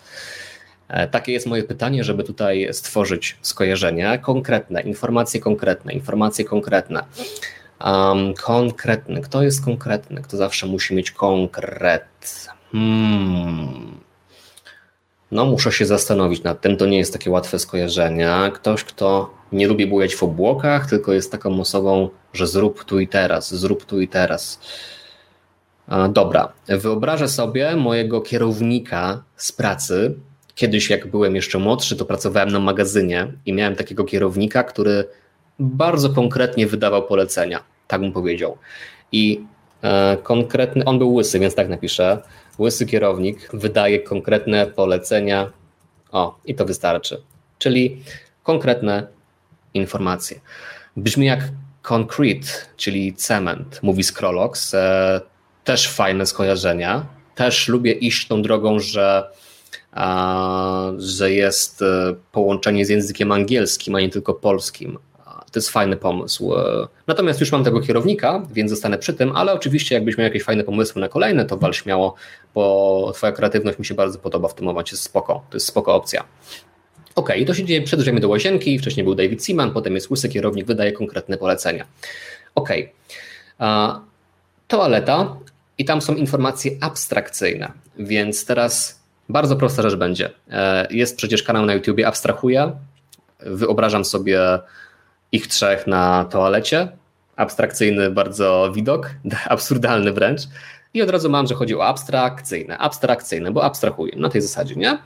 E, 0.88 1.08
takie 1.08 1.32
jest 1.32 1.46
moje 1.46 1.62
pytanie, 1.62 2.04
żeby 2.04 2.24
tutaj 2.24 2.68
stworzyć 2.72 3.36
skojarzenia 3.42 4.18
konkretne, 4.18 4.82
informacje 4.82 5.40
konkretne, 5.40 5.92
informacje 5.92 6.44
konkretne. 6.44 7.02
Um, 7.84 8.34
konkretny. 8.34 9.20
Kto 9.20 9.42
jest 9.42 9.64
konkretny? 9.64 10.22
Kto 10.22 10.36
zawsze 10.36 10.66
musi 10.66 10.94
mieć 10.94 11.10
konkret? 11.10 12.48
Hmm. 12.72 13.97
No, 15.32 15.44
muszę 15.44 15.72
się 15.72 15.86
zastanowić 15.86 16.42
nad 16.42 16.60
tym. 16.60 16.76
To 16.76 16.86
nie 16.86 16.98
jest 16.98 17.12
takie 17.12 17.30
łatwe 17.30 17.58
skojarzenie. 17.58 18.30
Ktoś, 18.54 18.84
kto 18.84 19.30
nie 19.52 19.68
lubi 19.68 19.86
bujać 19.86 20.14
w 20.14 20.22
obłokach, 20.22 20.90
tylko 20.90 21.12
jest 21.12 21.32
taką 21.32 21.60
osobą, 21.60 22.08
że 22.32 22.46
zrób 22.46 22.84
tu 22.84 23.00
i 23.00 23.08
teraz, 23.08 23.54
zrób 23.54 23.84
tu 23.84 24.00
i 24.00 24.08
teraz. 24.08 24.60
Dobra, 26.10 26.52
wyobrażę 26.68 27.28
sobie 27.28 27.76
mojego 27.76 28.20
kierownika 28.20 29.22
z 29.36 29.52
pracy. 29.52 30.14
Kiedyś, 30.54 30.90
jak 30.90 31.06
byłem 31.06 31.36
jeszcze 31.36 31.58
młodszy, 31.58 31.96
to 31.96 32.04
pracowałem 32.04 32.48
na 32.48 32.60
magazynie 32.60 33.32
i 33.46 33.52
miałem 33.52 33.76
takiego 33.76 34.04
kierownika, 34.04 34.62
który 34.62 35.04
bardzo 35.58 36.10
konkretnie 36.10 36.66
wydawał 36.66 37.02
polecenia. 37.06 37.60
Tak 37.86 38.00
bym 38.00 38.12
powiedział. 38.12 38.58
I 39.12 39.44
e, 39.82 40.16
konkretny, 40.22 40.84
on 40.84 40.98
był 40.98 41.14
łysy, 41.14 41.38
więc 41.38 41.54
tak 41.54 41.68
napiszę 41.68 42.22
łysy 42.58 42.86
kierownik 42.86 43.48
wydaje 43.52 43.98
konkretne 43.98 44.66
polecenia. 44.66 45.52
O, 46.12 46.38
i 46.44 46.54
to 46.54 46.64
wystarczy. 46.64 47.22
Czyli 47.58 48.02
konkretne 48.42 49.06
informacje. 49.74 50.40
Brzmi 50.96 51.26
jak 51.26 51.40
concrete, 51.82 52.48
czyli 52.76 53.14
cement, 53.14 53.80
mówi 53.82 54.04
Scrollox. 54.04 54.74
E, 54.74 55.20
też 55.64 55.88
fajne 55.88 56.26
skojarzenia. 56.26 57.06
Też 57.34 57.68
lubię 57.68 57.92
iść 57.92 58.28
tą 58.28 58.42
drogą, 58.42 58.80
że 58.80 59.30
że 60.98 61.32
jest 61.32 61.82
e, 61.82 62.14
połączenie 62.32 62.86
z 62.86 62.88
językiem 62.88 63.32
angielskim, 63.32 63.94
a 63.94 64.00
nie 64.00 64.08
tylko 64.08 64.34
polskim. 64.34 64.98
To 65.52 65.58
jest 65.58 65.70
fajny 65.70 65.96
pomysł. 65.96 66.52
Natomiast 67.06 67.40
już 67.40 67.52
mam 67.52 67.64
tego 67.64 67.80
kierownika, 67.80 68.42
więc 68.52 68.70
zostanę 68.70 68.98
przy 68.98 69.14
tym, 69.14 69.36
ale 69.36 69.52
oczywiście 69.52 69.94
jakbyś 69.94 70.18
miał 70.18 70.24
jakieś 70.24 70.42
fajne 70.42 70.64
pomysły 70.64 71.00
na 71.00 71.08
kolejne, 71.08 71.44
to 71.44 71.56
wal 71.56 71.74
śmiało, 71.74 72.14
bo 72.54 73.12
twoja 73.14 73.32
kreatywność 73.32 73.78
mi 73.78 73.84
się 73.84 73.94
bardzo 73.94 74.18
podoba 74.18 74.48
w 74.48 74.54
tym 74.54 74.64
momencie, 74.64 74.92
jest 74.92 75.02
spoko, 75.02 75.34
to 75.50 75.56
jest 75.56 75.66
spoko 75.66 75.94
opcja. 75.94 76.24
Ok, 77.14 77.30
to 77.46 77.54
się 77.54 77.64
dzieje, 77.64 77.82
przedrzemy 77.82 78.20
do 78.20 78.28
łazienki, 78.28 78.78
wcześniej 78.78 79.04
był 79.04 79.14
David 79.14 79.44
Seaman, 79.44 79.72
potem 79.72 79.94
jest 79.94 80.10
łysy 80.10 80.28
kierownik, 80.28 80.66
wydaje 80.66 80.92
konkretne 80.92 81.38
polecenia. 81.38 81.86
Ok, 82.54 82.68
toaleta 84.68 85.36
i 85.78 85.84
tam 85.84 86.02
są 86.02 86.14
informacje 86.14 86.72
abstrakcyjne, 86.80 87.72
więc 87.98 88.44
teraz 88.44 89.00
bardzo 89.28 89.56
prosta 89.56 89.82
rzecz 89.82 89.94
będzie. 89.94 90.30
E, 90.50 90.86
jest 90.90 91.16
przecież 91.16 91.42
kanał 91.42 91.66
na 91.66 91.74
YouTubie 91.74 92.06
Abstrahuję, 92.06 92.72
wyobrażam 93.40 94.04
sobie 94.04 94.40
ich 95.32 95.46
trzech 95.46 95.86
na 95.86 96.24
toalecie, 96.24 96.88
abstrakcyjny 97.36 98.10
bardzo 98.10 98.72
widok, 98.74 99.10
absurdalny 99.48 100.12
wręcz. 100.12 100.40
I 100.94 101.02
od 101.02 101.10
razu 101.10 101.30
mam, 101.30 101.46
że 101.46 101.54
chodzi 101.54 101.76
o 101.76 101.86
abstrakcyjne, 101.86 102.78
abstrakcyjne, 102.78 103.50
bo 103.50 103.64
abstrahuję 103.64 104.16
na 104.16 104.28
tej 104.28 104.42
zasadzie, 104.42 104.74
nie? 104.76 104.98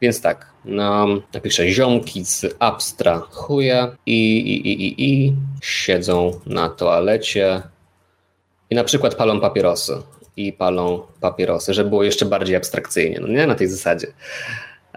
Więc 0.00 0.20
tak, 0.20 0.46
no, 0.64 1.06
napiszę 1.34 1.68
ziomki 1.68 2.24
z 2.24 2.56
abstrahuje 2.58 3.88
i, 4.06 4.38
i, 4.38 4.68
i, 4.68 4.86
i, 4.86 5.04
i 5.04 5.34
siedzą 5.62 6.40
na 6.46 6.68
toalecie. 6.68 7.62
I 8.70 8.74
na 8.74 8.84
przykład 8.84 9.14
palą 9.14 9.40
papierosy. 9.40 10.02
I 10.36 10.52
palą 10.52 11.02
papierosy, 11.20 11.74
żeby 11.74 11.90
było 11.90 12.04
jeszcze 12.04 12.26
bardziej 12.26 12.56
abstrakcyjnie, 12.56 13.18
no 13.20 13.28
nie? 13.28 13.46
Na 13.46 13.54
tej 13.54 13.68
zasadzie. 13.68 14.06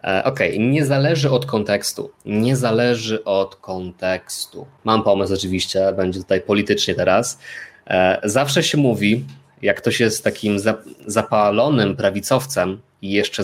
E, 0.04 0.24
okej, 0.24 0.54
okay. 0.54 0.68
nie 0.68 0.86
zależy 0.86 1.30
od 1.30 1.46
kontekstu. 1.46 2.12
Nie 2.26 2.56
zależy 2.56 3.24
od 3.24 3.56
kontekstu. 3.56 4.68
Mam 4.84 5.04
pomysł 5.04 5.34
oczywiście, 5.34 5.94
będzie 5.98 6.20
tutaj 6.20 6.42
politycznie 6.42 6.96
teraz. 6.96 7.40
E, 7.88 8.20
zawsze 8.24 8.64
się 8.64 8.78
mówi, 8.78 9.26
jak 9.62 9.78
ktoś 9.78 10.00
jest 10.00 10.24
takim 10.24 10.58
zapalonym 11.06 11.96
prawicowcem 11.96 12.82
i 13.02 13.12
jeszcze 13.12 13.44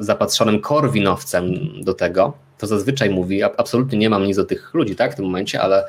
zapatrzonym 0.00 0.60
korwinowcem 0.60 1.52
do 1.84 1.94
tego, 1.94 2.32
to 2.58 2.66
zazwyczaj 2.66 3.10
mówi, 3.10 3.42
absolutnie 3.42 3.98
nie 3.98 4.10
mam 4.10 4.24
nic 4.24 4.36
do 4.36 4.44
tych 4.44 4.74
ludzi 4.74 4.96
tak, 4.96 5.12
w 5.12 5.16
tym 5.16 5.24
momencie, 5.24 5.60
ale 5.60 5.84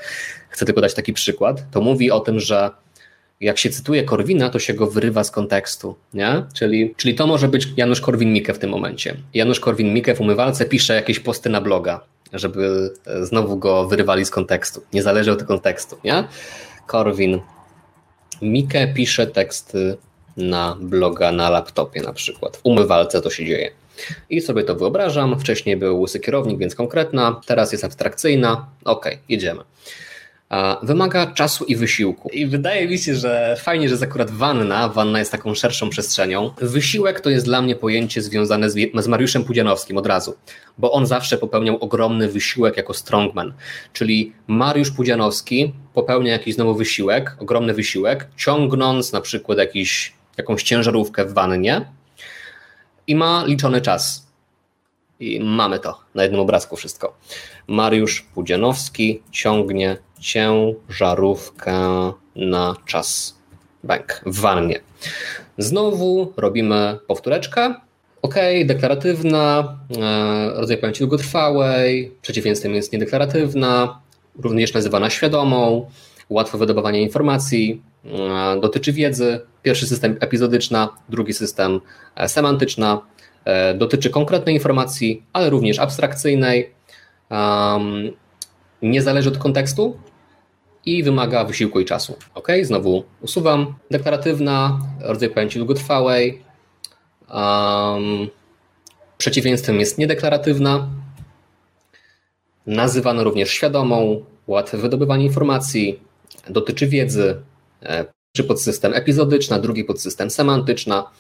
chcę 0.50 0.66
tylko 0.66 0.82
dać 0.82 0.94
taki 0.94 1.14
przykład, 1.14 1.64
to 1.72 1.82
mówi 1.82 2.12
o 2.12 2.20
tym, 2.20 2.40
że 2.40 2.70
jak 3.40 3.58
się 3.58 3.70
cytuje 3.70 4.04
Korwina, 4.04 4.50
to 4.50 4.60
się 4.60 4.74
go 4.74 4.88
wyrywa 4.88 5.24
z 5.24 5.32
kontekstu, 5.32 5.96
nie? 6.14 6.44
Czyli, 6.54 6.94
czyli 6.98 7.16
to 7.16 7.28
może 7.28 7.48
być 7.48 7.68
Janusz 7.78 8.02
Korwin-Mikke 8.02 8.54
w 8.54 8.60
tym 8.60 8.70
momencie. 8.70 9.16
Janusz 9.34 9.60
Korwin-Mikke 9.60 10.16
w 10.16 10.22
umywalce 10.22 10.66
pisze 10.66 10.96
jakieś 10.96 11.20
posty 11.20 11.50
na 11.50 11.62
bloga, 11.62 12.02
żeby 12.34 12.94
e, 13.06 13.26
znowu 13.26 13.58
go 13.58 13.88
wyrywali 13.88 14.26
z 14.26 14.30
kontekstu. 14.30 14.82
Nie 14.94 15.04
zależy 15.04 15.32
od 15.32 15.44
kontekstu, 15.44 15.98
nie? 16.04 16.24
Korwin 16.88 17.40
Mikke 18.42 18.94
pisze 18.94 19.28
teksty 19.28 19.98
na 20.38 20.78
bloga 20.82 21.32
na 21.32 21.50
laptopie 21.50 22.02
na 22.02 22.14
przykład. 22.14 22.58
W 22.58 22.62
umywalce 22.64 23.22
to 23.22 23.30
się 23.30 23.46
dzieje. 23.46 23.72
I 24.30 24.42
sobie 24.42 24.64
to 24.64 24.76
wyobrażam. 24.76 25.40
Wcześniej 25.40 25.78
był 25.78 26.02
łysy 26.02 26.20
kierownik, 26.20 26.60
więc 26.60 26.76
konkretna, 26.76 27.42
teraz 27.46 27.72
jest 27.72 27.84
abstrakcyjna. 27.84 28.66
Ok, 28.86 29.10
jedziemy 29.30 29.64
wymaga 30.84 31.28
czasu 31.28 31.66
i 31.66 31.76
wysiłku. 31.76 32.30
I 32.30 32.48
wydaje 32.48 32.88
mi 32.88 32.98
się, 32.98 33.16
że 33.16 33.56
fajnie, 33.60 33.90
że 33.90 33.94
jest 33.94 34.04
akurat 34.04 34.32
wanna. 34.32 34.90
Wanna 34.90 35.20
jest 35.20 35.32
taką 35.32 35.54
szerszą 35.56 35.90
przestrzenią. 35.90 36.54
Wysiłek 36.62 37.22
to 37.22 37.30
jest 37.30 37.46
dla 37.46 37.62
mnie 37.62 37.76
pojęcie 37.76 38.22
związane 38.22 38.70
z, 38.70 38.76
z 38.94 39.08
Mariuszem 39.08 39.44
Pudzianowskim 39.44 39.98
od 39.98 40.08
razu, 40.08 40.36
bo 40.78 40.92
on 40.92 41.06
zawsze 41.06 41.38
popełniał 41.38 41.78
ogromny 41.78 42.30
wysiłek 42.30 42.78
jako 42.78 42.94
strongman. 42.94 43.54
Czyli 43.94 44.34
Mariusz 44.48 44.92
Pudzianowski 44.92 45.74
popełnia 45.94 46.32
jakiś 46.32 46.56
znowu 46.56 46.76
wysiłek, 46.76 47.36
ogromny 47.40 47.74
wysiłek, 47.74 48.28
ciągnąc 48.38 49.14
na 49.14 49.22
przykład 49.22 49.58
jakiś, 49.58 50.14
jakąś 50.38 50.64
ciężarówkę 50.64 51.26
w 51.26 51.34
wannie 51.34 51.86
i 53.08 53.16
ma 53.16 53.44
liczony 53.46 53.82
czas. 53.82 54.29
I 55.20 55.40
mamy 55.40 55.80
to 55.80 56.00
na 56.16 56.24
jednym 56.24 56.42
obrazku 56.42 56.76
wszystko. 56.76 57.18
Mariusz 57.68 58.22
Pudzianowski 58.22 59.22
ciągnie 59.32 59.98
ciężarówkę 60.20 61.74
na 62.36 62.76
czas. 62.86 63.40
Bank 63.84 64.22
w 64.26 64.40
wannie. 64.40 64.80
Znowu 65.58 66.34
robimy 66.38 67.00
powtóreczkę. 67.08 67.76
OK, 68.22 68.36
deklaratywna, 68.66 69.78
e, 69.98 70.54
rodzaj 70.60 70.78
pamięci 70.78 71.00
długotrwałej, 71.00 72.12
przeciwieństwem 72.22 72.76
jest 72.76 72.94
niedeklaratywna, 72.94 74.02
również 74.40 74.74
nazywana 74.74 75.10
świadomą, 75.10 75.90
łatwe 76.30 76.58
wydobywanie 76.58 77.02
informacji, 77.02 77.82
e, 78.06 78.60
dotyczy 78.60 78.94
wiedzy. 78.94 79.42
Pierwszy 79.64 79.88
system 79.88 80.18
epizodyczna, 80.20 80.90
drugi 81.10 81.34
system 81.34 81.82
e, 82.16 82.30
semantyczna, 82.30 83.02
dotyczy 83.76 84.10
konkretnej 84.10 84.56
informacji, 84.56 85.24
ale 85.34 85.50
również 85.50 85.80
abstrakcyjnej, 85.80 86.74
nie 88.82 89.02
zależy 89.02 89.30
od 89.30 89.38
kontekstu 89.38 89.98
i 90.86 91.04
wymaga 91.04 91.44
wysiłku 91.44 91.80
i 91.80 91.86
czasu. 91.86 92.18
OK, 92.34 92.48
znowu 92.64 93.04
usuwam. 93.22 93.76
Deklaratywna, 93.92 94.80
rodzaj 95.00 95.30
pamięci 95.30 95.60
długotrwałej. 95.60 96.44
Um, 97.34 98.28
przeciwieństwem 99.18 99.80
jest 99.80 99.98
niedeklaratywna. 99.98 100.90
Nazywano 102.68 103.24
również 103.24 103.50
świadomą, 103.50 104.26
łatwe 104.48 104.78
wydobywanie 104.78 105.26
informacji, 105.26 106.00
dotyczy 106.50 106.88
wiedzy. 106.88 107.42
Pierwszy 107.82 108.48
podsystem 108.48 108.94
epizodyczna, 108.94 109.60
drugi 109.60 109.84
podsystem 109.84 110.30
semantyczna. 110.30 111.12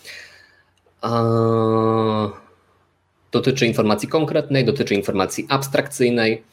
Dotyczy 3.32 3.66
informacji 3.66 4.08
konkretnej, 4.08 4.66
dotyczy 4.66 4.96
informacji 4.96 5.46
abstrakcyjnej 5.50 6.44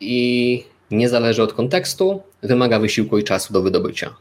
i 0.00 0.64
nie 0.90 1.08
zależy 1.08 1.42
od 1.42 1.52
kontekstu, 1.52 2.22
wymaga 2.42 2.78
wysiłku 2.78 3.18
i 3.18 3.24
czasu 3.24 3.52
do 3.52 3.62
wydobycia. 3.62 4.14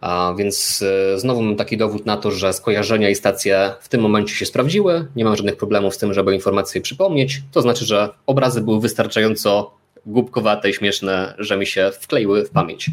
A 0.00 0.34
więc 0.38 0.84
e, 1.14 1.18
znowu 1.18 1.42
mam 1.42 1.56
taki 1.56 1.76
dowód 1.76 2.06
na 2.06 2.16
to, 2.16 2.30
że 2.30 2.52
skojarzenia 2.52 3.08
i 3.08 3.14
stacje 3.14 3.74
w 3.80 3.88
tym 3.88 4.00
momencie 4.00 4.34
się 4.34 4.46
sprawdziły. 4.46 5.06
Nie 5.16 5.24
mam 5.24 5.36
żadnych 5.36 5.56
problemów 5.56 5.94
z 5.94 5.98
tym, 5.98 6.14
żeby 6.14 6.34
informacje 6.34 6.80
przypomnieć. 6.80 7.42
To 7.52 7.62
znaczy, 7.62 7.84
że 7.84 8.10
obrazy 8.26 8.60
były 8.60 8.80
wystarczająco 8.80 9.70
głupkowate 10.06 10.70
i 10.70 10.74
śmieszne, 10.74 11.34
że 11.38 11.56
mi 11.56 11.66
się 11.66 11.90
wkleiły 12.00 12.44
w 12.44 12.50
pamięć. 12.50 12.90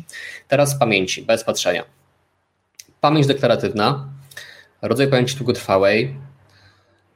Teraz 0.47 0.79
pamięci, 0.79 1.21
bez 1.21 1.43
patrzenia. 1.43 1.83
Pamięć 3.01 3.27
deklaratywna, 3.27 4.07
rodzaj 4.87 5.07
pamięci 5.07 5.35
długotrwałej. 5.35 6.15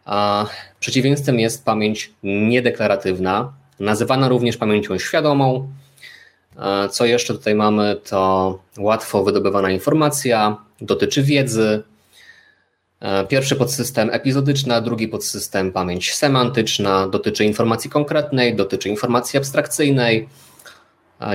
A 0.05 0.45
przeciwieństwem 0.79 1.39
jest 1.39 1.65
pamięć 1.65 2.13
niedeklaratywna, 2.23 3.53
nazywana 3.79 4.27
również 4.27 4.57
pamięcią 4.57 4.97
świadomą. 4.97 5.69
Co 6.91 7.05
jeszcze 7.05 7.33
tutaj 7.33 7.55
mamy, 7.55 7.95
to 8.09 8.59
łatwo 8.77 9.23
wydobywana 9.23 9.71
informacja, 9.71 10.57
dotyczy 10.81 11.23
wiedzy. 11.23 11.83
E, 12.99 13.25
pierwszy 13.25 13.55
podsystem 13.55 14.09
epizodyczna, 14.11 14.81
drugi 14.81 15.07
podsystem 15.07 15.71
pamięć 15.71 16.15
semantyczna, 16.15 17.07
dotyczy 17.07 17.45
informacji 17.45 17.89
konkretnej, 17.89 18.55
dotyczy 18.55 18.89
informacji 18.89 19.37
abstrakcyjnej, 19.37 20.29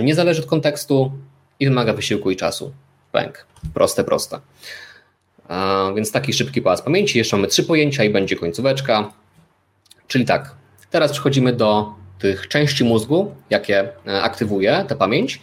nie 0.03 0.15
zależy 0.15 0.43
od 0.43 0.49
kontekstu 0.49 1.13
i 1.61 1.69
wymaga 1.69 1.93
wysiłku 1.93 2.31
i 2.31 2.37
czasu. 2.37 2.73
Pęk. 3.13 3.47
Proste, 3.75 4.05
proste. 4.05 4.41
Więc 5.97 6.13
taki 6.13 6.33
szybki 6.33 6.63
pałac 6.63 6.83
pamięci. 6.83 7.19
Jeszcze 7.19 7.37
mamy 7.37 7.49
trzy 7.49 7.65
pojęcia 7.65 8.05
i 8.05 8.11
będzie 8.11 8.37
końcóweczka. 8.37 9.13
Czyli 10.09 10.25
tak, 10.25 10.55
teraz 10.91 11.13
przechodzimy 11.13 11.53
do 11.53 11.95
tych 12.19 12.49
części 12.49 12.85
mózgu, 12.85 13.35
jakie 13.51 13.89
e, 14.07 14.23
aktywuje 14.23 14.85
tę 14.89 14.97
pamięć. 14.97 15.41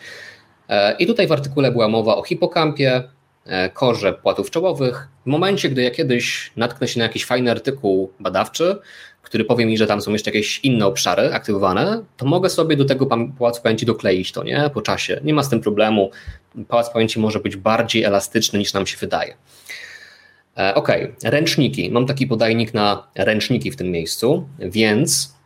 E, 0.69 0.95
I 0.99 1.07
tutaj 1.07 1.27
w 1.27 1.31
artykule 1.31 1.71
była 1.71 1.87
mowa 1.87 2.15
o 2.15 2.23
hipokampie, 2.23 3.03
e, 3.45 3.69
korze 3.69 4.13
płatów 4.13 4.51
czołowych. 4.51 5.07
W 5.25 5.29
momencie, 5.29 5.69
gdy 5.69 5.81
ja 5.81 5.91
kiedyś 5.91 6.51
natknę 6.55 6.87
się 6.87 6.99
na 6.99 7.05
jakiś 7.05 7.25
fajny 7.25 7.51
artykuł 7.51 8.11
badawczy, 8.19 8.79
który 9.21 9.45
powie 9.45 9.65
mi, 9.65 9.77
że 9.77 9.87
tam 9.87 10.01
są 10.01 10.11
jeszcze 10.11 10.31
jakieś 10.31 10.59
inne 10.59 10.85
obszary 10.85 11.33
aktywowane, 11.33 12.03
to 12.17 12.25
mogę 12.25 12.49
sobie 12.49 12.75
do 12.75 12.85
tego 12.85 13.05
pałacu 13.37 13.61
pamięci 13.61 13.85
dokleić 13.85 14.31
to, 14.31 14.43
nie? 14.43 14.69
Po 14.73 14.81
czasie. 14.81 15.21
Nie 15.23 15.33
ma 15.33 15.43
z 15.43 15.49
tym 15.49 15.61
problemu. 15.61 16.11
Pałac 16.67 16.89
pamięci 16.89 17.19
może 17.19 17.39
być 17.39 17.55
bardziej 17.55 18.03
elastyczny 18.03 18.59
niż 18.59 18.73
nam 18.73 18.87
się 18.87 18.97
wydaje. 18.97 19.33
Ok, 20.75 20.87
ręczniki. 21.23 21.91
Mam 21.91 22.05
taki 22.05 22.27
podajnik 22.27 22.73
na 22.73 23.07
ręczniki 23.15 23.71
w 23.71 23.75
tym 23.75 23.91
miejscu, 23.91 24.47
więc 24.59 25.41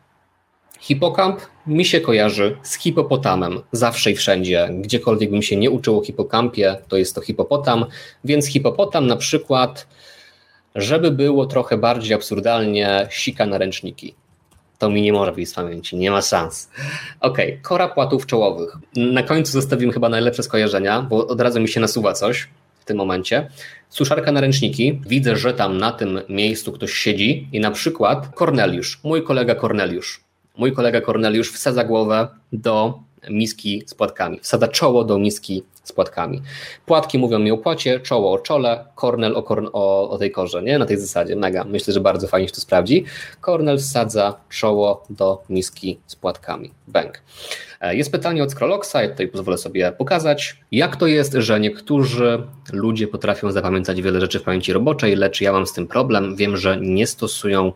Hipokamp 0.86 1.42
mi 1.68 1.86
się 1.86 2.02
kojarzy 2.02 2.58
z 2.64 2.78
hipopotamem 2.78 3.62
zawsze 3.72 4.12
i 4.12 4.16
wszędzie. 4.16 4.70
Gdziekolwiek 4.72 5.30
bym 5.30 5.42
się 5.42 5.58
nie 5.58 5.72
uczył 5.72 6.00
o 6.00 6.04
hipokampie, 6.04 6.78
to 6.88 6.98
jest 6.98 7.16
to 7.16 7.22
hipopotam, 7.22 7.86
więc 8.24 8.48
hipopotam 8.48 9.08
na 9.08 9.16
przykład 9.16 9.88
Żeby 10.76 11.12
było 11.12 11.46
trochę 11.46 11.78
bardziej 11.78 12.14
absurdalnie, 12.14 13.08
sika 13.10 13.46
na 13.46 13.58
ręczniki. 13.58 14.16
To 14.78 14.90
mi 14.90 15.02
nie 15.02 15.14
może 15.14 15.32
być 15.32 15.50
z 15.50 15.54
pamięci, 15.54 15.96
nie 15.98 16.12
ma 16.12 16.22
szans. 16.22 16.70
Ok, 17.20 17.38
kora 17.62 17.88
płatów 17.88 18.26
czołowych. 18.26 18.78
Na 18.96 19.24
końcu 19.24 19.52
zostawimy 19.52 19.94
chyba 19.94 20.10
najlepsze 20.10 20.44
skojarzenia, 20.44 21.02
bo 21.02 21.28
od 21.28 21.42
razu 21.42 21.60
mi 21.62 21.68
się 21.68 21.80
nasuwa 21.80 22.14
coś 22.14 22.48
w 22.86 22.88
tym 22.88 22.98
momencie. 22.98 23.50
Suszarka 23.90 24.32
na 24.32 24.42
ręczniki. 24.42 25.02
Widzę, 25.08 25.38
że 25.38 25.54
tam 25.54 25.78
na 25.78 25.92
tym 25.92 26.22
miejscu 26.30 26.72
ktoś 26.72 26.94
siedzi 26.94 27.48
i 27.52 27.60
na 27.60 27.72
przykład 27.72 28.36
Korneliusz, 28.36 29.00
mój 29.04 29.24
kolega 29.24 29.56
Korneliusz. 29.56 30.22
Mój 30.58 30.72
kolega 30.72 31.02
Korneliusz 31.02 31.52
wsadza 31.52 31.84
głowę 31.84 32.28
do 32.54 33.00
miski 33.30 33.84
z 33.86 33.94
płatkami. 33.94 34.40
Wsadza 34.40 34.68
czoło 34.68 35.04
do 35.04 35.20
miski 35.20 35.64
z 35.88 35.92
płatkami. 35.92 36.42
Płatki 36.86 37.18
mówią 37.18 37.40
mi 37.40 37.52
o 37.52 37.58
płacie, 37.58 38.00
czoło 38.00 38.34
o 38.34 38.38
czole, 38.38 38.86
Kornel 38.96 39.36
o, 39.36 39.44
korn, 39.44 39.68
o, 39.74 40.10
o 40.10 40.18
tej 40.18 40.32
korze, 40.32 40.64
nie? 40.64 40.80
Na 40.80 40.86
tej 40.86 40.98
zasadzie, 40.98 41.36
mega. 41.36 41.64
Myślę, 41.64 41.94
że 41.94 42.00
bardzo 42.00 42.28
fajnie 42.28 42.48
się 42.48 42.54
to 42.54 42.62
sprawdzi. 42.62 43.06
Kornel 43.42 43.78
wsadza 43.78 44.34
czoło 44.50 45.04
do 45.10 45.44
miski 45.50 46.00
z 46.08 46.16
płatkami. 46.16 46.72
Bęk. 46.88 47.22
E, 47.82 47.96
jest 47.96 48.12
pytanie 48.12 48.44
od 48.44 48.52
Scrolloxa, 48.52 48.96
ja 49.02 49.10
tutaj 49.10 49.28
pozwolę 49.28 49.58
sobie 49.58 49.92
pokazać. 49.92 50.60
Jak 50.72 50.96
to 50.96 51.08
jest, 51.08 51.34
że 51.34 51.60
niektórzy 51.60 52.44
ludzie 52.74 53.08
potrafią 53.08 53.52
zapamiętać 53.52 54.02
wiele 54.02 54.22
rzeczy 54.22 54.40
w 54.40 54.44
pamięci 54.44 54.74
roboczej, 54.74 55.16
lecz 55.16 55.42
ja 55.42 55.52
mam 55.52 55.68
z 55.68 55.74
tym 55.74 55.88
problem. 55.88 56.36
Wiem, 56.36 56.58
że 56.58 56.78
nie 56.82 57.08
stosują 57.08 57.72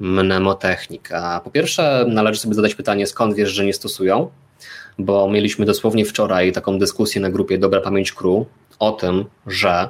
mnemotechnik. 0.00 1.12
A 1.12 1.40
po 1.40 1.50
pierwsze, 1.50 2.04
należy 2.08 2.40
sobie 2.40 2.54
zadać 2.54 2.74
pytanie, 2.74 3.06
skąd 3.06 3.34
wiesz, 3.34 3.50
że 3.50 3.64
nie 3.64 3.74
stosują? 3.74 4.30
Bo 4.98 5.30
mieliśmy 5.30 5.66
dosłownie 5.66 6.04
wczoraj 6.04 6.52
taką 6.52 6.78
dyskusję 6.78 7.20
na 7.20 7.30
grupie 7.30 7.58
Dobra 7.58 7.80
Pamięć 7.80 8.12
Crew 8.12 8.46
o 8.78 8.92
tym, 8.92 9.24
że 9.46 9.88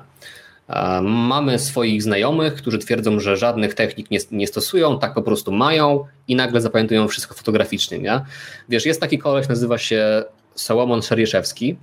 e, 0.68 1.00
mamy 1.02 1.59
swoich 1.59 2.02
znajomych, 2.02 2.55
którzy 2.55 2.78
twierdzą, 2.78 3.20
że 3.20 3.36
żadnych 3.36 3.74
technik 3.74 4.11
nie, 4.11 4.18
nie, 4.30 4.46
stosują, 4.46 4.98
tak 4.98 5.14
po 5.14 5.22
prostu 5.22 5.52
mają 5.52 6.05
i 6.28 6.36
nagle 6.36 6.61
zapamiętują 6.61 7.09
wszystko 7.09 7.34
fotograficznie. 7.34 7.98
Nie? 7.98 8.20
Wiesz, 8.68 8.86
jest 8.86 9.00
taki 9.00 9.18
koleś, 9.18 9.48
nazywa 9.48 9.78
się 9.78 10.24
Salomon 10.55 11.02
Szerieszewski 11.02 11.76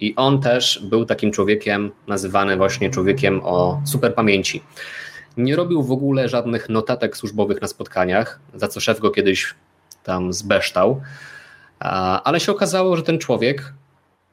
i 0.00 0.14
on 0.16 0.40
też 0.40 0.80
był 0.90 1.04
takim 1.04 1.32
człowiekiem, 1.32 1.90
nazywany 2.06 2.56
właśnie 2.56 2.90
człowiekiem 2.90 3.40
o 3.44 3.82
super 3.86 4.14
pamięci. 4.14 4.62
Nie 5.36 5.56
robił 5.56 5.82
w 5.82 5.92
ogóle 5.92 6.28
żadnych 6.28 6.68
notatek 6.68 7.16
służbowych 7.16 7.62
na 7.62 7.68
spotkaniach, 7.68 8.40
za 8.54 8.68
co 8.68 8.80
szef 8.80 9.00
go 9.00 9.10
kiedyś 9.10 9.54
tam 10.04 10.32
zbeształ. 10.32 11.00
Ale 12.24 12.40
się 12.40 12.52
okazało, 12.52 12.96
że 12.96 13.02
ten 13.02 13.18
człowiek 13.18 13.72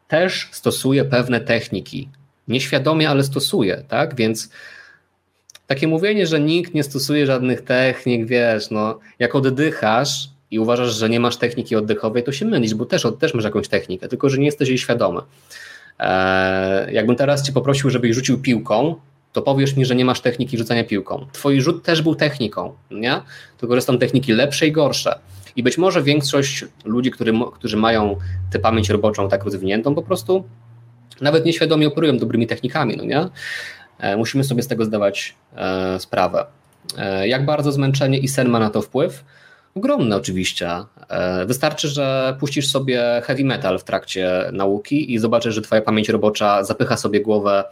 też 0.08 0.50
stosuje 0.52 1.06
pewne 1.06 1.39
techniki. 1.39 2.10
Nieświadomie, 2.48 3.10
ale 3.10 3.24
stosuje, 3.24 3.84
tak? 3.88 4.16
Więc 4.16 4.50
takie 5.68 5.88
mówienie, 5.88 6.28
że 6.28 6.39
nikt 6.39 6.74
nie 6.74 6.84
stosuje 6.84 7.26
żadnych 7.26 7.62
technik, 7.62 8.26
wiesz, 8.28 8.72
no, 8.72 9.00
jak 9.20 9.36
oddychasz 9.36 10.30
i 10.52 10.60
uważasz, 10.60 10.93
że 10.93 11.10
nie 11.10 11.20
masz 11.20 11.38
techniki 11.38 11.76
oddechowej, 11.76 12.24
to 12.24 12.32
się 12.32 12.46
mylisz, 12.46 12.74
bo 12.74 12.86
też, 12.86 13.08
też 13.20 13.34
masz 13.34 13.43
jakąś 13.43 13.68
technikę, 13.68 14.08
tylko 14.08 14.30
że 14.30 14.38
nie 14.38 14.46
jesteś 14.46 14.70
jej 14.70 14.78
świadomy. 14.78 15.22
Eee, 16.00 16.93
jakbym 16.93 17.16
teraz 17.16 17.43
cię 17.43 17.54
poprosił, 17.54 17.89
żebyś 17.89 18.16
rzucił 18.16 18.41
piłką, 18.41 18.96
to 19.34 19.41
powiesz 19.41 19.76
mi, 19.76 19.86
że 19.86 19.96
nie 19.96 20.06
masz 20.06 20.22
techniki 20.22 20.58
rzucania 20.58 20.84
piłką. 20.84 21.26
Twój 21.32 21.62
rzut 21.62 21.84
też 21.84 22.02
był 22.02 22.16
techniką, 22.16 22.74
nie? 22.91 23.22
Tylko, 23.58 23.76
że 23.76 23.82
są 23.82 23.98
techniki 23.98 24.34
lepsze 24.34 24.68
i 24.68 24.72
gorsze. 24.72 25.20
I 25.56 25.64
być 25.64 25.78
może 25.78 26.03
większość 26.03 26.66
ludzi, 26.86 27.12
który, 27.12 27.34
którzy 27.53 27.78
mają 27.78 28.16
tę 28.51 28.60
pamięć 28.60 28.89
roboczą 28.89 29.30
tak 29.30 29.43
rozwiniętą, 29.43 29.95
po 29.95 30.01
prostu 30.01 30.43
nawet 31.22 31.45
nieświadomie 31.45 31.88
operują 31.88 32.18
dobrymi 32.18 32.47
technikami, 32.47 32.97
no 32.97 33.03
nie? 33.03 33.28
E, 33.99 34.18
musimy 34.18 34.43
sobie 34.43 34.64
z 34.64 34.68
tego 34.68 34.86
zdawać 34.86 35.36
e, 35.56 35.99
sprawę. 35.99 36.45
E, 36.97 37.28
jak 37.28 37.45
bardzo 37.45 37.72
zmęczenie 37.72 38.18
i 38.18 38.28
sen 38.28 38.49
ma 38.49 38.60
na 38.60 38.70
to 38.70 38.82
wpływ? 38.82 39.24
Ogromny 39.76 40.16
oczywiście. 40.16 40.70
Wystarczy, 41.46 41.88
że 41.88 42.38
puścisz 42.40 42.68
sobie 42.68 43.22
heavy 43.26 43.44
metal 43.44 43.80
w 43.80 43.84
trakcie 43.84 44.50
nauki 44.54 45.14
i 45.14 45.20
zobaczysz, 45.20 45.56
że 45.56 45.62
twoja 45.62 45.82
pamięć 45.82 46.10
robocza 46.10 46.64
zapycha 46.64 46.98
sobie 46.98 47.22
głowę, 47.22 47.64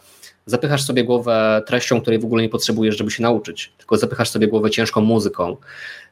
zapychasz 0.46 0.84
sobie 0.84 1.04
głowę 1.04 1.62
treścią, 1.68 2.02
której 2.02 2.20
w 2.20 2.26
ogóle 2.26 2.44
nie 2.44 2.50
potrzebujesz, 2.50 2.98
żeby 2.98 3.12
się 3.12 3.24
nauczyć, 3.24 3.74
tylko 3.78 3.98
zapychasz 3.98 4.30
sobie 4.30 4.48
głowę 4.48 4.70
ciężką 4.70 5.02
muzyką, 5.02 5.58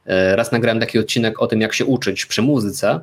E, 0.05 0.35
raz 0.35 0.51
nagrałem 0.51 0.79
taki 0.79 0.99
odcinek 0.99 1.41
o 1.41 1.47
tym, 1.47 1.61
jak 1.61 1.73
się 1.73 1.85
uczyć 1.85 2.25
przy 2.25 2.41
muzyce 2.41 2.99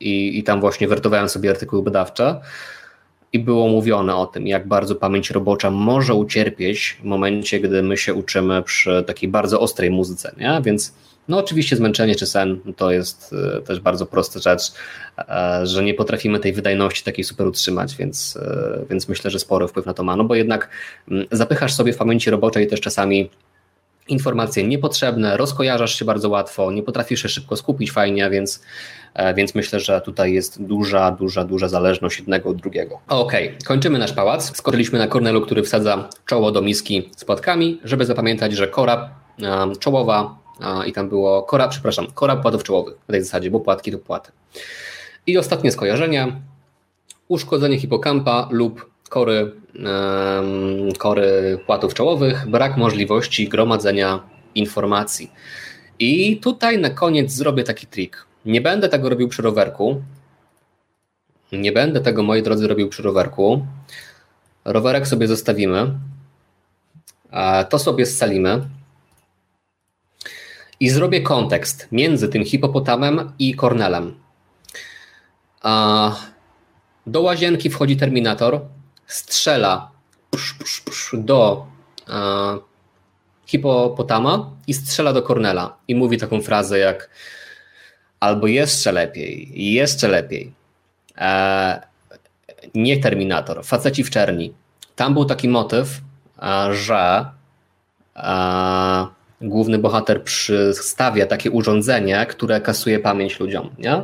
i, 0.00 0.38
i 0.38 0.42
tam 0.42 0.60
właśnie 0.60 0.88
wertowałem 0.88 1.28
sobie 1.28 1.50
artykuły 1.50 1.82
badawcze 1.82 2.40
i 3.32 3.38
było 3.38 3.68
mówione 3.68 4.16
o 4.16 4.26
tym, 4.26 4.46
jak 4.46 4.68
bardzo 4.68 4.94
pamięć 4.94 5.30
robocza 5.30 5.70
może 5.70 6.14
ucierpieć 6.14 6.96
w 7.00 7.04
momencie, 7.04 7.60
gdy 7.60 7.82
my 7.82 7.96
się 7.96 8.14
uczymy 8.14 8.62
przy 8.62 9.04
takiej 9.06 9.28
bardzo 9.28 9.60
ostrej 9.60 9.90
muzyce, 9.90 10.34
nie? 10.38 10.60
Więc 10.64 10.94
no 11.28 11.38
oczywiście 11.38 11.76
zmęczenie 11.76 12.14
czy 12.14 12.26
sen 12.26 12.60
to 12.76 12.90
jest 12.90 13.34
e, 13.56 13.60
też 13.60 13.80
bardzo 13.80 14.06
prosta 14.06 14.40
rzecz, 14.40 14.62
e, 15.18 15.60
że 15.66 15.82
nie 15.82 15.94
potrafimy 15.94 16.40
tej 16.40 16.52
wydajności 16.52 17.04
takiej 17.04 17.24
super 17.24 17.46
utrzymać, 17.46 17.96
więc, 17.96 18.38
więc 18.90 19.08
myślę, 19.08 19.30
że 19.30 19.38
spory 19.38 19.68
wpływ 19.68 19.86
na 19.86 19.94
to 19.94 20.02
ma, 20.02 20.16
no 20.16 20.24
bo 20.24 20.34
jednak 20.34 20.68
zapychasz 21.32 21.74
sobie 21.74 21.92
w 21.92 21.96
pamięci 21.96 22.30
roboczej 22.30 22.66
też 22.66 22.80
czasami 22.80 23.30
informacje 24.10 24.64
niepotrzebne, 24.64 25.36
rozkojarzasz 25.36 25.98
się 25.98 26.04
bardzo 26.04 26.28
łatwo, 26.28 26.72
nie 26.72 26.82
potrafisz 26.82 27.22
się 27.22 27.28
szybko 27.28 27.56
skupić 27.56 27.92
fajnie, 27.92 28.30
więc, 28.30 28.56
e, 28.58 28.99
więc 29.34 29.54
myślę, 29.54 29.80
że 29.80 30.00
tutaj 30.00 30.32
jest 30.32 30.62
duża, 30.62 31.10
duża, 31.10 31.44
duża 31.44 31.68
zależność 31.68 32.18
jednego 32.18 32.50
od 32.50 32.56
drugiego. 32.56 32.98
Okej, 33.08 33.48
okay, 33.48 33.58
kończymy 33.64 33.98
nasz 33.98 34.12
pałac. 34.12 34.56
Skoczyliśmy 34.56 34.98
na 34.98 35.06
Kornelu, 35.06 35.40
który 35.40 35.62
wsadza 35.62 36.08
czoło 36.26 36.52
do 36.52 36.62
miski 36.62 37.10
z 37.16 37.24
płatkami, 37.24 37.80
żeby 37.84 38.06
zapamiętać, 38.06 38.52
że 38.52 38.68
kora 38.68 39.10
czołowa 39.80 40.38
um, 40.60 40.86
i 40.86 40.92
tam 40.92 41.08
było 41.08 41.42
kora, 41.42 41.68
przepraszam, 41.68 42.06
kora 42.14 42.36
płatów 42.36 42.62
czołowych 42.62 42.94
w 43.08 43.12
tej 43.12 43.22
zasadzie, 43.22 43.50
bo 43.50 43.60
płatki 43.60 43.92
to 43.92 43.98
płaty. 43.98 44.32
I 45.26 45.38
ostatnie 45.38 45.72
skojarzenie, 45.72 46.32
uszkodzenie 47.28 47.78
hipokampa 47.78 48.48
lub 48.50 48.90
kory, 49.08 49.52
kory 50.98 51.58
płatów 51.66 51.94
czołowych, 51.94 52.48
brak 52.48 52.76
możliwości 52.76 53.48
gromadzenia 53.48 54.20
informacji. 54.54 55.30
I 55.98 56.36
tutaj 56.36 56.78
na 56.78 56.90
koniec 56.90 57.32
zrobię 57.32 57.64
taki 57.64 57.86
trik. 57.86 58.26
Nie 58.44 58.60
będę 58.60 58.88
tego 58.88 59.08
robił 59.08 59.28
przy 59.28 59.42
rowerku. 59.42 60.02
Nie 61.52 61.72
będę 61.72 62.00
tego, 62.00 62.22
moi 62.22 62.42
drodzy, 62.42 62.68
robił 62.68 62.88
przy 62.88 63.02
rowerku. 63.02 63.66
Rowerek 64.64 65.08
sobie 65.08 65.28
zostawimy. 65.28 65.98
To 67.70 67.78
sobie 67.78 68.06
scalimy. 68.06 68.68
I 70.80 70.90
zrobię 70.90 71.20
kontekst 71.20 71.88
między 71.92 72.28
tym 72.28 72.44
hipopotamem 72.44 73.32
i 73.38 73.54
Kornelem. 73.54 74.20
Do 77.06 77.20
łazienki 77.20 77.70
wchodzi 77.70 77.96
terminator, 77.96 78.60
strzela 79.06 79.90
psz, 80.30 80.54
psz, 80.54 80.80
psz, 80.80 81.16
do 81.18 81.66
hipopotama 83.46 84.50
i 84.66 84.74
strzela 84.74 85.12
do 85.12 85.22
Kornela 85.22 85.76
i 85.88 85.94
mówi 85.94 86.18
taką 86.18 86.42
frazę 86.42 86.78
jak 86.78 87.10
albo 88.20 88.46
jeszcze 88.46 88.92
lepiej, 88.92 89.50
jeszcze 89.72 90.08
lepiej. 90.08 90.52
E, 91.18 91.82
nie 92.74 93.00
Terminator, 93.00 93.64
faceci 93.64 94.04
w 94.04 94.10
czerni. 94.10 94.54
Tam 94.96 95.14
był 95.14 95.24
taki 95.24 95.48
motyw, 95.48 96.00
e, 96.42 96.74
że 96.74 97.26
e, 98.16 99.06
główny 99.40 99.78
bohater 99.78 100.24
przystawia 100.24 101.26
takie 101.26 101.50
urządzenie, 101.50 102.26
które 102.26 102.60
kasuje 102.60 102.98
pamięć 102.98 103.40
ludziom. 103.40 103.70
Nie? 103.78 104.02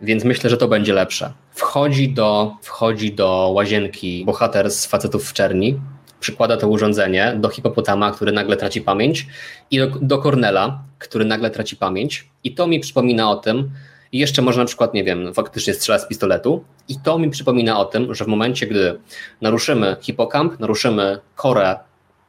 Więc 0.00 0.24
myślę, 0.24 0.50
że 0.50 0.56
to 0.56 0.68
będzie 0.68 0.92
lepsze. 0.92 1.32
Wchodzi 1.50 2.08
do, 2.08 2.56
wchodzi 2.62 3.12
do 3.12 3.50
łazienki 3.54 4.24
bohater 4.26 4.70
z 4.70 4.86
facetów 4.86 5.28
w 5.28 5.32
czerni, 5.32 5.80
przykłada 6.20 6.56
to 6.56 6.68
urządzenie 6.68 7.36
do 7.36 7.48
hipopotama, 7.48 8.10
który 8.10 8.32
nagle 8.32 8.56
traci 8.56 8.80
pamięć 8.80 9.26
i 9.70 9.78
do, 9.78 9.86
do 9.86 10.18
Cornela, 10.18 10.82
który 10.98 11.24
nagle 11.24 11.50
traci 11.50 11.76
pamięć 11.76 12.28
i 12.44 12.54
to 12.54 12.66
mi 12.66 12.80
przypomina 12.80 13.30
o 13.30 13.36
tym, 13.36 13.70
i 14.12 14.18
jeszcze 14.18 14.42
może 14.42 14.60
na 14.60 14.66
przykład, 14.66 14.94
nie 14.94 15.04
wiem, 15.04 15.34
faktycznie 15.34 15.74
strzela 15.74 15.98
z 15.98 16.08
pistoletu 16.08 16.64
i 16.88 17.00
to 17.00 17.18
mi 17.18 17.30
przypomina 17.30 17.80
o 17.80 17.84
tym, 17.84 18.14
że 18.14 18.24
w 18.24 18.28
momencie, 18.28 18.66
gdy 18.66 19.00
naruszymy 19.40 19.96
hipokamp, 20.00 20.60
naruszymy 20.60 21.18
korę 21.36 21.76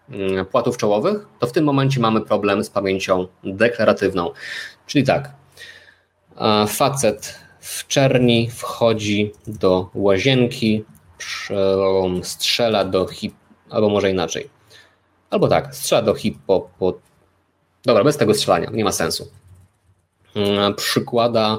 mm, 0.10 0.46
płatów 0.46 0.78
czołowych, 0.78 1.26
to 1.40 1.48
w 1.48 1.52
tym 1.52 1.66
momencie 1.66 2.00
mamy 2.00 2.22
problem 2.22 2.64
z 2.64 2.70
pamięcią 2.70 3.28
deklaratywną. 3.44 4.32
Czyli 4.88 5.04
tak, 5.06 5.32
facet 6.68 7.40
w 7.60 7.88
czerni 7.88 8.50
wchodzi 8.50 9.32
do 9.48 9.90
łazienki, 9.94 10.86
strzela 12.24 12.86
do 12.86 13.08
hip, 13.08 13.34
albo 13.70 13.90
może 13.90 14.12
inaczej. 14.12 14.50
Albo 15.30 15.48
tak, 15.48 15.76
strzela 15.76 16.02
do 16.02 16.14
hipo. 16.14 16.70
Dobra, 17.86 18.04
bez 18.04 18.18
tego 18.18 18.34
strzelania, 18.34 18.70
nie 18.74 18.84
ma 18.84 18.92
sensu. 18.92 19.28
Mm, 20.36 20.76
przykłada 20.76 21.58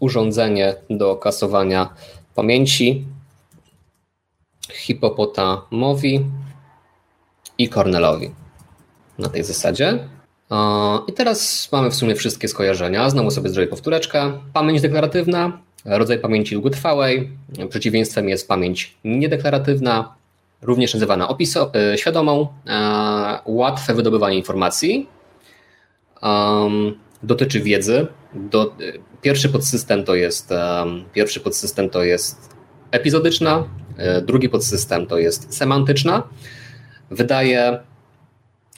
urządzenie 0.00 0.74
do 0.90 1.16
kasowania 1.16 1.94
pamięci 2.34 3.04
hipopotamowi 4.72 6.26
i 7.58 7.68
Cornelowi. 7.68 8.30
Na 9.18 9.28
tej 9.28 9.44
zasadzie. 9.44 10.08
I 11.08 11.12
teraz 11.12 11.68
mamy 11.72 11.90
w 11.90 11.94
sumie 11.94 12.14
wszystkie 12.14 12.48
skojarzenia. 12.48 13.10
Znowu 13.10 13.30
sobie 13.30 13.50
zrobię 13.50 13.68
powtóreczkę. 13.68 14.40
Pamięć 14.52 14.80
deklaratywna, 14.80 15.58
rodzaj 15.84 16.18
pamięci 16.18 16.54
długotrwałej. 16.54 17.30
Przeciwieństwem 17.70 18.28
jest 18.28 18.48
pamięć 18.48 18.96
niedeklaratywna, 19.04 20.14
również 20.62 20.94
nazywana 20.94 21.28
opiso- 21.28 21.70
e, 21.74 21.98
świadomą. 21.98 22.48
E, 22.66 23.38
łatwe 23.44 23.94
wydobywanie 23.94 24.36
informacji. 24.36 25.08
Dotyczy 27.22 27.60
wiedzy. 27.60 28.06
Do, 28.34 28.76
pierwszy 29.22 29.48
podsystem 29.48 30.04
to 30.04 30.14
jest 30.14 30.54
pierwszy 31.12 31.40
podsystem 31.40 31.90
to 31.90 32.02
jest 32.04 32.54
epizodyczna, 32.90 33.64
e, 33.96 34.22
drugi 34.22 34.48
podsystem 34.48 35.06
to 35.06 35.18
jest 35.18 35.56
semantyczna. 35.56 36.22
Wydaje 37.10 37.80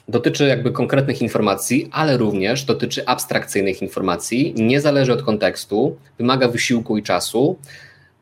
dotyczy 0.07 0.47
jakby 0.47 0.71
konkretnych 0.71 1.21
informacji, 1.21 1.89
ale 1.91 2.17
również 2.17 2.65
dotyczy 2.65 3.05
abstrakcyjnych 3.07 3.81
informacji, 3.81 4.53
nie 4.57 4.81
zależy 4.81 5.13
od 5.13 5.23
kontekstu, 5.23 5.97
wymaga 6.17 6.47
wysiłku 6.47 6.97
i 6.97 7.03
czasu, 7.03 7.57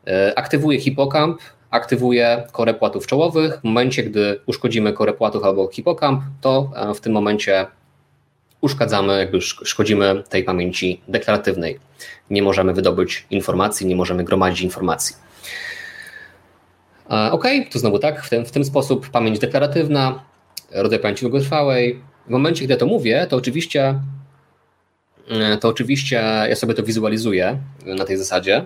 e, 0.06 0.38
aktywuje 0.38 0.80
hipokamp, 0.80 1.40
aktywuje 1.72 2.44
korę 2.52 2.74
płatów 2.74 3.06
czołowych. 3.06 3.60
W 3.60 3.64
momencie, 3.64 4.02
gdy 4.02 4.40
uszkodzimy 4.46 4.92
korę 4.92 5.12
płatów 5.12 5.44
albo 5.44 5.68
hipokamp, 5.68 6.22
to 6.40 6.70
e, 6.76 6.94
w 6.94 7.00
tym 7.00 7.12
momencie 7.12 7.66
uszkadzamy, 8.60 9.18
jakby 9.18 9.40
szkodzimy 9.40 10.22
tej 10.28 10.44
pamięci 10.44 11.00
deklaratywnej. 11.08 11.78
Nie 12.30 12.42
możemy 12.42 12.74
wydobyć 12.74 13.26
informacji, 13.30 13.86
nie 13.86 13.96
możemy 13.96 14.24
gromadzić 14.24 14.60
informacji. 14.60 15.16
E, 17.10 17.32
ok, 17.32 17.44
to 17.70 17.78
znowu 17.78 17.98
tak, 17.98 18.22
w 18.24 18.30
ten, 18.30 18.44
w 18.44 18.50
ten 18.50 18.64
sposób 18.64 19.10
pamięć 19.10 19.38
deklaratywna, 19.38 20.24
rodzaj 20.70 20.98
pamięci 20.98 21.20
długotrwałej. 21.20 22.00
W 22.26 22.30
momencie, 22.30 22.64
gdy 22.64 22.76
to 22.76 22.86
mówię, 22.86 23.26
to 23.30 23.36
oczywiście, 23.36 24.00
e, 25.30 25.56
to 25.56 25.68
oczywiście 25.68 26.16
ja 26.48 26.56
sobie 26.56 26.74
to 26.74 26.82
wizualizuję 26.82 27.58
na 27.86 28.04
tej 28.04 28.16
zasadzie, 28.16 28.64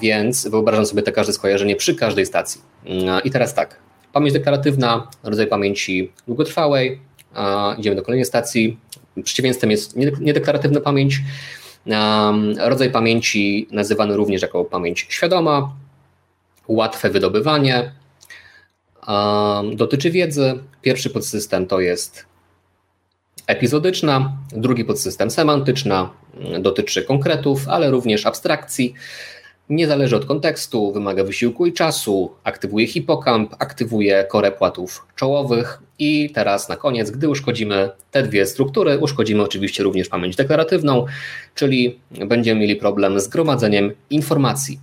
więc 0.00 0.48
wyobrażam 0.48 0.86
sobie 0.86 1.02
te 1.02 1.12
każde 1.12 1.32
skojarzenie 1.32 1.76
przy 1.76 1.94
każdej 1.94 2.26
stacji. 2.26 2.60
E, 2.86 3.20
I 3.24 3.30
teraz 3.30 3.54
tak, 3.54 3.76
pamięć 4.12 4.32
deklaratywna, 4.32 5.08
rodzaj 5.22 5.46
pamięci 5.46 6.12
długotrwałej, 6.26 7.00
idziemy 7.78 7.96
do 7.96 8.02
kolejnej 8.02 8.24
stacji. 8.24 8.78
Przeciwieństwem 9.24 9.70
jest 9.70 9.96
niedeklaratywna 10.20 10.80
pamięć, 10.80 11.20
rodzaj 12.58 12.90
pamięci 12.90 13.68
nazywany 13.70 14.16
również 14.16 14.42
jako 14.42 14.64
pamięć 14.64 15.06
świadoma, 15.08 15.72
łatwe 16.68 17.10
wydobywanie, 17.10 17.92
dotyczy 19.74 20.10
wiedzy. 20.10 20.58
Pierwszy 20.82 21.10
podsystem 21.10 21.66
to 21.66 21.80
jest 21.80 22.27
epizodyczna, 23.48 24.32
drugi 24.52 24.84
podsystem 24.84 25.30
semantyczna, 25.30 26.10
dotyczy 26.60 27.02
konkretów, 27.02 27.68
ale 27.68 27.90
również 27.90 28.26
abstrakcji. 28.26 28.94
Nie 29.70 29.86
zależy 29.86 30.16
od 30.16 30.24
kontekstu, 30.24 30.92
wymaga 30.92 31.24
wysiłku 31.24 31.66
i 31.66 31.72
czasu, 31.72 32.34
aktywuje 32.44 32.86
hipokamp, 32.86 33.54
aktywuje 33.58 34.24
korę 34.24 34.52
płatów 34.52 35.06
czołowych 35.16 35.82
i 35.98 36.30
teraz 36.30 36.68
na 36.68 36.76
koniec, 36.76 37.10
gdy 37.10 37.28
uszkodzimy 37.28 37.90
te 38.10 38.22
dwie 38.22 38.46
struktury, 38.46 38.98
uszkodzimy 38.98 39.42
oczywiście 39.42 39.82
również 39.82 40.08
pamięć 40.08 40.36
deklaratywną, 40.36 41.06
czyli 41.54 42.00
będziemy 42.10 42.60
mieli 42.60 42.76
problem 42.76 43.20
z 43.20 43.28
gromadzeniem 43.28 43.92
informacji. 44.10 44.80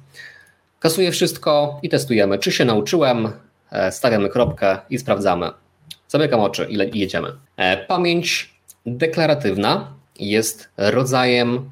Kasuję 0.79 1.11
wszystko 1.11 1.79
i 1.83 1.89
testujemy, 1.89 2.39
czy 2.39 2.51
się 2.51 2.65
nauczyłem, 2.65 3.29
E, 3.75 3.91
stawiamy 3.91 4.29
kropkę 4.29 4.77
i 4.89 4.97
sprawdzamy. 4.97 5.49
Zamykam 6.07 6.39
oczy 6.39 6.67
i 6.69 6.99
jedziemy. 6.99 7.31
E, 7.57 7.77
pamięć 7.77 8.54
deklaratywna 8.85 9.93
jest 10.19 10.69
rodzajem 10.77 11.69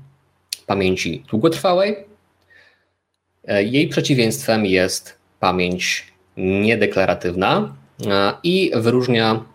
pamięci 0.67 1.23
długotrwałej. 1.29 1.95
E, 3.47 3.63
jej 3.63 3.87
przeciwieństwem 3.87 4.65
jest 4.65 5.17
pamięć 5.39 6.13
niedeklaratywna 6.37 7.75
i 8.43 8.71
wyróżnia 8.75 9.45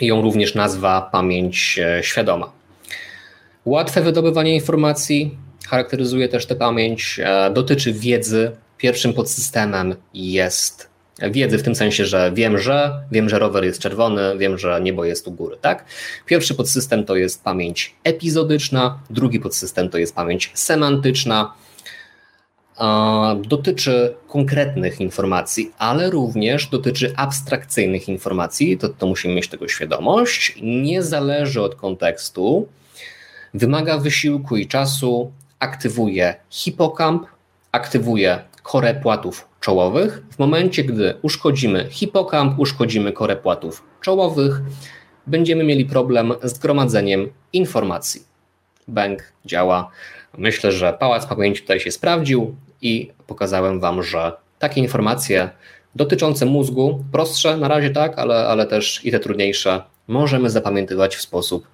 ją 0.00 0.22
również 0.22 0.54
nazwa 0.54 1.08
pamięć 1.12 1.80
świadoma. 2.02 2.52
Łatwe 3.64 4.02
wydobywanie 4.02 4.54
informacji 4.54 5.38
charakteryzuje 5.68 6.28
też 6.28 6.46
tę 6.46 6.54
pamięć, 6.54 7.20
dotyczy 7.54 7.92
wiedzy. 7.92 8.56
Pierwszym 8.78 9.12
podsystemem 9.12 9.94
jest 10.14 10.91
wiedzy 11.20 11.58
w 11.58 11.62
tym 11.62 11.74
sensie, 11.74 12.06
że 12.06 12.32
wiem, 12.34 12.58
że 12.58 13.04
wiem, 13.12 13.28
że 13.28 13.38
rower 13.38 13.64
jest 13.64 13.80
czerwony, 13.80 14.38
wiem, 14.38 14.58
że 14.58 14.80
niebo 14.82 15.04
jest 15.04 15.28
u 15.28 15.32
góry, 15.32 15.56
tak? 15.60 15.84
Pierwszy 16.26 16.54
podsystem 16.54 17.04
to 17.04 17.16
jest 17.16 17.44
pamięć 17.44 17.94
epizodyczna, 18.04 18.98
drugi 19.10 19.40
podsystem 19.40 19.88
to 19.88 19.98
jest 19.98 20.14
pamięć 20.14 20.50
semantyczna. 20.54 21.54
Dotyczy 23.44 24.14
konkretnych 24.28 25.00
informacji, 25.00 25.72
ale 25.78 26.10
również 26.10 26.66
dotyczy 26.66 27.12
abstrakcyjnych 27.16 28.08
informacji, 28.08 28.78
to, 28.78 28.88
to 28.88 29.06
musimy 29.06 29.34
mieć 29.34 29.48
tego 29.48 29.68
świadomość. 29.68 30.58
Nie 30.62 31.02
zależy 31.02 31.62
od 31.62 31.74
kontekstu, 31.74 32.68
wymaga 33.54 33.98
wysiłku 33.98 34.56
i 34.56 34.66
czasu, 34.66 35.32
aktywuje 35.58 36.34
hipokamp, 36.50 37.26
aktywuje 37.72 38.38
korę 38.62 38.94
płatów 38.94 39.51
czołowych. 39.62 40.22
W 40.30 40.38
momencie, 40.38 40.84
gdy 40.84 41.14
uszkodzimy 41.22 41.86
hipokamp, 41.90 42.58
uszkodzimy 42.58 43.12
korę 43.12 43.36
płatów 43.36 43.82
czołowych, 44.00 44.60
będziemy 45.26 45.64
mieli 45.64 45.84
problem 45.84 46.32
z 46.42 46.58
gromadzeniem 46.58 47.30
informacji. 47.52 48.22
Bank 48.88 49.32
działa. 49.44 49.90
Myślę, 50.38 50.72
że 50.72 50.92
pałac 50.92 51.26
pamięci 51.26 51.62
tutaj 51.62 51.80
się 51.80 51.90
sprawdził 51.90 52.56
i 52.82 53.10
pokazałem 53.26 53.80
Wam, 53.80 54.02
że 54.02 54.32
takie 54.58 54.80
informacje 54.80 55.50
dotyczące 55.94 56.46
mózgu, 56.46 57.04
prostsze 57.12 57.56
na 57.56 57.68
razie 57.68 57.90
tak, 57.90 58.18
ale, 58.18 58.46
ale 58.48 58.66
też 58.66 59.04
i 59.04 59.10
te 59.10 59.20
trudniejsze, 59.20 59.82
możemy 60.08 60.50
zapamiętywać 60.50 61.16
w 61.16 61.22
sposób 61.22 61.66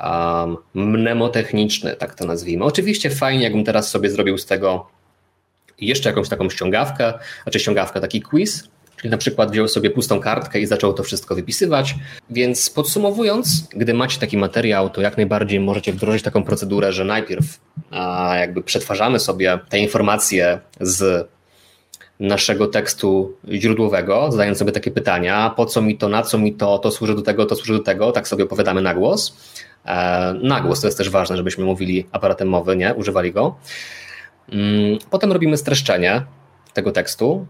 um, 0.00 0.56
mnemotechniczny, 0.74 1.96
tak 1.96 2.14
to 2.14 2.24
nazwijmy. 2.24 2.64
Oczywiście 2.64 3.10
fajnie, 3.10 3.44
jakbym 3.44 3.64
teraz 3.64 3.90
sobie 3.90 4.10
zrobił 4.10 4.38
z 4.38 4.46
tego 4.46 4.95
jeszcze 5.80 6.08
jakąś 6.08 6.28
taką 6.28 6.50
ściągawkę, 6.50 7.14
znaczy 7.42 7.58
ściągawkę, 7.58 8.00
taki 8.00 8.22
quiz, 8.22 8.68
czyli 8.96 9.10
na 9.10 9.16
przykład 9.16 9.50
wziął 9.50 9.68
sobie 9.68 9.90
pustą 9.90 10.20
kartkę 10.20 10.60
i 10.60 10.66
zaczął 10.66 10.92
to 10.92 11.02
wszystko 11.02 11.34
wypisywać. 11.34 11.94
Więc 12.30 12.70
podsumowując, 12.70 13.68
gdy 13.70 13.94
macie 13.94 14.20
taki 14.20 14.36
materiał, 14.36 14.90
to 14.90 15.00
jak 15.00 15.16
najbardziej 15.16 15.60
możecie 15.60 15.92
wdrożyć 15.92 16.22
taką 16.22 16.42
procedurę, 16.42 16.92
że 16.92 17.04
najpierw 17.04 17.60
a, 17.90 18.36
jakby 18.36 18.62
przetwarzamy 18.62 19.20
sobie 19.20 19.58
te 19.68 19.78
informacje 19.78 20.60
z 20.80 21.28
naszego 22.20 22.66
tekstu 22.66 23.36
źródłowego, 23.52 24.32
zadając 24.32 24.58
sobie 24.58 24.72
takie 24.72 24.90
pytania, 24.90 25.50
po 25.56 25.66
co 25.66 25.82
mi 25.82 25.98
to, 25.98 26.08
na 26.08 26.22
co 26.22 26.38
mi 26.38 26.54
to, 26.54 26.78
to 26.78 26.90
służy 26.90 27.14
do 27.14 27.22
tego, 27.22 27.46
to 27.46 27.56
służy 27.56 27.72
do 27.72 27.78
tego, 27.78 28.12
tak 28.12 28.28
sobie 28.28 28.44
opowiadamy 28.44 28.82
na 28.82 28.94
głos. 28.94 29.36
E, 29.86 30.34
na 30.42 30.60
głos 30.60 30.80
to 30.80 30.86
jest 30.86 30.98
też 30.98 31.10
ważne, 31.10 31.36
żebyśmy 31.36 31.64
mówili 31.64 32.06
aparatem 32.12 32.48
mowy, 32.48 32.76
nie? 32.76 32.94
Używali 32.94 33.32
go. 33.32 33.56
Mm, 34.52 34.98
potem 35.10 35.32
robimy 35.32 35.56
streszczenie 35.56 36.22
tego 36.72 36.92
tekstu, 36.92 37.46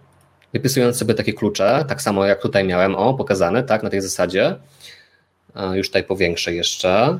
wypisując 0.52 0.96
sobie 0.96 1.14
takie 1.14 1.32
klucze, 1.32 1.84
tak 1.88 2.02
samo 2.02 2.24
jak 2.24 2.42
tutaj 2.42 2.64
miałem, 2.64 2.94
o, 2.94 3.14
pokazane, 3.14 3.62
tak, 3.62 3.82
na 3.82 3.90
tej 3.90 4.00
zasadzie. 4.00 4.56
Już 5.74 5.86
tutaj 5.86 6.04
powiększę 6.04 6.54
jeszcze. 6.54 7.18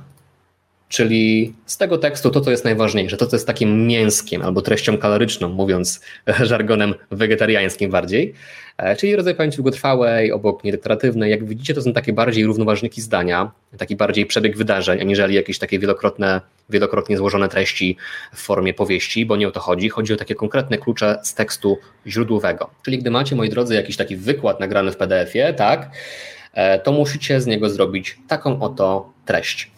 Czyli 0.89 1.55
z 1.67 1.77
tego 1.77 1.99
tekstu 1.99 2.31
to, 2.31 2.41
co 2.41 2.51
jest 2.51 2.65
najważniejsze, 2.65 3.17
to, 3.17 3.27
co 3.27 3.37
jest 3.37 3.47
takim 3.47 3.87
mięskiem 3.87 4.43
albo 4.43 4.63
treścią 4.63 4.99
kaloryczną, 4.99 5.49
mówiąc 5.49 6.01
żargonem 6.41 6.95
wegetariańskim 7.11 7.91
bardziej, 7.91 8.35
e, 8.79 8.97
czyli 8.97 9.17
rodzaj 9.17 9.35
pamięci 9.35 9.57
długotrwałej, 9.57 10.33
obok 10.33 10.65
niedeklaratywnej. 10.65 11.31
Jak 11.31 11.45
widzicie, 11.45 11.75
to 11.75 11.83
są 11.83 11.93
takie 11.93 12.13
bardziej 12.13 12.45
równoważniki 12.45 13.01
zdania, 13.01 13.51
taki 13.79 13.97
bardziej 13.97 14.27
przebieg 14.27 14.57
wydarzeń, 14.57 15.01
aniżeli 15.01 15.35
jakieś 15.35 15.59
takie 15.59 15.79
wielokrotne, 15.79 16.41
wielokrotnie 16.71 17.17
złożone 17.17 17.49
treści 17.49 17.97
w 18.35 18.41
formie 18.43 18.75
powieści, 18.75 19.27
bo 19.27 19.37
nie 19.37 19.49
o 19.49 19.51
to 19.51 19.61
chodzi. 19.61 19.89
Chodzi 19.89 20.13
o 20.13 20.17
takie 20.17 20.35
konkretne 20.35 20.79
klucze 20.79 21.19
z 21.23 21.35
tekstu 21.35 21.79
źródłowego. 22.07 22.71
Czyli 22.83 22.99
gdy 22.99 23.11
macie, 23.11 23.37
moi 23.37 23.49
drodzy, 23.49 23.75
jakiś 23.75 23.97
taki 23.97 24.17
wykład 24.17 24.61
nagrany 24.61 24.93
w 24.93 24.97
PDF-ie, 24.97 25.55
tak, 25.55 25.91
e, 26.55 26.79
to 26.79 26.93
musicie 26.93 27.41
z 27.41 27.47
niego 27.47 27.71
zrobić 27.71 28.19
taką 28.29 28.61
oto 28.61 29.13
treść. 29.25 29.76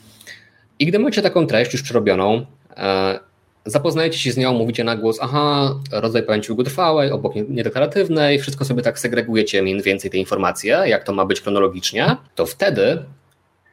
I 0.78 0.86
gdy 0.86 0.98
macie 0.98 1.22
taką 1.22 1.46
treść 1.46 1.72
już 1.72 1.82
przerobioną, 1.82 2.46
e, 2.76 3.20
zapoznajecie 3.64 4.18
się 4.18 4.32
z 4.32 4.36
nią, 4.36 4.54
mówicie 4.54 4.84
na 4.84 4.96
głos, 4.96 5.18
aha, 5.20 5.74
rodzaj 5.92 6.22
pamięci 6.22 6.46
długotrwałej, 6.46 7.10
obok 7.10 7.34
niedeklaratywnej, 7.48 8.38
wszystko 8.38 8.64
sobie 8.64 8.82
tak 8.82 8.98
segregujecie 8.98 9.62
mniej 9.62 9.82
więcej 9.82 10.10
te 10.10 10.18
informacje, 10.18 10.82
jak 10.86 11.04
to 11.04 11.12
ma 11.12 11.26
być 11.26 11.40
chronologicznie, 11.40 12.16
to 12.34 12.46
wtedy 12.46 13.04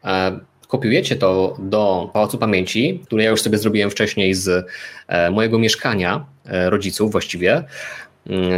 e, 0.03 0.39
kopiujecie 0.67 1.15
to 1.15 1.57
do 1.59 2.09
Pałacu 2.13 2.37
Pamięci, 2.37 3.01
który 3.05 3.23
ja 3.23 3.29
już 3.29 3.41
sobie 3.41 3.57
zrobiłem 3.57 3.89
wcześniej 3.89 4.33
z 4.33 4.67
e, 5.07 5.31
mojego 5.31 5.59
mieszkania 5.59 6.25
rodziców 6.45 7.11
właściwie, 7.11 7.63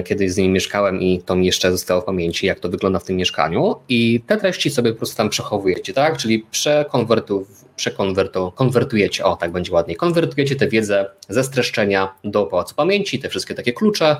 kiedyś 0.05 0.32
z 0.32 0.38
nimi 0.38 0.49
mieszkałem 0.49 1.01
i 1.01 1.22
to 1.22 1.36
mi 1.36 1.45
jeszcze 1.45 1.72
zostało 1.72 2.01
w 2.01 2.05
pamięci, 2.05 2.47
jak 2.47 2.59
to 2.59 2.70
wygląda 2.70 2.99
w 2.99 3.03
tym 3.03 3.15
mieszkaniu 3.15 3.76
i 3.89 4.22
te 4.28 4.38
treści 4.38 4.70
sobie 4.70 4.91
po 4.91 4.97
prostu 4.97 5.18
tam 5.18 5.30
przechowujecie, 5.30 5.93
tak? 5.93 6.18
Czyli 6.18 6.45
przekonwertu, 6.51 7.47
przekonwertu, 7.76 8.51
konwertujecie, 8.55 9.26
o 9.26 9.36
tak 9.36 9.51
będzie 9.51 9.72
ładniej, 9.72 9.97
konwertujecie 9.97 10.55
tę 10.55 10.68
wiedzę 10.68 11.05
ze 11.30 11.43
streszczenia 11.43 12.13
do 12.24 12.45
pałacu 12.45 12.76
pamięci, 12.76 13.20
te 13.20 13.30
wszystkie 13.30 13.55
takie 13.55 13.74
klucze 13.74 14.18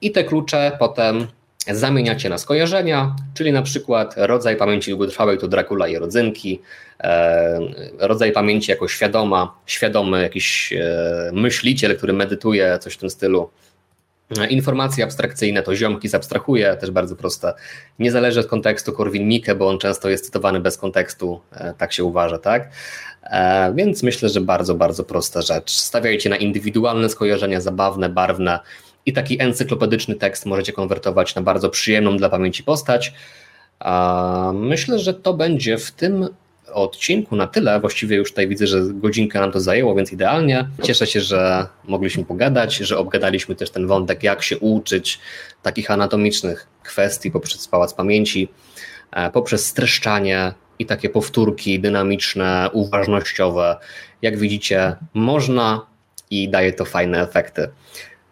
i 0.00 0.10
te 0.12 0.24
klucze 0.24 0.76
potem 0.78 1.26
zamieniacie 1.66 2.28
na 2.28 2.38
skojarzenia, 2.38 3.16
czyli 3.34 3.52
na 3.52 3.62
przykład 3.62 4.14
rodzaj 4.16 4.56
pamięci 4.56 4.90
długotrwałej 4.90 5.38
to 5.38 5.48
Dracula 5.48 5.88
i 5.88 5.96
rodzynki, 5.96 6.60
e, 7.00 7.60
rodzaj 7.98 8.32
pamięci 8.32 8.70
jako 8.70 8.88
świadoma, 8.88 9.54
świadomy 9.66 10.22
jakiś 10.22 10.72
e, 10.72 11.30
myśliciel, 11.32 11.96
który 11.96 12.12
medytuje, 12.12 12.78
coś 12.78 12.94
w 12.94 12.98
tym 12.98 13.10
stylu. 13.10 13.50
E, 14.38 14.46
informacje 14.46 15.04
abstrakcyjne 15.04 15.62
to 15.62 15.76
ziomki 15.76 16.08
zabstrahuje, 16.08 16.76
też 16.76 16.90
bardzo 16.90 17.16
proste. 17.16 17.54
Nie 17.98 18.12
zależy 18.12 18.40
od 18.40 18.46
kontekstu 18.46 18.92
Korwin-Mikke, 18.92 19.54
bo 19.54 19.68
on 19.68 19.78
często 19.78 20.10
jest 20.10 20.24
cytowany 20.24 20.60
bez 20.60 20.78
kontekstu, 20.78 21.40
tak 21.78 21.92
się 21.92 22.04
uważa, 22.04 22.38
tak? 22.38 22.70
Więc 23.74 24.02
myślę, 24.02 24.28
że 24.28 24.40
bardzo, 24.40 24.74
bardzo 24.74 25.04
prosta 25.04 25.42
rzecz. 25.42 25.70
Stawiajcie 25.70 26.30
na 26.30 26.36
indywidualne 26.36 27.08
skojarzenia, 27.08 27.60
zabawne, 27.60 28.08
barwne, 28.08 28.60
i 29.06 29.12
taki 29.12 29.42
encyklopedyczny 29.42 30.14
tekst 30.14 30.46
możecie 30.46 30.72
konwertować 30.72 31.34
na 31.34 31.42
bardzo 31.42 31.70
przyjemną 31.70 32.16
dla 32.16 32.28
pamięci 32.28 32.62
postać. 32.64 33.12
Myślę, 34.54 34.98
że 34.98 35.14
to 35.14 35.34
będzie 35.34 35.78
w 35.78 35.90
tym 35.90 36.28
odcinku 36.72 37.36
na 37.36 37.46
tyle. 37.46 37.80
Właściwie 37.80 38.16
już 38.16 38.30
tutaj 38.30 38.48
widzę, 38.48 38.66
że 38.66 38.80
godzinkę 38.94 39.40
nam 39.40 39.52
to 39.52 39.60
zajęło, 39.60 39.94
więc 39.94 40.12
idealnie. 40.12 40.68
Cieszę 40.82 41.06
się, 41.06 41.20
że 41.20 41.66
mogliśmy 41.84 42.24
pogadać, 42.24 42.76
że 42.76 42.98
obgadaliśmy 42.98 43.54
też 43.54 43.70
ten 43.70 43.86
wątek, 43.86 44.22
jak 44.22 44.42
się 44.42 44.58
uczyć 44.58 45.18
takich 45.62 45.90
anatomicznych 45.90 46.66
kwestii 46.82 47.30
poprzez 47.30 47.68
pałac 47.68 47.94
pamięci, 47.94 48.48
e, 49.12 49.30
poprzez 49.30 49.66
streszczanie 49.66 50.52
i 50.78 50.86
takie 50.86 51.08
powtórki 51.08 51.80
dynamiczne, 51.80 52.70
uważnościowe. 52.72 53.76
Jak 54.22 54.38
widzicie, 54.38 54.96
można 55.14 55.86
i 56.30 56.48
daje 56.48 56.72
to 56.72 56.84
fajne 56.84 57.22
efekty. 57.22 57.68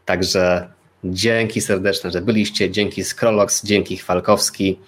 Także 0.04 0.68
dzięki 1.04 1.60
serdeczne, 1.60 2.10
że 2.10 2.20
byliście, 2.20 2.70
dzięki 2.70 3.04
Scrollox, 3.04 3.64
dzięki 3.64 3.96
Chwalkowski. 3.96 4.78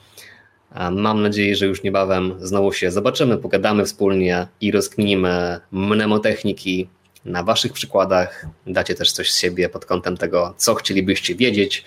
Mam 0.92 1.22
nadzieję, 1.22 1.56
że 1.56 1.66
już 1.66 1.82
niebawem 1.82 2.34
znowu 2.40 2.72
się 2.72 2.90
zobaczymy, 2.90 3.36
pogadamy 3.36 3.84
wspólnie 3.84 4.46
i 4.60 4.70
rozkminimy 4.70 5.60
mnemotechniki 5.72 6.88
na 7.24 7.42
waszych 7.42 7.72
przykładach. 7.72 8.46
Dacie 8.66 8.94
też 8.94 9.12
coś 9.12 9.32
z 9.32 9.40
siebie 9.40 9.68
pod 9.68 9.86
kątem 9.86 10.16
tego, 10.16 10.54
co 10.56 10.74
chcielibyście 10.74 11.34
wiedzieć. 11.34 11.84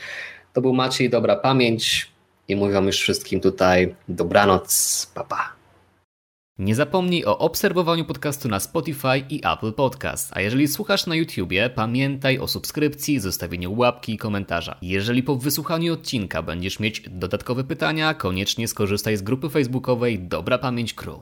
To 0.53 0.61
był 0.61 0.73
Maciej, 0.73 1.09
dobra 1.09 1.35
pamięć 1.35 2.11
i 2.47 2.55
mówią 2.55 2.85
już 2.85 2.99
wszystkim 2.99 3.39
tutaj 3.39 3.95
dobranoc, 4.07 5.11
papa. 5.13 5.35
Pa. 5.35 5.61
Nie 6.59 6.75
zapomnij 6.75 7.25
o 7.25 7.37
obserwowaniu 7.37 8.05
podcastu 8.05 8.49
na 8.49 8.59
Spotify 8.59 9.23
i 9.29 9.41
Apple 9.43 9.71
Podcast. 9.71 10.31
A 10.33 10.41
jeżeli 10.41 10.67
słuchasz 10.67 11.07
na 11.07 11.15
YouTubie, 11.15 11.69
pamiętaj 11.69 12.39
o 12.39 12.47
subskrypcji, 12.47 13.19
zostawieniu 13.19 13.77
łapki 13.77 14.13
i 14.13 14.17
komentarza. 14.17 14.77
Jeżeli 14.81 15.23
po 15.23 15.35
wysłuchaniu 15.35 15.93
odcinka 15.93 16.41
będziesz 16.41 16.79
mieć 16.79 17.03
dodatkowe 17.09 17.63
pytania, 17.63 18.13
koniecznie 18.13 18.67
skorzystaj 18.67 19.17
z 19.17 19.21
grupy 19.21 19.49
facebookowej 19.49 20.19
Dobra 20.19 20.57
Pamięć 20.57 20.93
Crew. 20.93 21.19